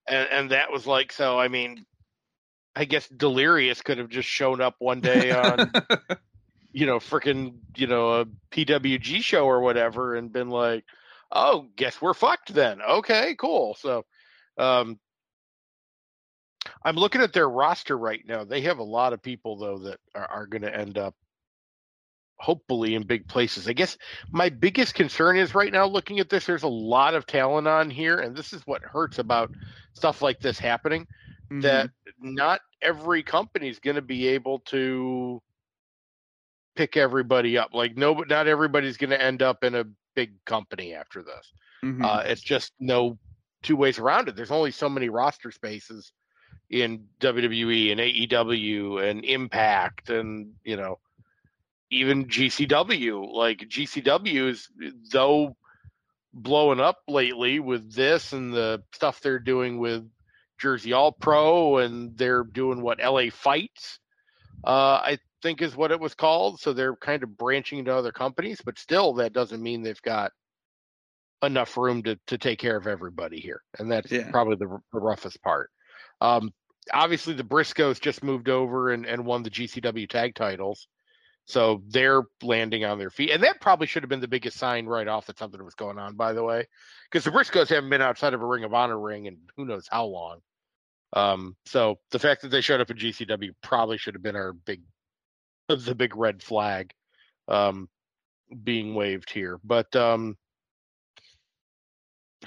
and 0.08 0.28
and 0.32 0.52
that 0.52 0.72
was 0.72 0.86
like 0.86 1.12
so. 1.12 1.40
I 1.40 1.48
mean, 1.48 1.86
I 2.76 2.86
guess 2.86 3.08
Delirious 3.08 3.82
could 3.82 3.98
have 3.98 4.10
just 4.10 4.30
shown 4.30 4.62
up 4.62 4.76
one 4.80 5.02
day 5.02 5.32
on 5.32 5.72
you 6.72 6.86
know 6.86 7.00
freaking 7.00 7.56
you 7.76 7.88
know 7.88 8.22
a 8.22 8.26
PWG 8.52 9.24
show 9.24 9.46
or 9.46 9.62
whatever, 9.62 10.16
and 10.16 10.32
been 10.32 10.50
like, 10.50 10.86
oh, 11.32 11.68
guess 11.76 12.02
we're 12.02 12.14
fucked 12.14 12.54
then. 12.54 12.82
Okay, 12.82 13.36
cool. 13.40 13.76
So, 13.80 14.06
um, 14.58 15.00
I'm 16.84 16.96
looking 16.96 17.22
at 17.22 17.34
their 17.34 17.50
roster 17.50 17.98
right 17.98 18.22
now. 18.26 18.44
They 18.44 18.62
have 18.62 18.80
a 18.80 18.84
lot 18.84 19.14
of 19.14 19.22
people 19.22 19.58
though 19.58 19.78
that 19.80 20.00
are, 20.16 20.26
are 20.30 20.48
going 20.48 20.62
to 20.62 20.76
end 20.76 20.98
up 20.98 21.16
hopefully 22.38 22.96
in 22.96 23.04
big 23.04 23.28
places. 23.28 23.68
I 23.68 23.74
guess 23.74 23.98
my 24.32 24.50
biggest 24.50 24.96
concern 24.96 25.38
is 25.38 25.54
right 25.56 25.72
now 25.74 25.86
looking 25.86 26.20
at 26.20 26.30
this, 26.30 26.46
there's 26.46 26.64
a 26.64 26.68
lot 26.68 27.14
of 27.14 27.26
talent 27.26 27.68
on 27.68 27.90
here, 27.90 28.20
and 28.20 28.36
this 28.36 28.54
is 28.54 28.62
what 28.66 28.82
hurts 28.84 29.20
about 29.20 29.52
stuff 29.94 30.22
like 30.22 30.40
this 30.40 30.58
happening. 30.60 31.06
Mhm. 31.52 31.62
That 31.64 31.90
not 32.20 32.62
every 32.82 33.24
company 33.24 33.70
is 33.70 33.80
going 33.80 33.96
to 33.96 34.02
be 34.02 34.28
able 34.28 34.60
to 34.60 35.42
pick 36.76 36.96
everybody 36.96 37.58
up. 37.58 37.74
Like 37.74 37.98
no, 37.98 38.14
not 38.14 38.48
everybody's 38.48 38.98
going 38.98 39.10
to 39.10 39.22
end 39.22 39.42
up 39.42 39.64
in 39.64 39.76
a 39.76 39.86
big 40.16 40.34
company 40.46 40.94
after 40.94 41.24
this. 41.24 41.52
Mhm. 41.84 42.04
Uh, 42.04 42.24
it's 42.26 42.42
just 42.42 42.74
no 42.80 43.18
two 43.62 43.76
ways 43.76 44.00
around 44.00 44.28
it. 44.28 44.36
There's 44.36 44.52
only 44.52 44.72
so 44.72 44.90
many 44.90 45.10
roster 45.10 45.52
spaces 45.52 46.12
in 46.70 47.08
WWE 47.20 47.92
and 47.92 48.00
AEW 48.00 49.10
and 49.10 49.26
Impact 49.26 50.10
and 50.10 50.54
you 50.64 50.78
know 50.78 51.00
even 51.90 52.28
GCW. 52.28 53.34
Like 53.34 53.60
GCW 53.60 54.50
is 54.50 54.70
though 55.12 55.56
blowing 56.34 56.80
up 56.80 57.00
lately 57.08 57.60
with 57.60 57.92
this 57.94 58.34
and 58.34 58.54
the 58.54 58.84
stuff 58.94 59.20
they're 59.22 59.40
doing 59.40 59.80
with 59.80 60.08
Jersey 60.60 60.94
All 60.94 61.12
Pro 61.12 61.78
and 61.78 62.16
they're 62.18 62.44
doing 62.44 62.82
what 62.82 63.00
LA 63.00 63.30
Fights. 63.32 64.00
Uh, 64.64 65.02
I 65.04 65.20
think 65.42 65.62
is 65.62 65.76
what 65.76 65.92
it 65.92 66.00
was 66.00 66.16
called. 66.16 66.60
So 66.60 66.74
they're 66.74 66.96
kind 66.96 67.24
of 67.24 67.38
branching 67.38 67.80
into 67.80 67.94
other 67.94 68.12
companies, 68.12 68.62
but 68.64 68.80
still 68.80 69.14
that 69.16 69.34
doesn't 69.34 69.62
mean 69.62 69.82
they've 69.82 70.02
got 70.02 70.32
enough 71.42 71.78
room 71.78 72.04
to 72.04 72.18
to 72.28 72.38
take 72.38 72.60
care 72.60 72.76
of 72.76 72.88
everybody 72.88 73.40
here, 73.40 73.62
and 73.78 73.92
that's 73.92 74.12
Yeah. 74.12 74.30
probably 74.32 74.56
the, 74.56 74.68
the 74.92 75.00
roughest 75.00 75.42
part. 75.42 75.70
Um, 76.22 76.52
obviously, 76.92 77.34
the 77.34 77.44
Briscoes 77.44 78.00
just 78.02 78.24
moved 78.24 78.50
over 78.50 78.90
and, 78.92 79.06
and 79.06 79.26
won 79.26 79.44
the 79.44 79.50
GCW 79.50 80.10
tag 80.10 80.36
titles, 80.36 80.88
so 81.46 81.82
they're 81.88 82.24
landing 82.44 82.84
on 82.84 83.00
their 83.00 83.10
feet, 83.10 83.32
and 83.32 83.44
that 83.44 83.62
probably 83.62 83.88
should 83.88 84.04
have 84.04 84.10
been 84.10 84.20
the 84.20 84.28
biggest 84.28 84.58
sign 84.58 84.86
right 84.86 85.08
off 85.08 85.28
that 85.28 85.40
something 85.40 85.64
was 85.64 85.76
going 85.76 85.98
on. 85.98 86.16
By 86.16 86.34
the 86.34 86.44
way, 86.44 86.68
because 87.10 87.24
the 87.24 87.32
Briscoes 87.32 87.70
haven't 87.70 87.90
been 87.90 88.02
outside 88.02 88.34
of 88.34 88.42
a 88.42 88.46
Ring 88.46 88.66
of 88.66 88.74
Honor 88.74 89.00
ring 89.00 89.26
in 89.26 89.38
who 89.56 89.66
knows 89.66 89.88
how 89.90 90.06
long. 90.06 90.40
Um, 91.14 91.56
so 91.66 92.00
the 92.12 92.20
fact 92.20 92.42
that 92.42 92.50
they 92.50 92.62
showed 92.62 92.82
up 92.82 92.92
in 92.92 92.98
GCW 92.98 93.52
probably 93.64 93.98
should 93.98 94.14
have 94.14 94.22
been 94.22 94.36
our 94.36 94.54
big, 94.54 94.82
the 95.76 95.96
big 95.96 96.16
red 96.16 96.42
flag, 96.42 96.94
um, 97.48 97.90
being 98.64 98.96
waved 98.96 99.32
here. 99.32 99.60
But 99.64 99.96
um, 99.96 100.38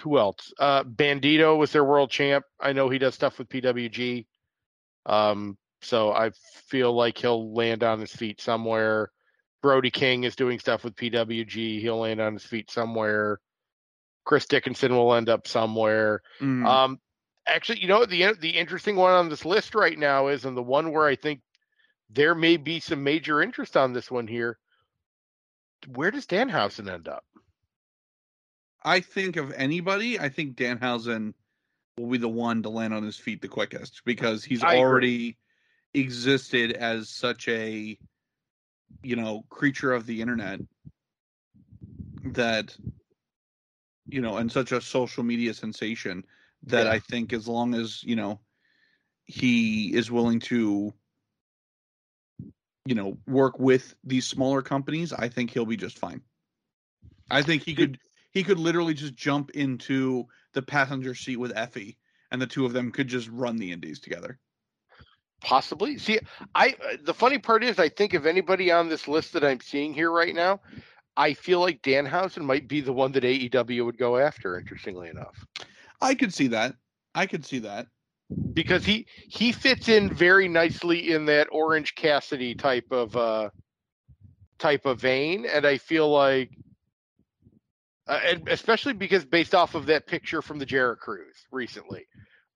who 0.00 0.18
else? 0.18 0.52
Uh, 0.58 0.84
Bandito 0.84 1.56
was 1.56 1.72
their 1.72 1.84
world 1.84 2.10
champ. 2.10 2.44
I 2.60 2.72
know 2.72 2.88
he 2.88 2.98
does 2.98 3.14
stuff 3.14 3.38
with 3.38 3.48
PWG. 3.48 4.26
Um, 5.06 5.56
so 5.80 6.12
I 6.12 6.30
feel 6.66 6.92
like 6.92 7.18
he'll 7.18 7.52
land 7.52 7.82
on 7.82 8.00
his 8.00 8.12
feet 8.12 8.40
somewhere. 8.40 9.10
Brody 9.62 9.90
King 9.90 10.24
is 10.24 10.36
doing 10.36 10.58
stuff 10.58 10.84
with 10.84 10.96
PWG. 10.96 11.80
He'll 11.80 11.98
land 11.98 12.20
on 12.20 12.34
his 12.34 12.44
feet 12.44 12.70
somewhere. 12.70 13.38
Chris 14.24 14.46
Dickinson 14.46 14.94
will 14.94 15.14
end 15.14 15.28
up 15.28 15.46
somewhere. 15.46 16.22
Mhm. 16.40 16.66
Um, 16.66 17.00
actually, 17.46 17.80
you 17.80 17.88
know 17.88 18.04
the 18.04 18.34
the 18.34 18.50
interesting 18.50 18.96
one 18.96 19.12
on 19.12 19.28
this 19.28 19.44
list 19.44 19.74
right 19.74 19.98
now 19.98 20.28
is, 20.28 20.44
and 20.44 20.56
the 20.56 20.62
one 20.62 20.92
where 20.92 21.06
I 21.06 21.16
think 21.16 21.40
there 22.12 22.34
may 22.34 22.56
be 22.56 22.80
some 22.80 23.02
major 23.02 23.42
interest 23.42 23.76
on 23.76 23.92
this 23.92 24.10
one 24.10 24.26
here. 24.28 24.58
Where 25.88 26.10
does 26.10 26.26
Danhausen 26.26 26.88
end 26.90 27.08
up? 27.08 27.24
I 28.84 29.00
think 29.00 29.36
of 29.36 29.52
anybody, 29.52 30.18
I 30.18 30.28
think 30.28 30.56
Danhausen 30.56 31.34
will 31.98 32.08
be 32.10 32.18
the 32.18 32.28
one 32.28 32.62
to 32.62 32.68
land 32.70 32.94
on 32.94 33.02
his 33.02 33.16
feet 33.16 33.40
the 33.42 33.48
quickest 33.48 34.02
because 34.04 34.44
he's 34.44 34.62
I 34.62 34.76
agree. 34.76 34.78
already 34.78 35.38
existed 35.94 36.72
as 36.72 37.08
such 37.08 37.48
a 37.48 37.98
you 39.02 39.16
know 39.16 39.44
creature 39.50 39.92
of 39.92 40.06
the 40.06 40.20
internet 40.20 40.60
that 42.24 42.76
you 44.08 44.20
know 44.20 44.36
and 44.36 44.50
such 44.50 44.72
a 44.72 44.80
social 44.80 45.22
media 45.22 45.54
sensation 45.54 46.24
that 46.64 46.86
Yeah. 46.86 46.92
I 46.92 46.98
think 46.98 47.32
as 47.32 47.48
long 47.48 47.74
as 47.74 48.02
you 48.04 48.16
know 48.16 48.40
he 49.24 49.94
is 49.94 50.10
willing 50.10 50.40
to 50.40 50.92
you 52.84 52.94
know 52.94 53.16
work 53.26 53.58
with 53.58 53.94
these 54.04 54.26
smaller 54.26 54.62
companies 54.62 55.12
I 55.12 55.28
think 55.28 55.50
he'll 55.50 55.66
be 55.66 55.76
just 55.76 55.98
fine. 55.98 56.22
I 57.30 57.42
think 57.42 57.62
he 57.62 57.74
could 57.74 57.98
he 58.32 58.42
could 58.42 58.58
literally 58.58 58.94
just 58.94 59.14
jump 59.14 59.50
into 59.50 60.26
the 60.54 60.62
passenger 60.62 61.14
seat 61.14 61.36
with 61.36 61.54
Effy 61.54 61.96
and 62.30 62.40
the 62.40 62.46
two 62.46 62.66
of 62.66 62.72
them 62.72 62.90
could 62.90 63.08
just 63.08 63.28
run 63.28 63.56
the 63.56 63.70
indies 63.70 64.00
together. 64.00 64.38
Possibly. 65.42 65.98
See, 65.98 66.20
I 66.54 66.74
uh, 66.92 66.96
the 67.02 67.14
funny 67.14 67.38
part 67.38 67.64
is, 67.64 67.78
I 67.78 67.88
think 67.88 68.14
of 68.14 68.26
anybody 68.26 68.70
on 68.70 68.88
this 68.88 69.08
list 69.08 69.32
that 69.32 69.44
I'm 69.44 69.60
seeing 69.60 69.92
here 69.92 70.10
right 70.10 70.34
now, 70.34 70.60
I 71.16 71.34
feel 71.34 71.60
like 71.60 71.82
Danhausen 71.82 72.42
might 72.42 72.68
be 72.68 72.80
the 72.80 72.92
one 72.92 73.12
that 73.12 73.24
AEW 73.24 73.84
would 73.84 73.98
go 73.98 74.18
after. 74.18 74.58
Interestingly 74.58 75.08
enough, 75.08 75.44
I 76.00 76.14
could 76.14 76.32
see 76.32 76.46
that. 76.48 76.74
I 77.14 77.26
could 77.26 77.44
see 77.44 77.58
that 77.60 77.88
because 78.54 78.84
he 78.84 79.06
he 79.28 79.52
fits 79.52 79.88
in 79.88 80.12
very 80.12 80.48
nicely 80.48 81.12
in 81.12 81.26
that 81.26 81.48
Orange 81.50 81.94
Cassidy 81.94 82.54
type 82.54 82.86
of 82.90 83.16
uh 83.16 83.50
type 84.58 84.86
of 84.86 85.00
vein, 85.00 85.46
and 85.46 85.66
I 85.66 85.78
feel 85.78 86.10
like. 86.10 86.50
Uh, 88.08 88.20
and 88.26 88.48
especially 88.48 88.92
because 88.92 89.24
based 89.24 89.54
off 89.54 89.74
of 89.74 89.86
that 89.86 90.06
picture 90.06 90.42
from 90.42 90.58
the 90.58 90.66
Jericho 90.66 91.00
Cruise 91.00 91.46
recently, 91.52 92.06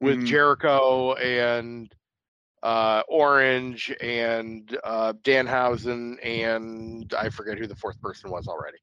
with 0.01 0.19
Mhm. 0.19 0.27
Jericho 0.27 1.15
and 1.15 1.95
uh, 2.63 3.03
Orange 3.09 3.95
and 4.01 4.77
uh, 4.85 5.13
Danhausen 5.23 6.17
and 6.25 7.13
I 7.17 7.29
forget 7.29 7.59
who 7.59 7.67
the 7.67 7.77
fourth 7.77 8.01
person 8.01 8.31
was 8.31 8.49
already, 8.49 8.79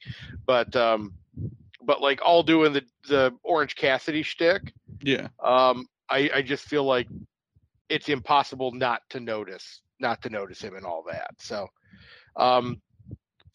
but 0.46 0.74
um, 0.76 1.14
but 1.82 2.02
like 2.02 2.22
all 2.24 2.44
doing 2.44 2.74
the 2.74 2.84
the 3.08 3.32
Orange 3.44 3.76
Cassidy 3.76 4.24
shtick. 4.24 4.74
yeah 5.02 5.28
Um, 5.44 5.88
I 6.10 6.30
I 6.36 6.42
just 6.42 6.66
feel 6.66 6.84
like 6.84 7.08
it's 7.90 8.10
impossible 8.10 8.72
not 8.72 9.02
to 9.10 9.20
notice 9.20 9.82
not 10.00 10.22
to 10.22 10.30
notice 10.30 10.62
him 10.62 10.76
and 10.76 10.86
all 10.86 11.04
that. 11.08 11.32
So, 11.40 11.68
um, 12.36 12.82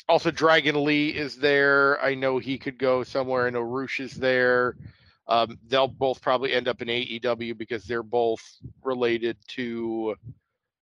also 0.08 0.30
Dragon 0.30 0.84
Lee 0.84 1.10
is 1.10 1.36
there. 1.36 2.02
I 2.02 2.14
know 2.14 2.38
he 2.38 2.58
could 2.58 2.78
go 2.78 3.04
somewhere. 3.04 3.50
Know 3.50 3.60
Rush 3.60 4.00
is 4.00 4.14
there. 4.14 4.76
Um, 5.28 5.58
they'll 5.66 5.88
both 5.88 6.22
probably 6.22 6.54
end 6.54 6.68
up 6.68 6.80
in 6.80 6.88
AEW 6.88 7.56
because 7.58 7.84
they're 7.84 8.02
both 8.02 8.42
related 8.82 9.36
to 9.48 10.16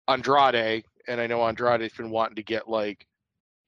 Andrade, 0.09 0.85
and 1.07 1.21
I 1.21 1.27
know 1.27 1.43
Andrade's 1.43 1.95
been 1.95 2.11
wanting 2.11 2.37
to 2.37 2.43
get 2.43 2.67
like 2.67 3.07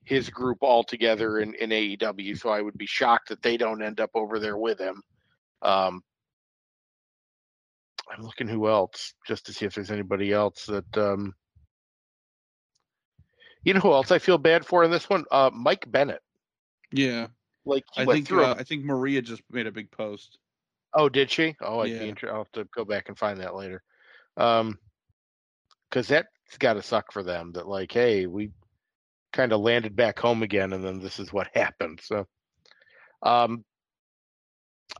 his 0.03 0.29
group 0.29 0.57
all 0.61 0.83
together 0.83 1.39
in, 1.39 1.53
in 1.55 1.69
AEW. 1.69 2.37
So 2.39 2.49
I 2.49 2.61
would 2.61 2.77
be 2.77 2.87
shocked 2.87 3.29
that 3.29 3.43
they 3.43 3.55
don't 3.55 3.83
end 3.83 3.99
up 3.99 4.09
over 4.15 4.39
there 4.39 4.57
with 4.57 4.79
him. 4.79 5.01
Um, 5.61 6.03
I'm 8.11 8.23
looking 8.23 8.47
who 8.47 8.67
else 8.67 9.13
just 9.27 9.45
to 9.45 9.53
see 9.53 9.65
if 9.65 9.75
there's 9.75 9.91
anybody 9.91 10.31
else 10.31 10.65
that 10.65 10.97
um, 10.97 11.33
you 13.63 13.73
know 13.73 13.79
who 13.79 13.93
else 13.93 14.11
I 14.11 14.19
feel 14.19 14.37
bad 14.37 14.65
for 14.65 14.83
in 14.83 14.91
this 14.91 15.09
one? 15.09 15.25
Uh, 15.31 15.49
Mike 15.53 15.89
Bennett. 15.89 16.21
yeah 16.91 17.27
Like 17.65 17.85
I 17.97 18.05
think 18.05 18.31
uh, 18.31 18.55
I 18.57 18.63
think 18.63 18.83
Maria 18.83 19.21
just 19.21 19.41
made 19.49 19.67
a 19.67 19.71
big 19.71 19.89
post 19.91 20.39
Oh, 20.95 21.09
did 21.09 21.31
she? 21.31 21.55
Oh, 21.61 21.79
I'd 21.79 21.91
Yeah. 21.91 21.99
be 21.99 22.09
inter- 22.09 22.29
I'll 22.29 22.43
have 22.43 22.51
to 22.51 22.65
go 22.65 22.85
back 22.85 23.09
and 23.09 23.17
find 23.17 23.39
that 23.39 23.55
later. 23.55 23.81
Um, 24.37 24.77
because 25.89 26.07
that's 26.07 26.27
got 26.59 26.73
to 26.73 26.81
suck 26.81 27.11
for 27.11 27.23
them. 27.23 27.51
That 27.53 27.67
like, 27.67 27.91
hey, 27.91 28.27
we 28.27 28.51
kind 29.31 29.53
of 29.53 29.61
landed 29.61 29.95
back 29.95 30.19
home 30.19 30.43
again, 30.43 30.73
and 30.73 30.83
then 30.83 30.99
this 30.99 31.19
is 31.19 31.33
what 31.33 31.49
happened. 31.55 31.99
So, 32.03 32.27
um, 33.23 33.63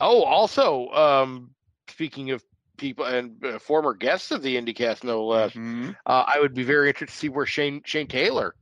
oh, 0.01 0.23
also, 0.23 0.89
um, 0.89 1.53
speaking 1.89 2.31
of 2.31 2.43
people 2.77 3.05
and 3.05 3.43
uh, 3.45 3.59
former 3.59 3.93
guests 3.93 4.31
of 4.31 4.41
the 4.41 4.55
IndyCast, 4.55 5.03
no 5.03 5.25
less, 5.25 5.53
Mhm. 5.53 5.95
uh, 6.05 6.23
I 6.27 6.39
would 6.39 6.53
be 6.53 6.63
very 6.63 6.87
interested 6.89 7.13
to 7.13 7.19
see 7.19 7.29
where 7.29 7.45
Shane 7.45 7.81
Shane 7.85 8.07
Taylor 8.07 8.55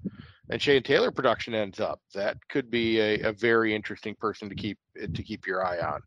and 0.49 0.61
Shane 0.61 0.83
Taylor 0.83 1.11
production 1.11 1.53
ends 1.53 1.79
up, 1.79 2.01
that 2.13 2.37
could 2.49 2.69
be 2.69 2.99
a, 2.99 3.21
a 3.29 3.31
very 3.31 3.73
interesting 3.73 4.15
person 4.15 4.49
to 4.49 4.55
keep 4.55 4.77
to 4.95 5.23
keep 5.23 5.47
your 5.47 5.65
eye 5.65 5.79
on. 5.79 6.01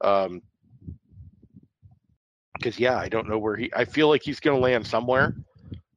Um, 0.00 0.42
because 2.54 2.78
yeah, 2.78 2.98
I 2.98 3.08
don't 3.08 3.28
know 3.28 3.38
where 3.38 3.56
he. 3.56 3.70
I 3.74 3.84
feel 3.84 4.08
like 4.08 4.22
he's 4.22 4.40
going 4.40 4.56
to 4.56 4.62
land 4.62 4.86
somewhere. 4.86 5.34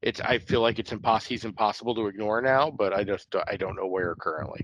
It's. 0.02 0.22
I 0.22 0.38
feel 0.38 0.62
like 0.62 0.80
it's 0.80 0.92
impossible. 0.92 1.30
He's 1.30 1.46
impossible 1.46 1.96
to 1.96 2.08
ignore 2.08 2.42
now, 2.42 2.70
but 2.70 2.94
I 2.94 3.04
just. 3.04 3.34
I 3.48 3.58
don't 3.58 3.76
know 3.76 3.88
where 3.88 4.16
currently. 4.16 4.62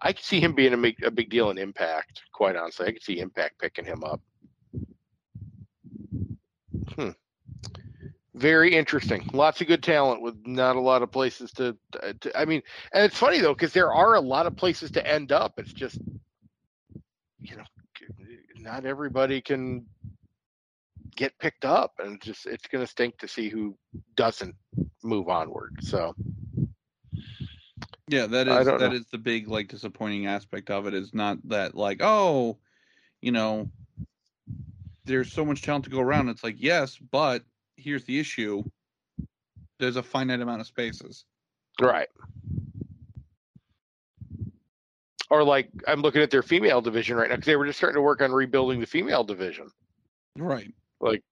I 0.00 0.12
could 0.12 0.24
see 0.24 0.40
him 0.40 0.54
being 0.54 0.74
a 0.74 0.78
big, 0.78 1.02
a 1.02 1.10
big 1.10 1.28
deal 1.28 1.50
in 1.50 1.58
Impact. 1.58 2.22
Quite 2.32 2.56
honestly, 2.56 2.86
I 2.86 2.92
could 2.92 3.02
see 3.02 3.18
Impact 3.18 3.58
picking 3.58 3.84
him 3.84 4.04
up. 4.04 4.20
Hmm. 6.94 7.10
Very 8.34 8.74
interesting. 8.74 9.28
Lots 9.32 9.60
of 9.60 9.66
good 9.66 9.82
talent 9.82 10.22
with 10.22 10.36
not 10.46 10.76
a 10.76 10.80
lot 10.80 11.02
of 11.02 11.10
places 11.10 11.50
to. 11.52 11.76
to 12.20 12.38
I 12.38 12.44
mean, 12.44 12.62
and 12.92 13.04
it's 13.04 13.18
funny 13.18 13.40
though 13.40 13.54
because 13.54 13.72
there 13.72 13.92
are 13.92 14.14
a 14.14 14.20
lot 14.20 14.46
of 14.46 14.56
places 14.56 14.90
to 14.92 15.06
end 15.06 15.32
up. 15.32 15.58
It's 15.58 15.72
just, 15.72 15.98
you 17.40 17.56
know, 17.56 17.64
not 18.60 18.84
everybody 18.84 19.40
can 19.40 19.86
get 21.16 21.36
picked 21.38 21.64
up, 21.64 21.94
and 21.98 22.14
it's 22.14 22.26
just 22.26 22.46
it's 22.46 22.68
going 22.68 22.84
to 22.84 22.90
stink 22.90 23.18
to 23.18 23.28
see 23.28 23.48
who 23.48 23.76
doesn't 24.14 24.54
move 25.02 25.28
onward. 25.28 25.78
So. 25.80 26.14
Yeah, 28.10 28.26
that 28.26 28.48
is 28.48 28.66
that 28.66 28.80
know. 28.80 28.92
is 28.92 29.06
the 29.10 29.18
big 29.18 29.48
like 29.48 29.68
disappointing 29.68 30.26
aspect 30.26 30.70
of 30.70 30.86
it 30.86 30.94
is 30.94 31.12
not 31.12 31.38
that 31.48 31.74
like 31.74 32.00
oh, 32.02 32.56
you 33.20 33.32
know, 33.32 33.68
there's 35.08 35.32
so 35.32 35.44
much 35.44 35.62
talent 35.62 35.84
to 35.84 35.90
go 35.90 36.00
around. 36.00 36.28
It's 36.28 36.44
like 36.44 36.56
yes, 36.58 36.96
but 36.96 37.42
here's 37.76 38.04
the 38.04 38.20
issue: 38.20 38.62
there's 39.80 39.96
a 39.96 40.02
finite 40.02 40.40
amount 40.40 40.60
of 40.60 40.66
spaces. 40.66 41.24
Right. 41.80 42.08
Or 45.30 45.44
like 45.44 45.70
I'm 45.86 46.00
looking 46.00 46.22
at 46.22 46.30
their 46.30 46.42
female 46.42 46.80
division 46.80 47.16
right 47.16 47.28
now 47.28 47.36
because 47.36 47.46
they 47.46 47.56
were 47.56 47.66
just 47.66 47.78
starting 47.78 47.96
to 47.96 48.02
work 48.02 48.22
on 48.22 48.32
rebuilding 48.32 48.80
the 48.80 48.86
female 48.86 49.24
division. 49.24 49.70
Right. 50.36 50.72
Like, 51.00 51.22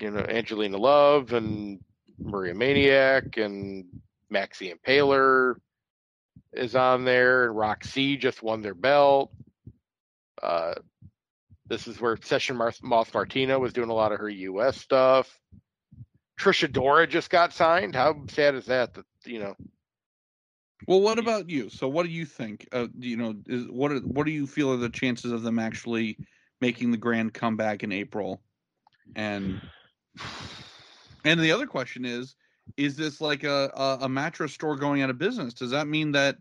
you 0.00 0.10
know, 0.10 0.20
Angelina 0.20 0.76
Love 0.76 1.32
and 1.32 1.80
Maria 2.18 2.54
Manic 2.54 3.36
and 3.36 3.84
Max 4.30 4.58
the 4.58 4.74
Impaler 4.74 5.56
is 6.52 6.74
on 6.74 7.04
there, 7.04 7.46
and 7.46 7.56
Rok-C 7.56 8.16
just 8.16 8.42
won 8.42 8.60
their 8.60 8.74
belt. 8.74 9.30
Uh, 10.42 10.74
this 11.68 11.86
is 11.86 12.00
where 12.00 12.16
Session 12.22 12.56
Moth 12.56 13.14
Martina 13.14 13.58
was 13.58 13.72
doing 13.72 13.90
a 13.90 13.94
lot 13.94 14.12
of 14.12 14.20
her 14.20 14.28
U.S. 14.28 14.78
stuff. 14.78 15.38
Trish 16.38 16.66
Adora 16.66 17.08
just 17.08 17.30
got 17.30 17.52
signed. 17.52 17.94
How 17.94 18.24
sad 18.28 18.54
is 18.54 18.66
that? 18.66 18.94
That 18.94 19.04
you 19.24 19.40
know. 19.40 19.56
Well, 20.86 21.00
what 21.00 21.18
about 21.18 21.50
you? 21.50 21.68
So, 21.68 21.88
what 21.88 22.06
do 22.06 22.12
you 22.12 22.24
think? 22.24 22.68
Uh, 22.72 22.86
you 22.98 23.16
know, 23.16 23.34
is 23.46 23.66
what 23.68 23.92
are, 23.92 23.98
what 23.98 24.24
do 24.24 24.32
you 24.32 24.46
feel 24.46 24.72
are 24.72 24.76
the 24.76 24.88
chances 24.88 25.32
of 25.32 25.42
them 25.42 25.58
actually 25.58 26.16
making 26.60 26.90
the 26.90 26.96
grand 26.96 27.34
comeback 27.34 27.82
in 27.82 27.92
April? 27.92 28.40
And 29.16 29.60
and 31.24 31.40
the 31.40 31.52
other 31.52 31.66
question 31.66 32.04
is, 32.04 32.36
is 32.76 32.96
this 32.96 33.20
like 33.20 33.44
a, 33.44 33.70
a, 33.74 34.04
a 34.04 34.08
mattress 34.08 34.52
store 34.52 34.76
going 34.76 35.02
out 35.02 35.10
of 35.10 35.18
business? 35.18 35.54
Does 35.54 35.70
that 35.72 35.88
mean 35.88 36.12
that 36.12 36.36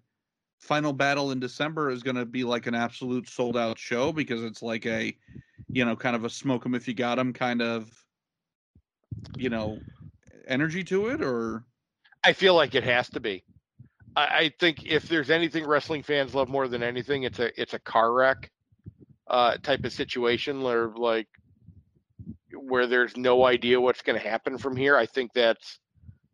Final 0.60 0.94
Battle 0.94 1.32
in 1.32 1.40
December 1.40 1.90
is 1.90 2.04
going 2.04 2.16
to 2.16 2.26
be 2.26 2.44
like 2.44 2.68
an 2.68 2.76
absolute 2.76 3.30
sold 3.30 3.58
out 3.58 3.78
show 3.78 4.12
because 4.12 4.44
it's 4.44 4.62
like 4.62 4.86
a, 4.86 5.16
you 5.70 5.86
know, 5.86 5.96
kind 5.96 6.16
of 6.16 6.26
a 6.26 6.30
smoke 6.30 6.64
smoke 6.64 6.66
'em 6.66 6.76
if 6.76 6.88
you 6.88 6.94
got 6.94 7.16
got 7.16 7.20
'em 7.20 7.34
kind 7.34 7.62
of, 7.62 7.92
you 9.38 9.50
know, 9.50 9.80
energy 10.48 10.84
to 10.84 11.08
it, 11.10 11.22
or? 11.22 11.64
I 12.24 12.34
feel 12.34 12.56
like 12.56 12.76
it 12.76 12.84
has 12.84 13.10
to 13.10 13.20
be. 13.20 13.44
I, 14.16 14.22
I 14.22 14.52
think 14.60 14.86
if 14.86 15.08
there's 15.08 15.30
anything 15.30 15.66
wrestling 15.66 16.04
fans 16.04 16.34
love 16.34 16.50
more 16.50 16.68
than 16.68 16.84
anything, 16.84 17.24
it's 17.24 17.40
a 17.40 17.62
it's 17.62 17.74
a 17.74 17.80
car 17.80 18.14
wreck 18.14 18.52
uh, 19.28 19.58
type 19.58 19.86
of 19.86 19.94
situation 19.94 20.62
where 20.62 20.88
like 20.90 21.28
where 22.54 22.88
there's 22.88 23.16
no 23.16 23.46
idea 23.46 23.80
what's 23.80 24.02
going 24.02 24.20
to 24.20 24.28
happen 24.28 24.58
from 24.58 24.76
here. 24.76 24.98
I 24.98 25.06
think 25.06 25.34
that's 25.34 25.80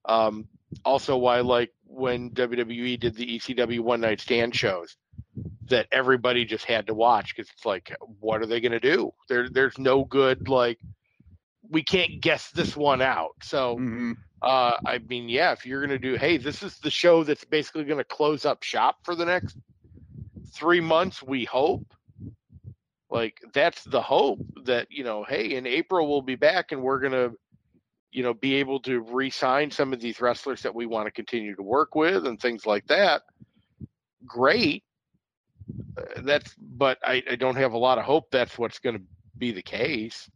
um, 0.06 0.48
also 0.86 1.18
why 1.18 1.40
like 1.42 1.72
when 1.86 2.32
WWE 2.32 3.00
did 3.00 3.16
the 3.16 3.38
ECW 3.38 3.80
one 3.80 4.02
night 4.02 4.20
stand 4.20 4.56
shows 4.56 4.96
that 5.70 5.88
everybody 5.92 6.46
just 6.46 6.66
had 6.66 6.88
to 6.88 6.94
watch 6.94 7.36
because 7.36 7.50
it's 7.52 7.66
like, 7.66 7.96
what 8.20 8.42
are 8.42 8.46
they 8.46 8.60
going 8.60 8.72
to 8.72 8.80
do? 8.80 9.12
There, 9.30 9.50
there's 9.50 9.78
no 9.78 10.04
good 10.06 10.50
like 10.50 10.80
we 11.70 11.84
can't 11.84 12.22
guess 12.22 12.52
this 12.52 12.76
one 12.76 13.02
out. 13.02 13.32
So, 13.42 13.76
mm-hmm. 13.76 14.14
uh, 14.42 14.74
I 14.86 15.00
mean, 15.10 15.30
yeah, 15.30 15.52
if 15.54 15.66
you're 15.66 15.86
going 15.86 15.90
to 15.90 16.00
do, 16.00 16.16
hey, 16.16 16.38
this 16.38 16.62
is 16.62 16.78
the 16.80 16.92
show 16.92 17.24
that's 17.24 17.46
basically 17.46 17.86
going 17.86 17.98
to 17.98 18.04
close 18.04 18.46
up 18.46 18.64
shop 18.64 18.98
for 19.04 19.16
the 19.16 19.26
next 19.26 19.58
three 20.54 20.82
months. 20.82 21.24
We 21.24 21.46
hope. 21.46 21.86
Like 23.10 23.40
that's 23.54 23.84
the 23.84 24.02
hope 24.02 24.40
that 24.66 24.88
you 24.90 25.04
know, 25.04 25.24
hey, 25.24 25.56
in 25.56 25.68
April 25.68 26.10
we'll 26.10 26.24
be 26.24 26.36
back 26.36 26.72
and 26.72 26.82
we're 26.82 27.00
gonna 27.00 27.30
you 28.14 28.22
know, 28.22 28.34
be 28.34 28.56
able 28.56 28.80
to 28.80 29.02
re-sign 29.02 29.72
some 29.72 29.92
of 29.92 30.00
these 30.00 30.22
wrestlers 30.22 30.62
that 30.62 30.76
we 30.76 30.86
want 30.86 31.08
to 31.08 31.12
continue 31.12 31.56
to 31.56 31.64
work 31.64 31.96
with 31.96 32.28
and 32.28 32.40
things 32.40 32.66
like 32.66 32.86
that. 32.88 33.24
Great. 34.24 34.84
Uh, 35.98 36.22
that's, 36.22 36.54
but 36.60 37.00
I, 37.04 37.24
I, 37.30 37.36
don't 37.36 37.56
have 37.56 37.74
a 37.74 37.78
lot 37.78 37.98
of 37.98 38.06
hope 38.06 38.30
that's 38.30 38.58
what's 38.58 38.78
going 38.78 38.98
to 38.98 39.04
be 39.38 39.52
the 39.52 39.64
case. 39.64 40.30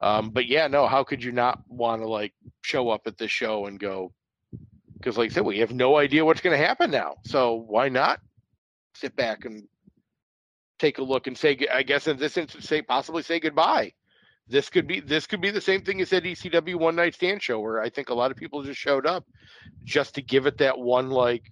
Um, 0.00 0.30
but 0.30 0.46
yeah, 0.46 0.68
no, 0.68 0.86
how 0.86 1.04
could 1.04 1.22
you 1.22 1.32
not 1.32 1.60
want 1.68 2.00
to 2.00 2.08
like 2.08 2.32
show 2.62 2.88
up 2.88 3.02
at 3.06 3.18
this 3.18 3.30
show 3.30 3.66
and 3.66 3.78
go? 3.78 4.12
Because, 4.96 5.18
like 5.18 5.30
I 5.30 5.34
said, 5.34 5.44
we 5.44 5.58
have 5.58 5.72
no 5.72 5.98
idea 5.98 6.24
what's 6.24 6.40
going 6.40 6.58
to 6.58 6.64
happen 6.64 6.90
now. 6.90 7.16
So 7.24 7.54
why 7.54 7.88
not 7.88 8.20
sit 8.94 9.14
back 9.16 9.44
and 9.44 9.68
take 10.78 10.98
a 10.98 11.02
look 11.02 11.26
and 11.26 11.36
say, 11.36 11.66
I 11.72 11.82
guess 11.82 12.06
in 12.06 12.16
this 12.16 12.36
instance, 12.36 12.66
say 12.68 12.82
possibly 12.82 13.22
say 13.22 13.38
goodbye 13.38 13.92
this 14.48 14.68
could 14.68 14.86
be 14.86 15.00
this 15.00 15.26
could 15.26 15.40
be 15.40 15.50
the 15.50 15.60
same 15.60 15.82
thing 15.82 16.00
as 16.00 16.10
that 16.10 16.24
ECW 16.24 16.76
one 16.76 16.96
night 16.96 17.14
stand 17.14 17.42
show 17.42 17.60
where 17.60 17.80
I 17.80 17.88
think 17.88 18.10
a 18.10 18.14
lot 18.14 18.30
of 18.30 18.36
people 18.36 18.62
just 18.62 18.80
showed 18.80 19.06
up 19.06 19.24
just 19.84 20.14
to 20.16 20.22
give 20.22 20.46
it 20.46 20.58
that 20.58 20.78
one 20.78 21.10
like 21.10 21.50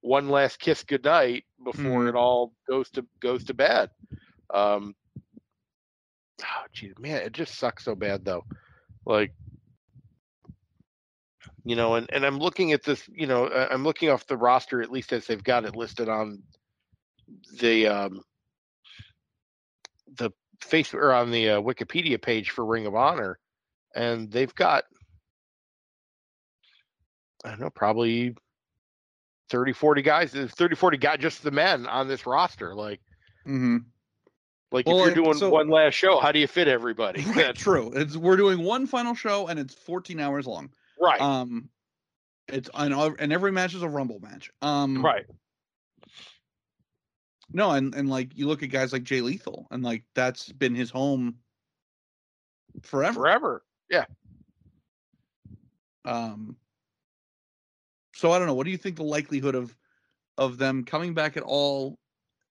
one 0.00 0.28
last 0.28 0.58
kiss 0.58 0.82
goodnight 0.84 1.44
before 1.64 2.04
mm. 2.04 2.08
it 2.08 2.14
all 2.14 2.52
goes 2.68 2.90
to 2.90 3.04
goes 3.20 3.44
to 3.44 3.54
bed. 3.54 3.90
Um 4.52 4.94
oh 6.42 6.64
geez, 6.72 6.94
man, 6.98 7.22
it 7.22 7.32
just 7.32 7.56
sucks 7.56 7.84
so 7.84 7.94
bad 7.94 8.24
though. 8.24 8.44
Like 9.04 9.32
you 11.64 11.76
know, 11.76 11.96
and, 11.96 12.08
and 12.12 12.24
I'm 12.24 12.38
looking 12.38 12.72
at 12.72 12.82
this, 12.82 13.06
you 13.12 13.26
know, 13.26 13.46
I'm 13.48 13.84
looking 13.84 14.08
off 14.08 14.26
the 14.26 14.38
roster 14.38 14.80
at 14.80 14.90
least 14.90 15.12
as 15.12 15.26
they've 15.26 15.42
got 15.42 15.66
it 15.66 15.76
listed 15.76 16.08
on 16.08 16.42
the 17.60 17.88
um 17.88 18.22
the 20.16 20.30
Facebook 20.60 20.94
or 20.94 21.12
on 21.12 21.30
the 21.30 21.50
uh, 21.50 21.60
Wikipedia 21.60 22.20
page 22.20 22.50
for 22.50 22.64
Ring 22.64 22.86
of 22.86 22.94
Honor, 22.94 23.38
and 23.94 24.30
they've 24.30 24.54
got 24.54 24.84
I 27.44 27.50
don't 27.50 27.60
know 27.60 27.70
probably 27.70 28.34
30, 29.50 29.72
40 29.72 30.02
guys, 30.02 30.34
uh, 30.34 30.48
30, 30.50 30.76
40 30.76 30.96
guys, 30.98 31.18
just 31.20 31.42
the 31.42 31.50
men 31.50 31.86
on 31.86 32.08
this 32.08 32.26
roster. 32.26 32.74
Like, 32.74 33.00
mm-hmm. 33.46 33.78
like 34.70 34.86
well, 34.86 35.00
if 35.00 35.06
you're 35.06 35.24
doing 35.24 35.38
so, 35.38 35.50
one 35.50 35.68
last 35.68 35.94
show, 35.94 36.18
how 36.18 36.32
do 36.32 36.38
you 36.38 36.46
fit 36.46 36.68
everybody? 36.68 37.22
Right, 37.22 37.54
true. 37.54 37.92
It's 37.94 38.16
we're 38.16 38.36
doing 38.36 38.62
one 38.62 38.86
final 38.86 39.14
show 39.14 39.46
and 39.46 39.58
it's 39.58 39.74
14 39.74 40.20
hours 40.20 40.46
long. 40.46 40.70
Right. 41.00 41.20
Um, 41.20 41.68
it's 42.48 42.68
and, 42.74 42.94
and 43.18 43.32
every 43.32 43.52
match 43.52 43.74
is 43.74 43.82
a 43.82 43.88
Rumble 43.88 44.20
match. 44.20 44.50
Um, 44.62 45.04
right. 45.04 45.26
No, 47.52 47.70
and 47.72 47.94
and 47.94 48.10
like 48.10 48.36
you 48.36 48.46
look 48.46 48.62
at 48.62 48.70
guys 48.70 48.92
like 48.92 49.04
Jay 49.04 49.20
Lethal, 49.20 49.66
and 49.70 49.82
like 49.82 50.04
that's 50.14 50.52
been 50.52 50.74
his 50.74 50.90
home 50.90 51.36
forever. 52.82 53.14
Forever, 53.14 53.62
yeah. 53.90 54.04
Um. 56.04 56.56
So 58.14 58.32
I 58.32 58.38
don't 58.38 58.46
know. 58.46 58.54
What 58.54 58.64
do 58.64 58.70
you 58.70 58.76
think 58.76 58.96
the 58.96 59.04
likelihood 59.04 59.54
of 59.54 59.74
of 60.36 60.58
them 60.58 60.84
coming 60.84 61.14
back 61.14 61.36
at 61.36 61.42
all, 61.42 61.98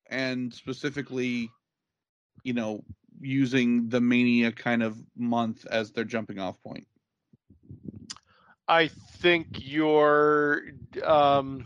and 0.10 0.54
specifically, 0.54 1.52
you 2.44 2.54
know, 2.54 2.84
using 3.22 3.90
the 3.90 4.02
Mania 4.02 4.52
kind 4.52 4.82
of 4.82 4.98
month 5.16 5.66
as 5.68 5.92
their 5.92 6.06
jumping 6.06 6.40
off 6.40 6.62
point? 6.64 6.88
I 8.68 8.88
think 8.88 9.48
you're 9.62 10.64
um 11.04 11.66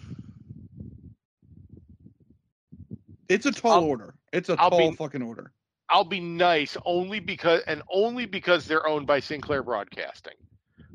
It's 3.32 3.46
a 3.46 3.52
tall 3.52 3.72
I'll, 3.72 3.84
order. 3.84 4.14
It's 4.34 4.50
a 4.50 4.56
I'll 4.60 4.70
tall 4.70 4.92
be, 4.92 4.96
fucking 4.96 5.22
order. 5.22 5.52
I'll 5.90 6.04
be 6.04 6.20
nice 6.20 6.78
only 6.86 7.20
because 7.20 7.62
and 7.68 7.82
only 7.92 8.26
because 8.26 8.66
they're 8.66 8.88
owned 8.88 9.08
by 9.08 9.20
Sinclair 9.22 9.64
Broadcasting. 9.64 10.36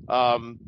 Um, 0.08 0.58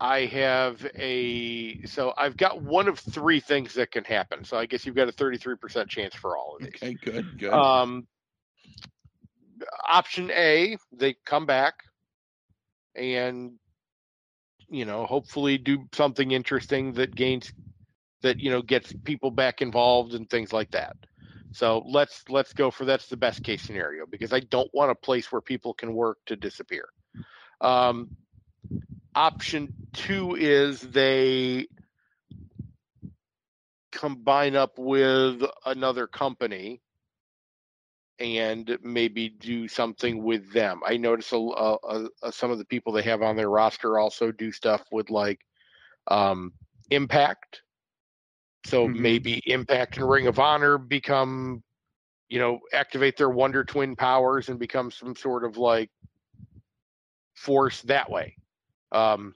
I 0.00 0.26
have 0.26 0.86
a 0.94 1.82
so 1.86 2.12
I've 2.16 2.36
got 2.36 2.62
one 2.62 2.86
of 2.88 2.98
three 2.98 3.40
things 3.40 3.74
that 3.74 3.90
can 3.90 4.04
happen. 4.04 4.44
So 4.44 4.56
I 4.56 4.66
guess 4.66 4.84
you've 4.86 4.94
got 4.94 5.08
a 5.08 5.12
33% 5.12 5.88
chance 5.88 6.14
for 6.14 6.36
all 6.36 6.56
of 6.56 6.62
these. 6.62 6.74
Okay, 6.76 6.94
good, 6.94 7.38
good. 7.38 7.52
Um, 7.52 8.06
option 9.88 10.30
A, 10.30 10.76
they 10.92 11.16
come 11.24 11.46
back 11.46 11.82
and 12.94 13.52
you 14.70 14.84
know, 14.84 15.06
hopefully 15.06 15.58
do 15.58 15.88
something 15.92 16.30
interesting 16.30 16.92
that 16.92 17.14
gains 17.14 17.52
that 18.22 18.38
you 18.40 18.50
know 18.50 18.62
gets 18.62 18.92
people 19.04 19.30
back 19.30 19.62
involved 19.62 20.14
and 20.14 20.28
things 20.28 20.52
like 20.52 20.70
that. 20.72 20.96
So 21.52 21.82
let's 21.86 22.24
let's 22.28 22.52
go 22.52 22.70
for 22.70 22.84
that's 22.84 23.06
the 23.08 23.16
best 23.16 23.42
case 23.42 23.62
scenario 23.62 24.06
because 24.06 24.32
I 24.32 24.40
don't 24.40 24.70
want 24.74 24.90
a 24.90 24.94
place 24.94 25.32
where 25.32 25.40
people 25.40 25.74
can 25.74 25.94
work 25.94 26.18
to 26.26 26.36
disappear. 26.36 26.88
Um, 27.60 28.10
option 29.14 29.72
two 29.92 30.36
is 30.36 30.80
they 30.80 31.66
combine 33.92 34.54
up 34.54 34.78
with 34.78 35.42
another 35.64 36.06
company 36.06 36.80
and 38.18 38.78
maybe 38.82 39.28
do 39.28 39.68
something 39.68 40.22
with 40.22 40.52
them. 40.52 40.80
I 40.84 40.96
notice 40.96 41.32
a, 41.32 41.36
a, 41.36 42.08
a, 42.22 42.32
some 42.32 42.50
of 42.50 42.58
the 42.58 42.64
people 42.64 42.92
they 42.92 43.02
have 43.02 43.22
on 43.22 43.36
their 43.36 43.48
roster 43.48 43.98
also 43.98 44.32
do 44.32 44.50
stuff 44.52 44.82
with 44.90 45.10
like 45.10 45.40
um, 46.08 46.52
Impact. 46.90 47.62
So 48.64 48.88
Mhm. 48.88 48.96
maybe 48.96 49.42
Impact 49.46 49.96
and 49.96 50.08
Ring 50.08 50.26
of 50.26 50.38
Honor 50.38 50.78
become, 50.78 51.62
you 52.28 52.38
know, 52.38 52.60
activate 52.72 53.16
their 53.16 53.30
Wonder 53.30 53.64
Twin 53.64 53.96
powers 53.96 54.48
and 54.48 54.58
become 54.58 54.90
some 54.90 55.14
sort 55.16 55.44
of 55.44 55.56
like 55.56 55.90
force 57.34 57.82
that 57.82 58.10
way. 58.10 58.36
Um, 58.92 59.34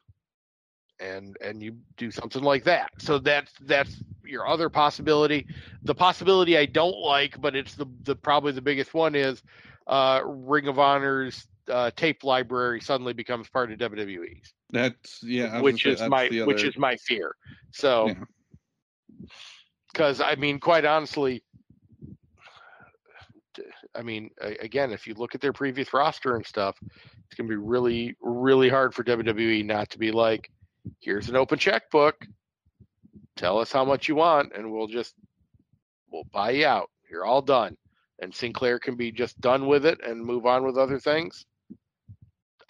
and 1.01 1.37
and 1.41 1.63
you 1.63 1.77
do 1.97 2.11
something 2.11 2.43
like 2.43 2.65
that. 2.65 2.91
So 2.99 3.19
that's 3.19 3.53
that's 3.63 4.03
your 4.25 4.47
other 4.47 4.69
possibility. 4.69 5.47
The 5.83 5.95
possibility 5.95 6.57
I 6.57 6.67
don't 6.67 6.99
like, 6.99 7.41
but 7.41 7.57
it's 7.57 7.75
the 7.75 7.87
the 8.05 8.15
probably 8.15 8.53
the 8.53 8.63
biggest 8.63 8.95
one 8.95 9.15
is 9.15 9.43
uh, 9.87 10.21
Ring 10.25 10.69
of 10.69 10.79
Honor's 10.79 11.47
uh, 11.69 11.91
tape 11.97 12.25
library 12.25 12.81
suddenly 12.81 13.13
becomes 13.13 13.49
part 13.49 13.73
of 13.73 13.79
WWE's, 13.79 14.53
That's 14.71 15.23
yeah, 15.23 15.61
which 15.61 15.87
is 15.87 16.07
my 16.07 16.29
which 16.45 16.65
is 16.65 16.77
my 16.77 16.97
fear. 16.97 17.35
So, 17.73 18.09
Yeah. 18.09 18.25
Because 19.93 20.21
I 20.21 20.35
mean, 20.37 20.59
quite 20.59 20.85
honestly, 20.85 21.43
I 23.95 24.03
mean, 24.03 24.31
again, 24.61 24.93
if 24.93 25.07
you 25.07 25.15
look 25.15 25.35
at 25.35 25.41
their 25.41 25.53
previous 25.53 25.93
roster 25.93 26.37
and 26.37 26.47
stuff, 26.47 26.77
it's 26.83 27.37
gonna 27.37 27.49
be 27.49 27.57
really 27.57 28.17
really 28.21 28.69
hard 28.69 28.95
for 28.95 29.05
WWE 29.05 29.65
not 29.65 29.91
to 29.91 29.99
be 29.99 30.11
like, 30.11 30.51
here's 31.01 31.29
an 31.29 31.37
open 31.37 31.59
checkbook. 31.59 32.27
Tell 33.37 33.59
us 33.59 33.73
how 33.73 33.85
much 33.85 34.09
you 34.09 34.15
want, 34.15 34.53
and 34.55 34.71
we'll 34.73 34.87
just 34.87 35.15
we'll 36.11 36.27
buy 36.33 36.51
you 36.51 36.67
out. 36.67 36.91
You're 37.11 37.25
all 37.25 37.43
done, 37.43 37.77
and 38.21 38.35
Sinclair 38.35 38.79
can 38.79 38.97
be 38.97 39.13
just 39.13 39.41
done 39.41 39.67
with 39.67 39.85
it 39.85 40.01
and 40.05 40.25
move 40.25 40.47
on 40.47 40.65
with 40.65 40.79
other 40.79 40.99
things. 40.99 41.45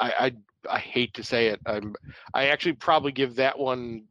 I 0.01 0.33
I, 0.67 0.77
I 0.77 0.79
hate 0.79 1.15
to 1.15 1.23
say 1.25 1.49
it. 1.49 1.61
I'm 1.67 1.95
I 2.35 2.47
actually 2.47 2.75
probably 2.75 3.13
give 3.13 3.37
that 3.37 3.59
one 3.59 4.05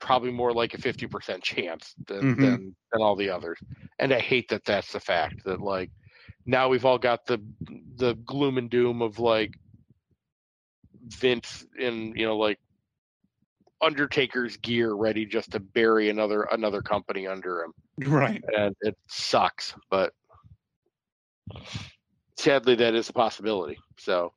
probably 0.00 0.30
more 0.30 0.52
like 0.52 0.74
a 0.74 0.78
50% 0.78 1.42
chance 1.42 1.94
than, 2.06 2.36
Mhm. 2.36 2.40
than 2.40 2.76
than 2.92 3.02
all 3.02 3.14
the 3.14 3.30
others 3.30 3.58
and 3.98 4.12
i 4.12 4.18
hate 4.18 4.48
that 4.48 4.64
that's 4.64 4.92
the 4.92 5.00
fact 5.00 5.44
that 5.44 5.60
like 5.60 5.90
now 6.46 6.68
we've 6.68 6.84
all 6.84 6.98
got 6.98 7.26
the 7.26 7.40
the 7.96 8.14
gloom 8.24 8.58
and 8.58 8.70
doom 8.70 9.02
of 9.02 9.18
like 9.18 9.56
vince 11.06 11.64
in 11.78 12.14
you 12.16 12.26
know 12.26 12.36
like 12.36 12.58
undertaker's 13.82 14.56
gear 14.58 14.92
ready 14.92 15.24
just 15.24 15.52
to 15.52 15.60
bury 15.60 16.10
another 16.10 16.42
another 16.52 16.82
company 16.82 17.26
under 17.26 17.62
him 17.62 17.72
right. 18.06 18.42
and 18.56 18.74
it 18.80 18.96
sucks 19.08 19.74
but 19.90 20.12
sadly 22.36 22.74
that 22.74 22.94
is 22.94 23.08
a 23.08 23.12
possibility 23.12 23.78
so 23.98 24.32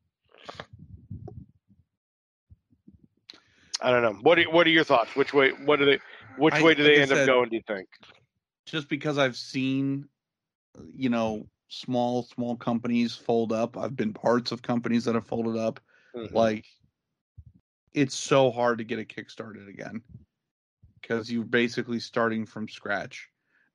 i 3.84 3.92
don't 3.92 4.02
know 4.02 4.18
what 4.22 4.40
are, 4.40 4.50
what 4.50 4.66
are 4.66 4.72
your 4.72 4.84
thoughts 4.84 5.16
which 5.16 5.34
way 5.34 5.52
what 5.66 5.78
do 5.78 5.86
they 5.86 6.00
which 6.38 6.54
I- 6.56 6.64
way 6.64 6.74
do 6.74 6.84
they 6.84 7.02
end 7.02 7.12
up 7.12 7.26
going 7.28 7.50
do 7.50 7.56
you 7.58 7.62
think 7.68 7.88
Just 8.66 8.88
because 8.88 9.18
I've 9.18 9.36
seen, 9.36 10.08
you 10.96 11.10
know, 11.10 11.48
small 11.68 12.24
small 12.24 12.56
companies 12.56 13.16
fold 13.16 13.52
up. 13.52 13.78
I've 13.78 13.96
been 13.96 14.14
parts 14.14 14.52
of 14.52 14.62
companies 14.62 15.06
that 15.06 15.16
have 15.16 15.28
folded 15.28 15.58
up. 15.58 15.80
Mm-hmm. 16.16 16.36
Like, 16.36 16.66
it's 17.94 18.16
so 18.16 18.52
hard 18.52 18.78
to 18.78 18.84
get 18.84 19.00
a 19.00 19.04
kickstarted 19.04 19.68
again 19.68 20.02
because 21.02 21.32
you're 21.32 21.44
basically 21.44 22.00
starting 22.00 22.46
from 22.46 22.70
scratch. 22.70 23.30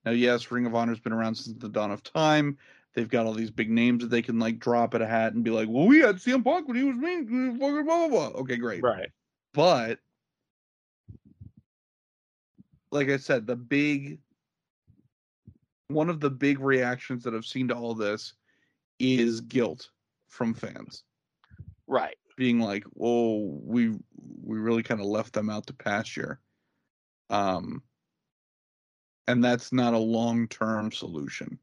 Now, 0.05 0.13
yes, 0.13 0.51
Ring 0.51 0.65
of 0.65 0.75
Honor's 0.75 1.01
been 1.01 1.13
around 1.13 1.35
since 1.35 1.59
the 1.59 1.69
dawn 1.69 1.91
of 1.91 2.03
time. 2.03 2.57
They've 2.95 3.09
got 3.09 3.27
all 3.27 3.35
these 3.35 3.51
big 3.51 3.71
names 3.71 4.03
that 4.03 4.11
they 4.11 4.23
can 4.23 4.39
like 4.39 4.59
drop 4.59 4.95
at 4.95 5.03
a 5.03 5.07
hat 5.07 5.35
and 5.35 5.45
be 5.45 5.51
like, 5.51 5.69
"Well, 5.69 5.87
we 5.87 5.99
had 6.01 6.17
CM 6.17 6.43
Punk 6.43 6.67
when 6.67 6.77
he 6.77 6.85
was 6.85 6.97
mean." 6.97 7.59
Blah 7.59 7.71
blah 7.71 7.83
blah. 7.83 8.09
blah. 8.09 8.41
Okay, 8.41 8.57
great. 8.57 8.83
right 8.83 9.11
But 9.59 9.99
like 12.93 13.09
I 13.09 13.17
said, 13.17 13.45
the 13.45 13.57
big 13.57 14.21
one 15.89 16.09
of 16.09 16.21
the 16.21 16.31
big 16.31 16.61
reactions 16.61 17.25
that 17.25 17.35
I've 17.35 17.45
seen 17.45 17.67
to 17.67 17.75
all 17.75 17.97
this 17.97 18.35
is 19.01 19.41
guilt 19.41 19.89
from 20.29 20.55
fans 20.55 21.03
right 21.89 22.17
being 22.37 22.61
like, 22.61 22.85
"Whoa, 22.85 23.59
we 23.65 23.99
we 24.45 24.59
really 24.59 24.85
kind 24.85 25.01
of 25.01 25.09
left 25.09 25.33
them 25.33 25.51
out 25.51 25.67
to 25.67 25.73
pasture," 25.73 26.39
um, 27.29 27.83
and 29.27 29.43
that's 29.43 29.73
not 29.73 29.93
a 29.93 29.99
long 29.99 30.47
term 30.47 30.93
solution. 30.93 31.59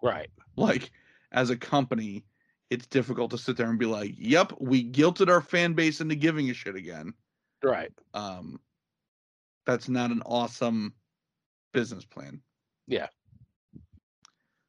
right 0.00 0.30
Like 0.54 0.92
as 1.32 1.50
a 1.50 1.56
company, 1.56 2.24
it's 2.70 2.86
difficult 2.86 3.32
to 3.32 3.38
sit 3.38 3.56
there 3.56 3.68
and 3.68 3.80
be 3.80 3.86
like, 3.86 4.14
"Yep, 4.16 4.52
we 4.60 4.88
guilted 4.88 5.28
our 5.28 5.40
fan 5.40 5.72
base 5.72 6.00
into 6.00 6.14
giving 6.14 6.48
a 6.48 6.54
shit 6.54 6.76
again." 6.76 7.12
Right. 7.62 7.92
Um 8.14 8.60
that's 9.66 9.88
not 9.88 10.10
an 10.10 10.22
awesome 10.26 10.94
business 11.72 12.04
plan. 12.04 12.40
Yeah. 12.86 13.06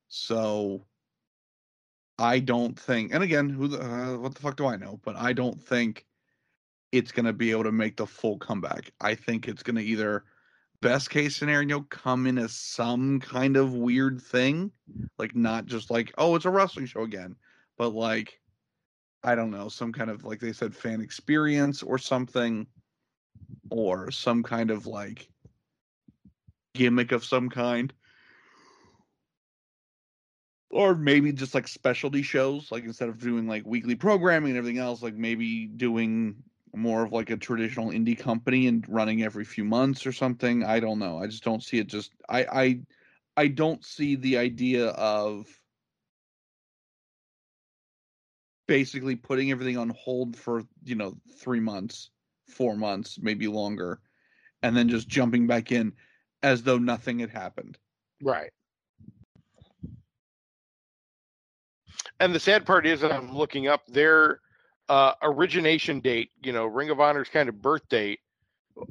so 0.08 0.86
i 2.20 2.38
don't 2.38 2.80
think 2.80 3.12
and 3.12 3.24
again 3.24 3.50
who 3.50 3.68
the 3.68 3.82
uh, 3.82 4.18
what 4.18 4.36
the 4.36 4.42
fuck 4.42 4.56
do 4.56 4.68
i 4.68 4.76
know? 4.76 5.00
But 5.04 5.16
i 5.16 5.34
don't 5.34 5.62
think 5.62 6.06
it's 6.92 7.12
going 7.12 7.26
to 7.26 7.34
be 7.34 7.50
able 7.50 7.64
to 7.64 7.72
make 7.72 7.98
the 7.98 8.06
full 8.06 8.38
comeback. 8.38 8.92
I 9.02 9.16
think 9.16 9.48
it's 9.48 9.64
going 9.64 9.78
to 9.78 9.82
either 9.82 10.26
best 10.80 11.10
case 11.10 11.36
scenario 11.36 11.82
come 11.90 12.28
in 12.28 12.38
as 12.38 12.54
some 12.54 13.20
kind 13.20 13.58
of 13.58 13.74
weird 13.74 14.22
thing 14.22 14.70
like 15.18 15.34
not 15.34 15.66
just 15.66 15.90
like 15.90 16.14
oh 16.18 16.36
it's 16.36 16.44
a 16.44 16.50
wrestling 16.50 16.86
show 16.86 17.04
again 17.04 17.38
but 17.78 17.96
like 17.96 18.42
i 19.24 19.34
don't 19.34 19.50
know 19.50 19.70
some 19.70 19.94
kind 19.94 20.10
of 20.10 20.26
like 20.26 20.42
they 20.42 20.52
said 20.52 20.76
fan 20.76 21.00
experience 21.00 21.82
or 21.82 21.98
something 21.98 22.68
or 23.70 24.12
some 24.12 24.44
kind 24.44 24.72
of 24.72 24.88
like 24.88 25.30
gimmick 26.74 27.12
of 27.12 27.26
some 27.26 27.50
kind. 27.50 27.94
Or 30.70 30.96
maybe 30.96 31.32
just 31.32 31.54
like 31.54 31.68
specialty 31.68 32.24
shows 32.24 32.72
like 32.72 32.84
instead 32.84 33.10
of 33.10 33.20
doing 33.20 33.48
like 33.48 33.66
weekly 33.66 33.96
programming 33.96 34.52
and 34.52 34.58
everything 34.58 34.80
else 34.80 35.04
like 35.04 35.14
maybe 35.14 35.68
doing 35.68 36.36
more 36.76 37.06
of 37.06 37.12
like 37.12 37.30
a 37.30 37.38
traditional 37.38 37.92
indie 37.92 38.18
company 38.18 38.66
and 38.68 38.84
running 38.90 39.22
every 39.22 39.46
few 39.46 39.64
months 39.64 40.08
or 40.08 40.12
something. 40.12 40.64
I 40.64 40.80
don't 40.80 40.98
know. 40.98 41.20
I 41.20 41.28
just 41.28 41.44
don't 41.44 41.64
see 41.64 41.78
it 41.78 41.88
just 41.88 42.12
i 42.28 42.46
i 42.46 42.80
i 43.38 43.48
don't 43.48 43.84
see 43.86 44.16
the 44.16 44.38
idea 44.38 44.88
of 44.88 45.46
basically 48.68 49.16
putting 49.16 49.52
everything 49.52 49.78
on 49.78 49.90
hold 49.90 50.36
for 50.36 50.64
you 50.84 50.96
know 50.96 51.16
3 51.40 51.60
months 51.60 52.10
4 52.54 52.76
months 52.78 53.20
maybe 53.22 53.48
longer 53.48 54.00
and 54.62 54.76
then 54.78 54.88
just 54.88 55.08
jumping 55.10 55.48
back 55.48 55.72
in 55.72 55.94
as 56.42 56.64
though 56.64 56.78
nothing 56.78 57.20
had 57.20 57.30
happened. 57.30 57.78
Right. 58.22 58.52
And 62.20 62.34
the 62.34 62.40
sad 62.40 62.66
part 62.66 62.86
is 62.86 63.02
that 63.02 63.12
i'm 63.12 63.34
looking 63.36 63.68
up 63.68 63.86
their 63.88 64.40
uh, 64.90 65.14
origination 65.22 66.00
date 66.00 66.30
you 66.44 66.52
know 66.54 66.66
ring 66.66 66.90
of 66.90 67.00
honor's 67.00 67.30
kind 67.30 67.50
of 67.50 67.62
birth 67.62 67.88
date 67.90 68.20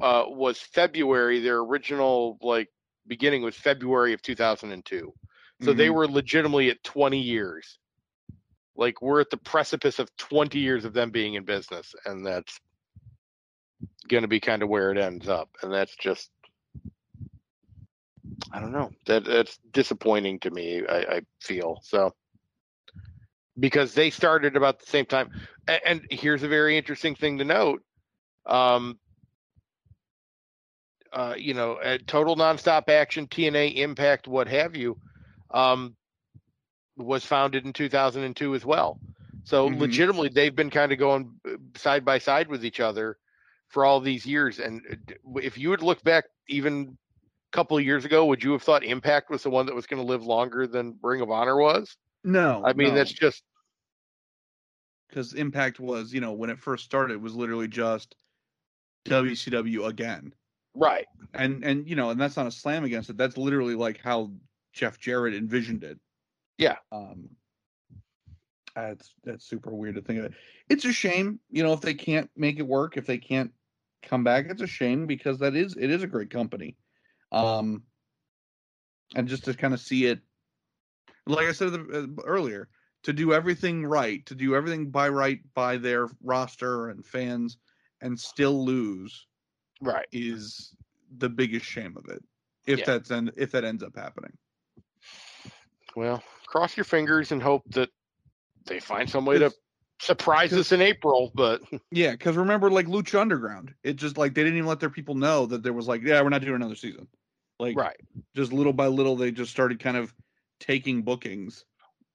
uh, 0.01 0.25
was 0.27 0.59
february 0.59 1.41
their 1.41 1.59
original 1.59 2.39
like 2.43 2.69
beginning 3.07 3.43
was 3.43 3.57
february 3.57 4.13
of 4.13 4.23
2002 4.23 5.13
so 5.63 5.73
they 5.73 5.89
Mhm. 5.89 5.95
were 5.95 6.09
legitimately 6.09 6.71
at 6.71 6.83
20 6.83 7.21
years. 7.21 7.79
Like 8.75 9.01
we're 9.01 9.21
at 9.21 9.31
the 9.31 9.37
precipice 9.37 9.99
of 10.01 10.15
20 10.17 10.59
years 10.59 10.85
of 10.85 10.93
them 10.93 11.11
being 11.11 11.35
in 11.35 11.45
business 11.45 11.95
and 12.05 12.27
that's 12.27 12.59
going 14.09 14.23
to 14.23 14.29
be 14.29 14.41
kind 14.41 14.63
of 14.63 14.69
where 14.69 14.91
it 14.91 14.99
ends 14.99 15.29
up 15.29 15.49
and 15.63 15.73
that's 15.73 15.95
just 15.97 16.31
i 18.53 18.61
don't 18.61 18.73
know 18.73 18.91
that 19.07 19.25
that's 19.25 19.59
disappointing 19.73 20.39
to 20.39 20.51
me 20.51 20.83
i, 20.89 20.99
I 21.17 21.21
feel 21.41 21.79
so 21.83 22.15
because 23.59 23.95
they 23.95 24.11
started 24.11 24.57
about 24.57 24.81
the 24.81 24.87
same 24.87 25.07
time 25.07 25.31
and, 25.69 25.81
and 25.87 26.03
here's 26.11 26.43
a 26.43 26.49
very 26.49 26.77
interesting 26.77 27.15
thing 27.15 27.39
to 27.39 27.45
note 27.45 27.83
um 28.47 28.99
uh, 31.13 31.35
you 31.37 31.55
know, 31.55 31.79
at 31.83 32.07
total 32.07 32.37
nonstop 32.37 32.89
action, 32.89 33.27
TNA, 33.27 33.77
Impact, 33.77 34.27
what 34.27 34.49
have 34.49 34.77
you, 34.77 34.99
um, 35.51 35.97
was 36.97 37.25
founded 37.25 37.65
in 37.67 37.73
2002 37.73 38.55
as 38.55 38.65
well. 38.65 38.99
So 39.45 39.67
Mhm. 39.67 39.75
legitimately, 39.79 40.31
they've 40.31 40.55
been 40.55 40.71
kind 40.71 40.93
of 40.93 40.99
going 40.99 41.35
uh, 41.47 41.57
side 41.77 42.05
by 42.05 42.19
side 42.19 42.49
with 42.49 42.65
each 42.65 42.81
other 42.81 43.19
for 43.73 43.87
all 43.87 44.01
these 44.01 44.27
years. 44.27 44.59
And 44.59 44.83
uh, 44.91 45.39
if 45.39 45.57
you 45.57 45.71
would 45.71 45.83
look 45.83 46.05
back 46.05 46.25
even 46.49 46.97
a 47.53 47.57
couple 47.57 47.77
of 47.77 47.85
years 47.85 48.05
ago, 48.05 48.27
would 48.27 48.45
you 48.45 48.53
have 48.53 48.63
thought 48.63 48.85
Impact 48.85 49.31
was 49.31 49.43
the 49.43 49.51
one 49.51 49.67
that 49.67 49.75
was 49.75 49.87
going 49.87 50.01
to 50.01 50.07
live 50.07 50.25
longer 50.25 50.67
than 50.67 50.99
Ring 51.03 51.23
of 51.23 51.31
Honor 51.31 51.57
was? 51.57 51.97
No, 52.23 52.63
I 52.65 52.75
mean, 52.75 52.95
that's 52.95 53.13
just 53.13 53.43
because 55.09 55.33
Impact 55.33 55.81
was, 55.81 56.13
you 56.13 56.21
know, 56.21 56.33
when 56.33 56.51
it 56.51 56.59
first 56.61 56.85
started, 56.85 57.15
it 57.15 57.21
was 57.21 57.35
literally 57.35 57.67
just 57.67 58.15
WCW 59.07 59.89
again, 59.89 60.33
right. 60.75 61.07
and 61.35 61.65
and 61.65 61.89
you 61.89 61.97
know, 61.97 62.11
and 62.11 62.21
that's 62.21 62.37
not 62.37 62.47
a 62.47 62.53
slam 62.53 62.85
against 62.85 63.11
it. 63.11 63.17
That's 63.17 63.37
literally 63.37 63.75
like 63.75 63.99
how 63.99 64.31
Jeff 64.73 65.01
Jarrett 65.01 65.35
envisioned 65.35 65.83
it. 65.83 65.99
Yeah. 66.59 66.77
Um. 66.93 67.31
That's 68.77 69.13
that's 69.25 69.45
super 69.45 69.75
weird 69.75 69.97
to 69.97 70.03
think 70.03 70.21
of 70.21 70.27
it. 70.27 70.33
It's 70.69 70.85
a 70.85 70.93
shame, 70.93 71.41
you 71.51 71.63
know, 71.63 71.73
if 71.73 71.81
they 71.81 71.95
can't 71.95 72.31
make 72.37 72.59
it 72.59 72.67
work, 72.67 72.97
if 72.97 73.05
they 73.05 73.19
can't 73.19 73.51
come 74.03 74.25
back, 74.25 74.47
it's 74.49 74.63
a 74.63 74.67
shame 74.67 75.07
because 75.07 75.39
that 75.39 75.55
is 75.55 75.77
it 75.77 75.91
is 75.91 76.03
a 76.03 76.07
great 76.09 76.31
company. 76.31 76.77
Um. 77.31 77.85
And 79.15 79.29
just 79.29 79.45
to 79.45 79.53
kind 79.55 79.75
of 79.75 79.81
see 79.81 80.07
it, 80.07 80.21
like 81.27 81.47
I 81.47 81.53
said 81.53 81.75
uh, 81.75 82.07
earlier, 82.25 82.69
to 83.03 83.13
do 83.13 83.35
everything 83.35 83.85
right, 83.85 84.25
to 84.25 84.35
do 84.35 84.55
everything 84.55 84.91
by 84.91 85.09
right 85.11 85.41
by 85.55 85.77
their 85.77 86.09
roster 86.23 86.89
and 86.89 87.05
fans, 87.05 87.59
and 88.01 88.19
still 88.19 88.65
lose 88.65 89.27
Right. 89.83 90.07
is 90.13 90.75
the 91.19 91.29
biggest 91.29 91.67
shame 91.67 91.97
of 91.99 92.09
it. 92.09 92.25
If 92.67 92.79
Yeah. 92.81 92.85
that's 92.87 93.11
en- 93.11 93.33
if 93.37 93.51
that 93.53 93.65
ends 93.65 93.83
up 93.83 93.97
happening. 93.97 94.33
Well, 95.95 96.23
cross 96.47 96.75
your 96.77 96.85
fingers 96.85 97.33
and 97.33 97.43
hope 97.43 97.65
that 97.73 97.91
they 98.65 98.81
find 98.81 99.11
some 99.11 99.27
way 99.27 99.39
to 99.39 99.51
'Cause- 99.51 99.59
surprise 100.03 100.51
'cause- 100.51 100.59
us 100.61 100.73
in 100.73 100.81
April. 100.81 101.31
But 101.35 101.63
Yeah, 101.91 102.13
because 102.13 102.37
remember, 102.37 102.71
like 102.71 102.87
Lucha 102.87 103.21
Underground, 103.21 103.75
it 103.83 103.97
just 103.97 104.19
like 104.19 104.35
they 104.35 104.43
didn't 104.43 104.59
even 104.59 104.69
let 104.69 104.81
their 104.81 104.91
people 104.91 105.15
know 105.15 105.47
that 105.47 105.63
there 105.63 105.73
was 105.73 105.87
like, 105.89 106.03
yeah, 106.03 106.21
we're 106.23 106.29
not 106.29 106.41
doing 106.43 106.57
another 106.57 106.75
season. 106.77 107.07
Like, 107.59 107.77
right. 107.77 107.97
just 108.35 108.53
little 108.53 108.73
by 108.73 108.89
little, 108.89 109.15
they 109.17 109.31
just 109.31 109.51
started 109.53 109.79
kind 109.79 109.97
of 109.97 110.13
taking 110.59 111.03
bookings, 111.03 111.65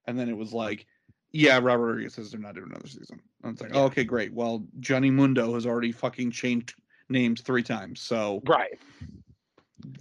and 0.05 0.19
then 0.19 0.27
it 0.29 0.35
was 0.35 0.51
like, 0.53 0.85
yeah, 1.31 1.57
Robert 1.61 1.85
Rodriguez 1.87 2.15
says 2.15 2.31
they're 2.31 2.39
not 2.39 2.55
doing 2.55 2.69
another 2.69 2.87
season. 2.87 3.21
And 3.43 3.53
it's 3.53 3.61
like, 3.61 3.73
Yeah. 3.73 3.81
oh, 3.81 3.85
okay, 3.85 4.03
great. 4.03 4.33
Well, 4.33 4.65
Johnny 4.79 5.09
Mundo 5.11 5.53
has 5.53 5.65
already 5.65 5.91
fucking 5.91 6.31
changed 6.31 6.73
names 7.09 7.41
three 7.41 7.63
times, 7.63 8.01
so 8.01 8.41
Right. 8.45 8.77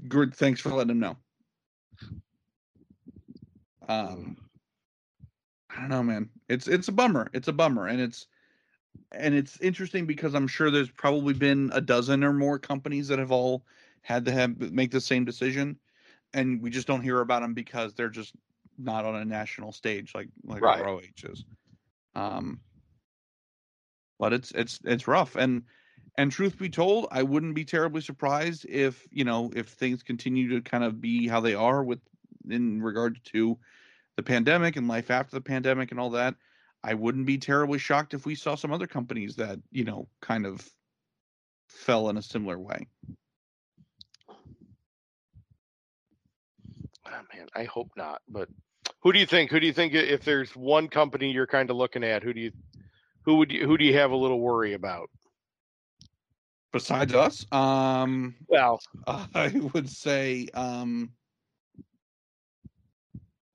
good. 0.08 0.34
Thanks 0.34 0.60
for 0.60 0.70
letting 0.70 0.90
him 0.92 1.00
know. 1.00 1.16
Um, 3.88 4.36
I 5.76 5.80
don't 5.80 5.90
know, 5.90 6.02
man. 6.02 6.30
It's 6.48 6.68
it's 6.68 6.88
a 6.88 6.92
bummer. 6.92 7.28
It's 7.34 7.48
a 7.48 7.52
bummer, 7.52 7.86
and 7.86 8.00
it's 8.00 8.26
and 9.12 9.34
it's 9.34 9.60
interesting 9.60 10.06
because 10.06 10.34
I'm 10.34 10.48
sure 10.48 10.70
there's 10.70 10.90
probably 10.90 11.34
been 11.34 11.70
a 11.74 11.80
dozen 11.80 12.24
or 12.24 12.32
more 12.32 12.58
companies 12.58 13.08
that 13.08 13.18
have 13.18 13.32
all 13.32 13.64
had 14.02 14.24
to 14.24 14.32
have 14.32 14.58
make 14.58 14.90
the 14.90 15.00
same 15.00 15.24
decision, 15.24 15.78
and 16.32 16.62
we 16.62 16.70
just 16.70 16.86
don't 16.86 17.02
hear 17.02 17.20
about 17.20 17.42
them 17.42 17.54
because 17.54 17.94
they're 17.94 18.08
just 18.08 18.34
not 18.78 19.04
on 19.04 19.16
a 19.16 19.24
national 19.24 19.72
stage 19.72 20.14
like 20.14 20.28
like 20.44 20.62
Right. 20.62 20.80
ROH 20.80 21.24
is. 21.24 21.44
Um, 22.14 22.60
but 24.18 24.32
it's 24.32 24.50
it's 24.52 24.80
it's 24.84 25.06
rough, 25.06 25.36
and 25.36 25.62
and 26.16 26.32
truth 26.32 26.58
be 26.58 26.70
told, 26.70 27.08
I 27.10 27.22
wouldn't 27.22 27.54
be 27.54 27.64
terribly 27.64 28.00
surprised 28.00 28.64
if 28.66 29.06
you 29.10 29.24
know 29.24 29.50
if 29.54 29.68
things 29.68 30.02
continue 30.02 30.48
to 30.50 30.62
kind 30.62 30.84
of 30.84 31.00
be 31.00 31.28
how 31.28 31.40
they 31.40 31.54
are 31.54 31.84
with 31.84 32.00
in 32.48 32.80
regard 32.80 33.22
to 33.24 33.58
the 34.16 34.22
pandemic 34.22 34.76
and 34.76 34.88
life 34.88 35.10
after 35.10 35.36
the 35.36 35.40
pandemic 35.40 35.90
and 35.90 36.00
all 36.00 36.10
that. 36.10 36.34
I 36.82 36.94
wouldn't 36.94 37.26
be 37.26 37.38
terribly 37.38 37.78
shocked 37.78 38.14
if 38.14 38.26
we 38.26 38.34
saw 38.34 38.54
some 38.54 38.72
other 38.72 38.86
companies 38.86 39.36
that 39.36 39.58
you 39.70 39.84
know 39.84 40.08
kind 40.20 40.46
of 40.46 40.68
fell 41.68 42.08
in 42.08 42.16
a 42.16 42.22
similar 42.22 42.58
way. 42.58 42.86
Oh, 47.08 47.22
man, 47.34 47.46
I 47.54 47.64
hope 47.64 47.90
not. 47.96 48.22
But 48.28 48.48
who 49.00 49.12
do 49.12 49.18
you 49.18 49.26
think? 49.26 49.50
Who 49.50 49.60
do 49.60 49.66
you 49.66 49.72
think 49.72 49.94
if 49.94 50.24
there's 50.24 50.54
one 50.56 50.88
company 50.88 51.30
you're 51.30 51.46
kind 51.46 51.70
of 51.70 51.76
looking 51.76 52.04
at? 52.04 52.22
Who 52.22 52.32
do 52.32 52.40
you 52.40 52.52
who 53.22 53.36
would 53.36 53.52
you 53.52 53.66
who 53.66 53.76
do 53.76 53.84
you 53.84 53.96
have 53.96 54.10
a 54.10 54.16
little 54.16 54.40
worry 54.40 54.74
about? 54.74 55.10
Besides 56.72 57.14
us, 57.14 57.46
um, 57.52 58.34
Well, 58.48 58.80
I 59.06 59.48
would 59.72 59.88
say, 59.88 60.48
um, 60.52 61.10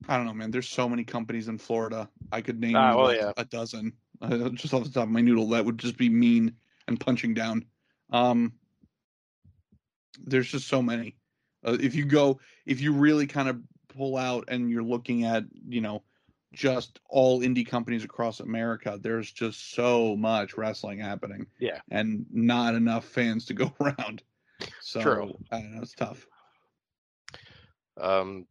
I 0.08 0.16
don't 0.16 0.26
know, 0.26 0.34
man. 0.34 0.50
There's 0.50 0.68
so 0.68 0.88
many 0.88 1.04
companies 1.04 1.48
in 1.48 1.58
Florida. 1.58 2.08
I 2.32 2.40
could 2.40 2.60
name 2.60 2.76
Ah, 2.76 2.96
well, 2.96 3.06
like, 3.06 3.18
yeah. 3.20 3.32
a 3.36 3.44
dozen 3.44 3.92
uh, 4.20 4.48
just 4.50 4.74
off 4.74 4.84
the 4.84 4.90
top 4.90 5.04
of 5.04 5.10
my 5.10 5.20
noodle. 5.20 5.48
That 5.50 5.64
would 5.64 5.78
just 5.78 5.96
be 5.96 6.08
mean 6.08 6.54
and 6.88 6.98
punching 6.98 7.34
down. 7.34 7.64
Um, 8.10 8.52
there's 10.24 10.48
just 10.50 10.68
so 10.68 10.82
many. 10.82 11.16
Uh, 11.64 11.76
if 11.80 11.94
you 11.94 12.04
go, 12.04 12.40
if 12.66 12.80
you 12.80 12.92
really 12.92 13.26
kind 13.26 13.48
of 13.48 13.60
pull 13.88 14.16
out 14.16 14.44
and 14.48 14.70
you're 14.70 14.82
looking 14.82 15.24
at, 15.24 15.44
you 15.68 15.80
know, 15.80 16.02
just 16.52 16.98
all 17.08 17.40
indie 17.40 17.66
companies 17.66 18.04
across 18.04 18.40
America, 18.40 18.98
there's 19.00 19.30
just 19.32 19.74
so 19.74 20.16
much 20.16 20.56
wrestling 20.56 20.98
happening. 20.98 21.46
Yeah. 21.58 21.80
And 21.90 22.26
not 22.30 22.74
enough 22.74 23.04
fans 23.06 23.46
to 23.46 23.54
go 23.54 23.72
around. 23.80 24.22
So 24.80 25.00
True. 25.00 25.38
I 25.50 25.60
don't 25.60 25.74
know, 25.76 25.82
it's 25.82 25.94
tough. 25.94 26.26
um, 28.00 28.46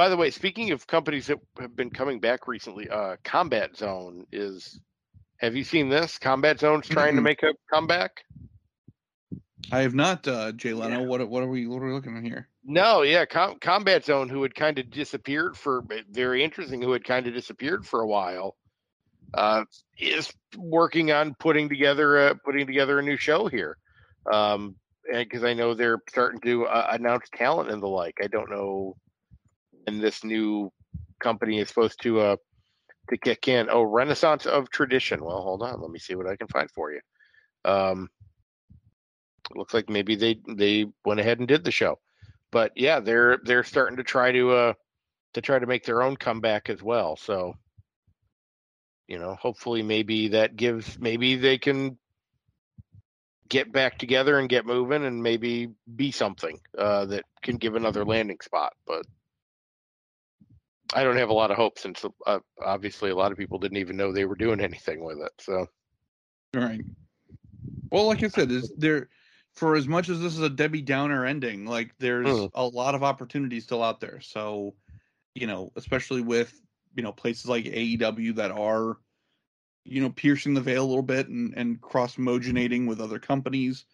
by 0.00 0.08
the 0.08 0.16
way, 0.16 0.30
speaking 0.30 0.70
of 0.70 0.86
companies 0.86 1.26
that 1.26 1.36
have 1.58 1.76
been 1.76 1.90
coming 1.90 2.20
back 2.20 2.48
recently, 2.48 2.88
uh, 2.88 3.16
Combat 3.22 3.76
Zone 3.76 4.24
is. 4.32 4.80
Have 5.36 5.54
you 5.54 5.62
seen 5.62 5.90
this? 5.90 6.16
Combat 6.16 6.58
Zone's 6.58 6.88
trying 6.88 7.16
to 7.16 7.20
make 7.20 7.42
a 7.42 7.52
comeback. 7.70 8.24
I 9.70 9.80
have 9.80 9.94
not, 9.94 10.26
uh, 10.26 10.52
Jay 10.52 10.72
Leno. 10.72 11.00
Yeah. 11.00 11.06
What 11.06 11.28
what 11.28 11.42
are 11.42 11.48
we 11.48 11.66
what 11.66 11.82
are 11.82 11.86
we 11.86 11.92
looking 11.92 12.16
at 12.16 12.24
here? 12.24 12.48
No, 12.64 13.02
yeah, 13.02 13.26
Com- 13.26 13.58
Combat 13.58 14.02
Zone, 14.02 14.30
who 14.30 14.42
had 14.42 14.54
kind 14.54 14.78
of 14.78 14.88
disappeared 14.88 15.54
for 15.54 15.84
very 16.10 16.42
interesting, 16.42 16.80
who 16.80 16.92
had 16.92 17.04
kind 17.04 17.26
of 17.26 17.34
disappeared 17.34 17.84
for 17.86 18.00
a 18.00 18.06
while, 18.06 18.56
uh, 19.34 19.64
is 19.98 20.32
working 20.56 21.12
on 21.12 21.34
putting 21.34 21.68
together 21.68 22.28
a, 22.28 22.34
putting 22.36 22.66
together 22.66 23.00
a 23.00 23.02
new 23.02 23.18
show 23.18 23.48
here. 23.48 23.76
Um, 24.32 24.76
because 25.12 25.44
I 25.44 25.52
know 25.52 25.74
they're 25.74 26.00
starting 26.08 26.40
to 26.40 26.64
uh, 26.64 26.88
announce 26.90 27.28
talent 27.34 27.70
and 27.70 27.82
the 27.82 27.88
like. 27.88 28.14
I 28.22 28.28
don't 28.28 28.48
know, 28.48 28.96
and 29.86 30.00
this 30.00 30.24
new 30.24 30.72
company 31.20 31.58
is 31.58 31.68
supposed 31.68 32.00
to 32.02 32.20
uh 32.20 32.36
to 33.08 33.18
kick 33.18 33.48
in. 33.48 33.68
Oh, 33.70 33.82
Renaissance 33.82 34.46
of 34.46 34.70
Tradition. 34.70 35.24
Well, 35.24 35.42
hold 35.42 35.62
on, 35.62 35.80
let 35.80 35.90
me 35.90 35.98
see 35.98 36.14
what 36.14 36.26
I 36.26 36.36
can 36.36 36.48
find 36.48 36.70
for 36.70 36.92
you. 36.92 37.00
Um, 37.64 38.08
looks 39.54 39.74
like 39.74 39.88
maybe 39.88 40.14
they 40.16 40.40
they 40.48 40.86
went 41.04 41.20
ahead 41.20 41.38
and 41.38 41.48
did 41.48 41.64
the 41.64 41.72
show 41.72 41.98
but 42.50 42.72
yeah, 42.76 43.00
they're 43.00 43.38
they're 43.44 43.64
starting 43.64 43.96
to 43.96 44.02
try 44.02 44.32
to 44.32 44.50
uh 44.50 44.72
to 45.34 45.40
try 45.40 45.58
to 45.58 45.66
make 45.66 45.84
their 45.84 46.02
own 46.02 46.16
comeback 46.16 46.68
as 46.68 46.82
well. 46.82 47.16
So 47.16 47.54
you 49.08 49.18
know, 49.18 49.34
hopefully 49.34 49.82
maybe 49.82 50.28
that 50.28 50.56
gives 50.56 50.98
maybe 50.98 51.36
they 51.36 51.58
can 51.58 51.98
get 53.48 53.72
back 53.72 53.98
together 53.98 54.38
and 54.38 54.48
get 54.48 54.64
moving 54.64 55.04
and 55.04 55.22
maybe 55.22 55.68
be 55.96 56.12
something 56.12 56.60
uh 56.78 57.06
that 57.06 57.24
can 57.42 57.56
give 57.56 57.74
another 57.74 58.04
landing 58.04 58.38
spot, 58.42 58.74
but 58.86 59.04
I 60.94 61.04
don't 61.04 61.16
have 61.16 61.28
a 61.28 61.34
lot 61.34 61.50
of 61.50 61.56
hope 61.56 61.78
since 61.78 62.04
uh, 62.26 62.38
obviously 62.64 63.10
a 63.10 63.16
lot 63.16 63.32
of 63.32 63.38
people 63.38 63.58
didn't 63.58 63.76
even 63.78 63.96
know 63.96 64.12
they 64.12 64.24
were 64.24 64.34
doing 64.34 64.60
anything 64.60 65.04
with 65.04 65.18
it. 65.20 65.32
So 65.38 65.66
Right. 66.54 66.80
Well, 67.92 68.06
like 68.06 68.22
I 68.22 68.28
said, 68.28 68.50
is 68.50 68.72
there 68.76 69.08
for 69.52 69.76
as 69.76 69.86
much 69.88 70.08
as 70.08 70.20
this 70.20 70.32
is 70.34 70.40
a 70.40 70.48
Debbie 70.50 70.82
Downer 70.82 71.24
ending, 71.26 71.66
like 71.66 71.96
there's 71.98 72.26
Mm. 72.26 72.50
a 72.54 72.66
lot 72.66 72.94
of 72.94 73.02
opportunities 73.02 73.64
still 73.64 73.82
out 73.82 74.00
there. 74.00 74.20
So, 74.20 74.74
you 75.34 75.46
know, 75.46 75.72
especially 75.76 76.22
with 76.22 76.60
you 76.94 77.02
know 77.02 77.12
places 77.12 77.46
like 77.46 77.64
AEW 77.64 78.34
that 78.34 78.50
are, 78.50 78.98
you 79.84 80.00
know, 80.00 80.10
piercing 80.10 80.54
the 80.54 80.60
veil 80.60 80.84
a 80.84 80.86
little 80.88 81.02
bit 81.02 81.28
and 81.28 81.54
and 81.56 81.80
cross 81.80 82.16
moginating 82.16 82.86
with 82.86 83.00
other 83.00 83.18
companies. 83.18 83.84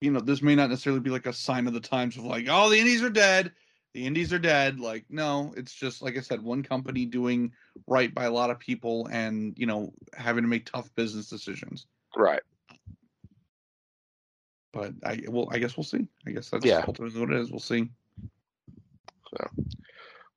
You 0.00 0.10
know, 0.10 0.20
this 0.20 0.42
may 0.42 0.54
not 0.54 0.70
necessarily 0.70 1.00
be 1.00 1.10
like 1.10 1.26
a 1.26 1.32
sign 1.32 1.66
of 1.66 1.74
the 1.74 1.80
times 1.80 2.16
of 2.16 2.24
like, 2.24 2.46
oh, 2.48 2.70
the 2.70 2.78
indies 2.78 3.02
are 3.02 3.10
dead. 3.10 3.52
The 3.94 4.06
indies 4.06 4.32
are 4.32 4.38
dead. 4.38 4.80
Like, 4.80 5.04
no, 5.10 5.52
it's 5.56 5.74
just 5.74 6.00
like 6.02 6.16
I 6.16 6.20
said, 6.20 6.42
one 6.42 6.62
company 6.62 7.04
doing 7.04 7.52
right 7.86 8.14
by 8.14 8.24
a 8.24 8.30
lot 8.30 8.50
of 8.50 8.58
people 8.58 9.06
and 9.10 9.54
you 9.56 9.66
know 9.66 9.92
having 10.14 10.44
to 10.44 10.48
make 10.48 10.66
tough 10.66 10.94
business 10.94 11.28
decisions 11.28 11.86
right. 12.16 12.42
but 14.72 14.92
i 15.04 15.20
well 15.28 15.48
i 15.50 15.58
guess 15.58 15.76
we'll 15.76 15.84
see 15.84 16.06
i 16.26 16.30
guess 16.30 16.50
that's 16.50 16.64
Yeah. 16.64 16.84
ultimately 16.86 17.20
what 17.20 17.30
it 17.32 17.40
is 17.40 17.50
we'll 17.50 17.60
see 17.60 17.88
So 19.30 19.48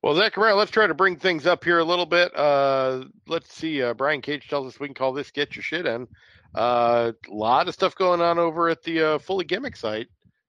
Well, 0.02 0.14
Zach 0.14 0.34
Camara, 0.34 0.54
let's 0.54 0.70
try 0.70 0.86
to 0.86 0.94
bring 0.94 1.16
things 1.16 1.46
up 1.46 1.64
here 1.64 1.78
a 1.78 1.84
little 1.84 2.06
bit. 2.06 2.34
Uh, 2.36 3.04
let's 3.26 3.52
see. 3.52 3.82
Uh, 3.82 3.92
Brian 3.92 4.22
Cage 4.22 4.48
tells 4.48 4.66
us 4.66 4.80
we 4.80 4.86
can 4.86 4.94
call 4.94 5.12
this 5.12 5.30
"Get 5.30 5.56
Your 5.56 5.62
Shit 5.62 5.84
In." 5.84 6.06
A 6.54 6.58
uh, 6.58 7.12
lot 7.28 7.68
of 7.68 7.74
stuff 7.74 7.94
going 7.96 8.20
on 8.22 8.38
over 8.38 8.68
at 8.68 8.82
the 8.84 9.02
uh, 9.02 9.18
Fully 9.18 9.44
Gimmick 9.44 9.76
site. 9.76 10.06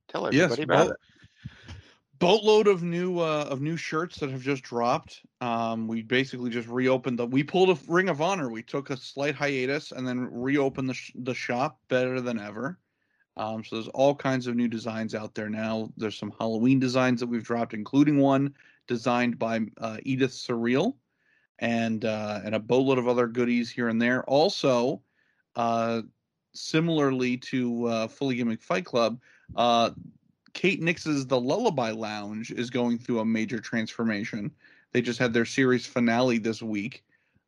Tell 0.08 0.32
yes 0.32 0.44
everybody 0.52 0.64
about 0.64 0.88
both, 0.88 0.92
it. 0.92 0.98
Boatload 2.20 2.68
of 2.68 2.84
new 2.84 3.20
uh, 3.20 3.48
of 3.50 3.62
new 3.62 3.78
shirts 3.78 4.20
that 4.20 4.30
have 4.30 4.42
just 4.42 4.64
dropped. 4.64 5.22
Um, 5.42 5.88
we 5.88 6.02
basically 6.02 6.50
just 6.50 6.68
reopened 6.68 7.20
the. 7.20 7.26
We 7.26 7.44
pulled 7.44 7.70
a 7.70 7.78
Ring 7.88 8.10
of 8.10 8.22
Honor. 8.22 8.50
We 8.50 8.64
took 8.64 8.90
a 8.90 8.98
slight 8.98 9.36
hiatus 9.36 9.92
and 9.92 10.08
then 10.08 10.30
reopened 10.32 10.90
the 10.90 10.94
sh- 10.94 11.14
the 11.16 11.34
shop 11.34 11.80
better 11.88 12.22
than 12.22 12.40
ever. 12.40 12.80
Um, 13.38 13.64
so 13.64 13.76
there's 13.76 13.88
all 13.90 14.16
kinds 14.16 14.48
of 14.48 14.56
new 14.56 14.68
designs 14.68 15.14
out 15.14 15.36
there 15.36 15.50
now. 15.50 15.90
There's 15.96 16.18
some 16.18 16.34
Halloween 16.40 16.80
designs 16.80 17.20
that 17.20 17.28
we've 17.28 17.44
dropped, 17.44 17.74
including 17.74 18.18
one 18.18 18.56
designed 18.88 19.38
by 19.38 19.60
uh, 19.80 19.98
Edith 20.04 20.32
Surreal, 20.32 20.96
and 21.60 22.04
uh, 22.04 22.42
and 22.44 22.56
a 22.56 22.60
boatload 22.60 22.98
of 22.98 23.08
other 23.08 23.28
goodies 23.28 23.70
here 23.70 23.90
and 23.90 24.02
there. 24.02 24.24
Also, 24.24 25.02
uh, 25.56 26.02
similarly 26.54 27.38
to 27.38 27.86
uh, 27.86 28.08
Fully 28.08 28.36
Gimmick 28.36 28.62
Fight 28.62 28.86
Club, 28.86 29.20
uh, 29.56 29.92
Kate 30.58 30.82
Nix's 30.82 31.28
The 31.28 31.40
Lullaby 31.40 31.92
Lounge 31.92 32.50
is 32.50 32.72
going 32.72 32.98
through 32.98 33.20
a 33.20 33.26
major 33.26 33.60
transformation. 33.60 34.50
They 34.92 35.04
just 35.04 35.20
had 35.20 35.32
their 35.32 35.46
series 35.46 35.86
finale 35.86 36.40
this 36.40 36.64
week, 36.64 37.04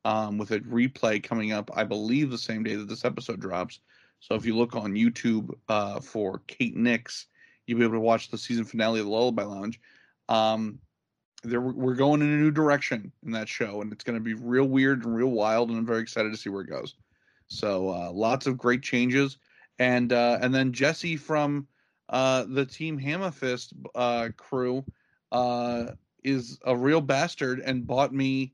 um, 0.06 0.38
with 0.38 0.52
a 0.52 0.60
replay 0.60 1.22
coming 1.22 1.52
up, 1.52 1.72
I 1.74 1.86
believe, 1.86 2.30
the 2.30 2.38
same 2.38 2.62
day 2.62 2.76
that 2.76 2.88
this 2.88 3.06
episode 3.06 3.40
drops. 3.40 3.80
So 4.20 4.36
if 4.36 4.46
you 4.46 4.56
look 4.56 4.76
on 4.76 4.94
YouTube 4.94 5.50
uh, 5.70 6.00
for 6.00 6.44
Kate 6.46 6.78
Nix, 6.78 7.26
you'll 7.66 7.80
be 7.80 7.86
able 7.86 7.96
to 7.96 8.00
watch 8.00 8.30
the 8.30 8.38
season 8.38 8.64
finale 8.64 9.00
of 9.00 9.08
the 9.08 9.12
Lullaby 9.12 9.42
Lounge. 9.44 9.82
Um, 10.30 10.78
there, 11.42 11.62
we're 11.62 11.96
going 11.96 12.22
in 12.22 12.32
a 12.32 12.38
new 12.38 12.52
direction 12.52 13.12
in 13.26 13.32
that 13.32 13.50
show, 13.50 13.82
and 13.82 13.92
it's 13.92 14.04
going 14.04 14.20
to 14.20 14.24
be 14.24 14.36
real 14.36 14.66
weird 14.66 15.04
and 15.04 15.16
real 15.16 15.32
wild, 15.32 15.70
and 15.70 15.80
I'm 15.80 15.86
very 15.86 16.04
excited 16.04 16.32
to 16.32 16.38
see 16.38 16.52
where 16.52 16.62
it 16.62 16.70
goes. 16.70 16.94
So 17.48 17.90
uh, 17.90 18.12
lots 18.12 18.46
of 18.46 18.56
great 18.56 18.84
changes, 18.84 19.40
and 19.80 20.14
uh, 20.14 20.38
and 20.44 20.54
then 20.54 20.74
Jesse 20.74 21.18
from 21.18 21.66
uh, 22.10 22.46
the 22.48 22.66
Team 22.66 23.00
Hammerfist 23.00 23.74
uh, 23.96 24.30
crew 24.36 24.84
uh, 25.32 25.92
is 26.24 26.60
a 26.66 26.76
real 26.76 27.02
bastard 27.02 27.60
and 27.60 27.86
bought 27.86 28.14
me 28.14 28.54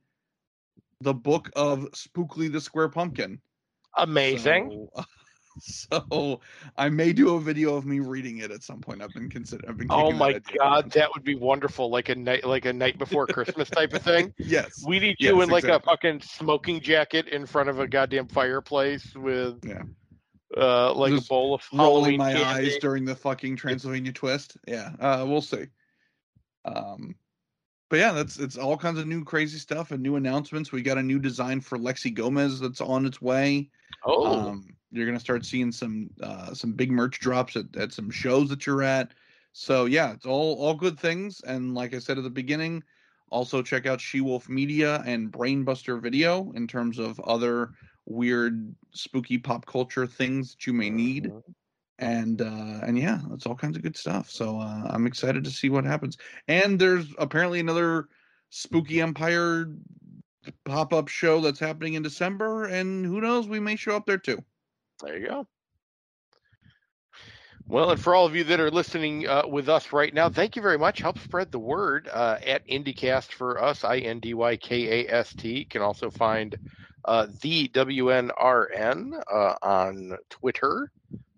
the 1.02 1.14
book 1.14 1.50
of 1.56 1.92
Spookly 1.92 2.52
the 2.52 2.62
Square 2.62 2.90
Pumpkin. 2.90 3.40
Amazing. 3.98 4.88
So, 4.94 5.06
so 5.60 6.42
I 6.78 6.90
may 6.90 7.14
do 7.14 7.36
a 7.36 7.40
video 7.40 7.76
of 7.76 7.86
me 7.86 8.00
reading 8.00 8.40
it 8.40 8.52
at 8.52 8.64
some 8.64 8.82
point. 8.82 9.02
I've 9.02 9.14
been 9.14 9.30
considering. 9.30 9.70
I've 9.70 9.78
been. 9.78 9.88
Oh 9.90 10.12
my 10.12 10.34
that 10.34 10.44
god, 10.58 10.92
that 10.92 11.10
would 11.16 11.24
be 11.24 11.36
wonderful! 11.36 11.90
Like 11.90 12.10
a 12.10 12.16
night, 12.16 12.44
like 12.46 12.66
a 12.66 12.74
night 12.74 12.98
before 12.98 13.26
Christmas 13.28 13.70
type 13.70 13.94
of 13.94 14.02
thing. 14.02 14.34
yes. 14.40 14.84
We 14.86 15.00
need 15.00 15.16
you 15.20 15.36
Yes, 15.38 15.44
in 15.44 15.50
like 15.50 15.64
exactly. 15.64 15.92
a 15.92 15.96
fucking 15.96 16.22
smoking 16.22 16.82
jacket 16.82 17.28
in 17.30 17.46
front 17.46 17.70
of 17.70 17.80
a 17.80 17.88
goddamn 17.88 18.28
fireplace 18.28 19.16
with, 19.16 19.64
Yeah. 19.64 19.84
Uh, 20.56 20.94
like 20.94 21.14
Just 21.14 21.26
a 21.26 21.30
bowl 21.30 21.54
of 21.56 21.64
rolling 21.74 22.18
my 22.18 22.34
candy. 22.34 22.68
eyes 22.70 22.78
during 22.80 23.06
the 23.06 23.16
fucking 23.16 23.56
Transylvania 23.56 24.12
twist. 24.12 24.58
Yeah, 24.68 24.92
uh, 25.00 25.26
we'll 25.28 25.42
see. 25.42 25.66
Um, 26.66 27.16
but 27.90 28.00
yeah, 28.00 28.12
that's 28.14 28.40
it's 28.40 28.58
all 28.58 28.78
kinds 28.78 28.98
of 29.00 29.08
new 29.08 29.24
crazy 29.24 29.58
stuff 29.60 29.92
and 29.92 30.02
new 30.02 30.16
announcements. 30.16 30.72
We 30.72 30.82
got 30.82 30.98
a 30.98 31.04
new 31.04 31.20
design 31.20 31.62
for 31.62 31.78
Lexi 31.78 32.14
Gomez 32.14 32.60
that's 32.60 32.82
on 32.82 33.06
its 33.06 33.22
way. 33.22 33.70
Oh, 34.06 34.26
Um, 34.50 34.76
you're 34.92 35.06
gonna 35.06 35.20
start 35.20 35.46
seeing 35.46 35.72
some 35.72 36.10
uh, 36.22 36.54
some 36.54 36.74
big 36.74 36.92
merch 36.92 37.20
drops 37.20 37.56
at, 37.56 37.66
at 37.76 37.92
some 37.92 38.10
shows 38.10 38.50
that 38.50 38.66
you're 38.66 38.84
at. 38.84 39.14
So 39.54 39.86
yeah, 39.86 40.14
it's 40.14 40.26
all 40.26 40.56
all 40.56 40.74
good 40.74 41.00
things. 41.00 41.42
And 41.42 41.76
like 41.76 41.94
I 41.94 42.00
said 42.00 42.18
at 42.18 42.24
the 42.24 42.30
beginning, 42.30 42.84
also 43.30 43.62
check 43.62 43.86
out 43.86 44.02
She 44.02 44.22
Wolf 44.22 44.50
Media 44.50 45.04
and 45.06 45.32
Brainbuster 45.32 46.02
Video 46.02 46.52
in 46.56 46.68
terms 46.68 46.98
of 46.98 47.20
other 47.22 47.72
weird, 48.06 48.76
spooky 48.92 49.38
pop 49.38 49.66
culture 49.66 50.08
things 50.08 50.52
that 50.52 50.68
you 50.68 50.74
may 50.74 50.90
need. 50.90 51.26
Mhm. 51.26 51.44
And 51.98 52.42
uh, 52.42 52.82
and 52.84 53.00
yeah, 53.00 53.20
it's 53.32 53.46
all 53.46 53.56
kinds 53.56 53.78
of 53.78 53.84
good 53.84 53.96
stuff. 53.96 54.30
So 54.30 54.60
uh, 54.60 54.88
I'm 54.90 55.08
excited 55.08 55.46
to 55.46 55.52
see 55.52 55.70
what 55.70 55.86
happens. 55.86 56.18
And 56.48 56.78
there's 56.78 57.08
apparently 57.18 57.62
another 57.62 58.10
Spooky 58.50 59.02
Empire 59.02 59.68
pop 60.66 60.94
up 60.94 61.08
show 61.08 61.42
that's 61.42 61.60
happening 61.60 61.94
in 61.94 62.04
December, 62.04 62.66
and 62.66 63.06
who 63.06 63.22
knows, 63.22 63.48
we 63.48 63.60
may 63.60 63.76
show 63.76 63.96
up 63.96 64.06
there 64.06 64.18
too. 64.18 64.44
There 65.02 65.18
you 65.18 65.28
go. 65.28 65.48
Well, 67.68 67.92
and 67.92 68.00
for 68.00 68.14
all 68.14 68.28
of 68.28 68.36
you 68.36 68.44
that 68.44 68.60
are 68.60 68.70
listening 68.70 69.28
uh, 69.28 69.48
with 69.48 69.70
us 69.70 69.92
right 69.92 70.14
now, 70.14 70.30
thank 70.30 70.56
you 70.56 70.62
very 70.62 70.78
much. 70.78 71.00
Help 71.00 71.18
spread 71.18 71.52
the 71.52 71.60
word 71.60 72.08
uh, 72.14 72.38
at 72.46 72.68
IndyCast 72.68 73.32
for 73.32 73.62
us, 73.62 73.84
I 73.84 73.98
N 73.98 74.20
D 74.20 74.34
Y 74.36 74.56
K 74.58 75.06
A 75.06 75.12
S 75.12 75.34
T. 75.34 75.60
You 75.60 75.66
can 75.66 75.82
also 75.82 76.12
find 76.12 76.56
uh, 77.06 77.28
the 77.42 77.68
WNRN 77.70 79.22
uh, 79.32 79.56
on 79.62 80.18
Twitter 80.30 80.92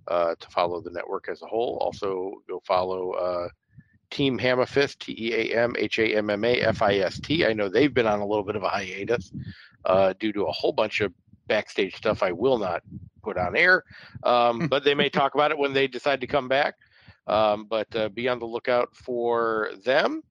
uh, 0.07 0.36
to 0.39 0.49
follow 0.49 0.82
the 0.82 0.89
network 0.89 1.28
as 1.30 1.41
a 1.41 1.45
whole. 1.45 1.78
Also, 1.82 2.41
go 2.47 2.61
follow 2.65 3.11
uh, 3.11 3.49
Team 4.09 4.39
Hammerfist, 4.39 4.99
T 4.99 5.15
E 5.20 5.34
A 5.34 5.63
M 5.63 5.76
H 5.78 5.99
A 5.99 6.15
M 6.15 6.30
M 6.30 6.43
A 6.45 6.61
F 6.61 6.82
I 6.82 6.95
S 6.95 7.20
T. 7.20 7.45
I 7.45 7.53
know 7.53 7.68
they've 7.68 7.93
been 7.93 8.07
on 8.07 8.20
a 8.20 8.26
little 8.26 8.43
bit 8.43 8.55
of 8.55 8.63
a 8.63 8.70
hiatus 8.70 9.32
uh, 9.86 10.13
due 10.20 10.32
to 10.34 10.45
a 10.45 10.51
whole 10.51 10.72
bunch 10.72 11.01
of 11.01 11.13
backstage 11.47 11.95
stuff 11.95 12.24
I 12.24 12.32
will 12.32 12.57
not 12.57 12.82
put 13.22 13.38
on 13.38 13.55
air, 13.57 13.84
um, 14.24 14.68
but 14.70 14.84
they 14.86 14.95
may 14.95 15.09
talk 15.09 15.36
about 15.36 15.51
it 15.51 15.57
when 15.57 15.74
they 15.74 15.88
decide 15.88 16.22
to 16.22 16.28
come 16.28 16.47
back. 16.47 16.76
Um, 17.28 17.65
but 17.65 17.93
uh, 17.93 18.07
be 18.07 18.30
on 18.30 18.39
the 18.39 18.45
lookout 18.45 18.95
for 18.95 19.72
them 19.84 20.24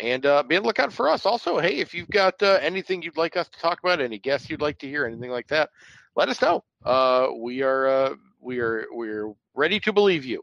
and 0.00 0.26
uh, 0.26 0.42
be 0.42 0.56
on 0.56 0.62
the 0.62 0.66
lookout 0.66 0.92
for 0.92 1.08
us. 1.08 1.26
Also, 1.26 1.58
hey, 1.58 1.76
if 1.76 1.94
you've 1.94 2.10
got 2.10 2.42
uh, 2.42 2.58
anything 2.60 3.02
you'd 3.02 3.16
like 3.16 3.36
us 3.36 3.48
to 3.48 3.58
talk 3.58 3.80
about, 3.82 4.00
any 4.00 4.18
guests 4.18 4.50
you'd 4.50 4.60
like 4.60 4.78
to 4.78 4.88
hear, 4.88 5.06
anything 5.06 5.30
like 5.30 5.48
that, 5.48 5.70
let 6.16 6.28
us 6.28 6.40
know. 6.40 6.64
Uh, 6.84 7.28
we 7.38 7.62
are 7.62 7.86
uh, 7.88 8.14
we 8.40 8.60
are 8.60 8.86
we're 8.90 9.32
ready 9.54 9.80
to 9.80 9.92
believe 9.92 10.24
you, 10.24 10.42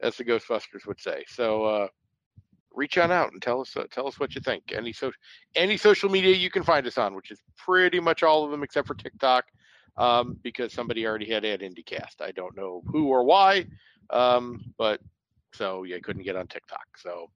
as 0.00 0.16
the 0.16 0.24
Ghostbusters 0.24 0.86
would 0.86 1.00
say. 1.00 1.24
So 1.28 1.64
uh, 1.64 1.88
reach 2.74 2.98
on 2.98 3.10
out 3.10 3.32
and 3.32 3.42
tell 3.42 3.60
us 3.60 3.76
uh, 3.76 3.84
tell 3.90 4.06
us 4.06 4.20
what 4.20 4.34
you 4.34 4.40
think. 4.40 4.72
Any 4.72 4.92
so 4.92 5.12
any 5.54 5.76
social 5.76 6.10
media 6.10 6.34
you 6.34 6.50
can 6.50 6.62
find 6.62 6.86
us 6.86 6.98
on, 6.98 7.14
which 7.14 7.30
is 7.30 7.40
pretty 7.56 8.00
much 8.00 8.22
all 8.22 8.44
of 8.44 8.50
them 8.50 8.62
except 8.62 8.86
for 8.86 8.94
TikTok, 8.94 9.46
um, 9.96 10.38
because 10.42 10.72
somebody 10.72 11.06
already 11.06 11.30
had 11.30 11.44
at 11.44 11.60
IndieCast. 11.60 12.20
I 12.20 12.32
don't 12.32 12.56
know 12.56 12.82
who 12.86 13.08
or 13.08 13.24
why, 13.24 13.66
um, 14.10 14.72
but 14.78 15.00
so 15.52 15.82
yeah, 15.84 15.98
couldn't 16.02 16.22
get 16.22 16.36
on 16.36 16.46
TikTok. 16.46 16.98
So 16.98 17.30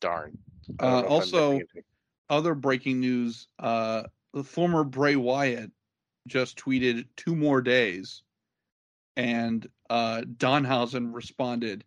darn. 0.00 0.38
Uh, 0.80 0.86
know 0.86 0.98
if 0.98 1.04
I'm 1.04 1.18
missing 1.18 1.38
also, 1.38 1.60
other 2.28 2.54
breaking 2.54 3.00
news: 3.00 3.48
uh, 3.58 4.04
the 4.32 4.44
former 4.44 4.84
Bray 4.84 5.16
Wyatt 5.16 5.70
just 6.26 6.58
tweeted 6.58 7.06
two 7.16 7.36
more 7.36 7.62
days, 7.62 8.22
and 9.16 9.66
uh, 9.90 10.22
Danhausen 10.36 11.14
responded 11.14 11.84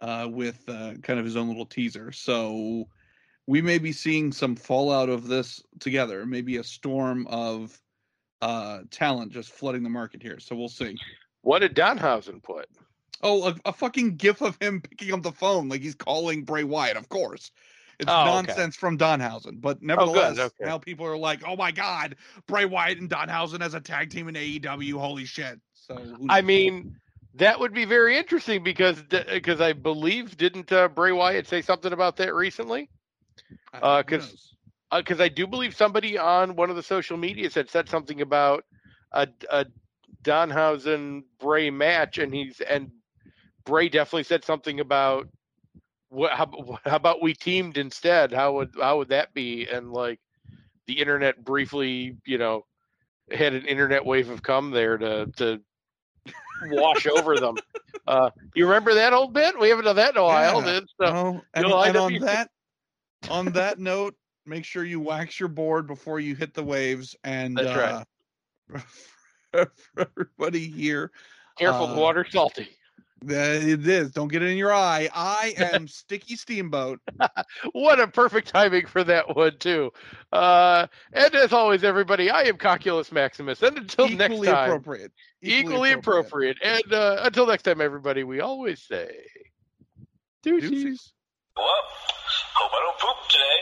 uh, 0.00 0.28
with 0.30 0.62
uh, 0.68 0.94
kind 1.02 1.18
of 1.18 1.24
his 1.24 1.36
own 1.36 1.48
little 1.48 1.66
teaser. 1.66 2.12
So 2.12 2.88
we 3.46 3.60
may 3.60 3.78
be 3.78 3.92
seeing 3.92 4.32
some 4.32 4.56
fallout 4.56 5.08
of 5.08 5.26
this 5.26 5.62
together. 5.80 6.24
Maybe 6.26 6.58
a 6.58 6.64
storm 6.64 7.26
of 7.28 7.78
uh, 8.40 8.80
talent 8.90 9.32
just 9.32 9.50
flooding 9.50 9.82
the 9.82 9.90
market 9.90 10.22
here. 10.22 10.38
So 10.38 10.56
we'll 10.56 10.68
see. 10.68 10.96
what 11.42 11.58
did 11.58 11.74
Danhausen 11.74 12.42
put? 12.42 12.68
Oh, 13.22 13.48
a, 13.48 13.56
a 13.66 13.72
fucking 13.72 14.16
gif 14.16 14.40
of 14.40 14.56
him 14.60 14.80
picking 14.80 15.12
up 15.12 15.22
the 15.22 15.32
phone 15.32 15.68
like 15.68 15.82
he's 15.82 15.94
calling 15.94 16.44
Bray 16.44 16.64
Wyatt. 16.64 16.96
Of 16.96 17.08
course, 17.08 17.50
it's 17.98 18.08
Oh, 18.10 18.20
okay. 18.22 18.24
nonsense 18.24 18.76
from 18.76 18.96
Danhausen. 18.96 19.60
But 19.60 19.82
nevertheless, 19.82 20.38
okay. 20.38 20.64
now 20.64 20.78
people 20.78 21.04
are 21.06 21.18
like, 21.18 21.42
"Oh 21.46 21.56
my 21.56 21.70
god, 21.70 22.16
Bray 22.46 22.64
Wyatt 22.64 22.98
and 22.98 23.10
Danhausen 23.10 23.60
as 23.60 23.74
a 23.74 23.80
tag 23.80 24.10
team 24.10 24.28
in 24.28 24.34
AEW. 24.36 24.98
Holy 24.98 25.26
shit!" 25.26 25.60
So 25.74 25.98
I 26.30 26.40
mean, 26.40 26.96
that 27.34 27.60
would 27.60 27.74
be 27.74 27.84
very 27.84 28.16
interesting 28.16 28.62
because 28.62 29.02
because 29.02 29.60
I 29.60 29.74
believe 29.74 30.36
didn't 30.38 30.72
uh, 30.72 30.88
Bray 30.88 31.12
Wyatt 31.12 31.46
say 31.46 31.60
something 31.62 31.92
about 31.92 32.16
that 32.16 32.34
recently? 32.34 32.88
I- 33.74 33.78
uh, 33.78 33.96
who 33.98 34.04
'cause- 34.04 34.28
knows? 34.30 34.46
because 34.96 35.20
Uh, 35.20 35.24
I 35.24 35.28
do 35.28 35.46
believe 35.46 35.76
somebody 35.76 36.18
on 36.18 36.56
one 36.56 36.68
of 36.70 36.74
the 36.76 36.82
social 36.82 37.16
medias 37.16 37.54
had 37.54 37.70
said 37.70 37.88
something 37.88 38.20
about 38.22 38.64
a, 39.12 39.28
a 39.48 39.66
Danhausen 40.24 41.22
Bray 41.38 41.70
match, 41.70 42.18
and 42.18 42.34
he's 42.34 42.60
and 42.60 42.90
Bray 43.70 43.88
definitely 43.88 44.24
said 44.24 44.44
something 44.44 44.80
about 44.80 45.28
what 46.08 46.32
how, 46.32 46.78
how 46.84 46.96
about 46.96 47.22
we 47.22 47.34
teamed 47.34 47.78
instead? 47.78 48.32
How 48.32 48.52
would 48.54 48.74
how 48.78 48.98
would 48.98 49.10
that 49.10 49.32
be? 49.32 49.68
And 49.68 49.92
like 49.92 50.18
the 50.86 50.94
internet 50.94 51.44
briefly, 51.44 52.16
you 52.26 52.36
know, 52.36 52.66
had 53.30 53.54
an 53.54 53.64
internet 53.66 54.04
wave 54.04 54.28
of 54.28 54.42
come 54.42 54.72
there 54.72 54.98
to 54.98 55.26
to 55.36 55.60
wash 56.64 57.06
over 57.06 57.38
them. 57.38 57.56
Uh, 58.06 58.30
you 58.56 58.66
remember 58.66 58.94
that 58.94 59.12
old 59.12 59.32
bit? 59.32 59.56
We 59.60 59.68
haven't 59.68 59.84
done 59.84 59.94
that 59.94 60.12
in 60.12 60.16
a 60.16 60.24
while. 60.24 60.64
Yeah. 60.64 60.80
So, 61.00 61.12
No, 61.12 61.42
and, 61.54 61.68
know, 61.68 61.80
and 61.82 61.96
on 61.96 62.18
that 62.20 62.50
on 63.28 63.44
that 63.52 63.78
note, 63.78 64.16
make 64.46 64.64
sure 64.64 64.84
you 64.84 64.98
wax 64.98 65.38
your 65.38 65.50
board 65.50 65.86
before 65.86 66.18
you 66.18 66.34
hit 66.34 66.52
the 66.52 66.64
waves. 66.64 67.14
And 67.22 67.56
That's 67.56 68.04
uh, 68.72 68.84
for 69.52 69.70
everybody 69.98 70.66
here, 70.66 71.12
careful, 71.56 71.86
Uh, 71.86 71.94
the 71.94 72.00
water's 72.00 72.32
salty. 72.32 72.68
It 73.22 73.86
is. 73.86 74.10
Don't 74.12 74.28
get 74.28 74.42
it 74.42 74.50
in 74.50 74.56
your 74.56 74.72
eye. 74.72 75.08
I 75.14 75.54
am 75.56 75.86
Sticky 75.88 76.36
Steamboat. 76.36 77.00
What 77.72 78.00
a 78.00 78.06
perfect 78.06 78.48
timing 78.48 78.86
for 78.86 79.04
that 79.04 79.36
one 79.36 79.58
too. 79.58 79.92
Uh, 80.32 80.86
and 81.12 81.34
as 81.34 81.52
always, 81.52 81.84
everybody, 81.84 82.30
I 82.30 82.42
am 82.42 82.56
Cocculus 82.56 83.12
Maximus, 83.12 83.62
and 83.62 83.76
until 83.78 84.08
next 84.08 84.32
equally 84.32 84.48
time, 84.48 84.70
appropriate. 84.70 85.12
equally 85.42 85.92
appropriate. 85.92 86.56
And 86.62 86.92
uh, 86.92 87.20
until 87.22 87.46
next 87.46 87.64
time, 87.64 87.80
everybody, 87.80 88.24
we 88.24 88.40
always 88.40 88.82
say, 88.82 89.10
deuces. 90.42 90.70
Deuces. 90.70 91.12
Go 91.60 91.66
up. 91.66 91.84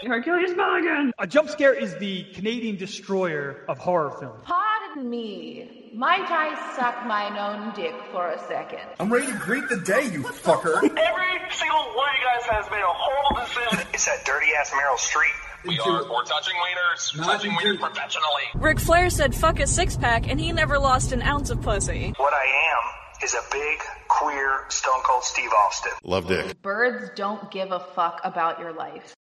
Hercules 0.07 0.57
Mulligan! 0.57 1.12
A 1.18 1.26
jump 1.26 1.51
scare 1.51 1.74
is 1.74 1.96
the 1.99 2.24
Canadian 2.32 2.76
destroyer 2.76 3.64
of 3.68 3.78
horror 3.78 4.11
films. 4.20 4.40
Pardon 4.44 5.11
me. 5.11 5.90
Might 5.92 6.30
I 6.30 6.55
suck 6.76 7.05
mine 7.05 7.36
own 7.36 7.74
dick 7.74 7.94
for 8.12 8.28
a 8.28 8.38
second? 8.46 8.80
I'm 9.01 9.12
ready 9.12 9.26
to 9.26 9.38
greet 9.38 9.68
the 9.68 9.78
day, 9.78 10.05
you 10.12 10.22
fucker. 10.22 10.76
Every 10.76 11.51
single 11.51 11.78
one 11.96 12.09
of 12.09 12.14
you 12.14 12.24
guys 12.24 12.46
has 12.46 12.70
made 12.70 12.80
a 12.80 12.86
horrible 12.86 13.44
decision. 13.44 13.88
It's 13.92 14.07
that 14.07 14.24
dirty 14.24 14.46
ass 14.61 14.70
Meryl 14.70 14.96
Streep. 14.96 15.66
We 15.66 15.78
are, 15.80 16.05
we're 16.09 16.22
touching 16.22 16.55
wieners, 16.55 17.24
touching 17.24 17.51
wieners 17.51 17.80
professionally. 17.80 18.44
Ric 18.55 18.78
Flair 18.78 19.11
said 19.11 19.34
fuck 19.34 19.59
a 19.59 19.66
six 19.66 19.96
pack 19.96 20.28
and 20.28 20.38
he 20.38 20.53
never 20.53 20.78
lost 20.78 21.11
an 21.11 21.20
ounce 21.20 21.51
of 21.51 21.61
pussy. 21.62 22.14
What 22.16 22.32
I 22.32 22.46
am 22.46 23.07
is 23.22 23.34
a 23.34 23.42
big, 23.50 23.78
queer, 24.08 24.64
stone 24.68 25.02
cold 25.04 25.24
Steve 25.24 25.50
Austin. 25.52 25.92
Love 26.04 26.28
dick. 26.28 26.60
Birds 26.62 27.10
don't 27.14 27.50
give 27.50 27.72
a 27.72 27.80
fuck 27.80 28.20
about 28.24 28.60
your 28.60 28.72
life. 28.72 29.14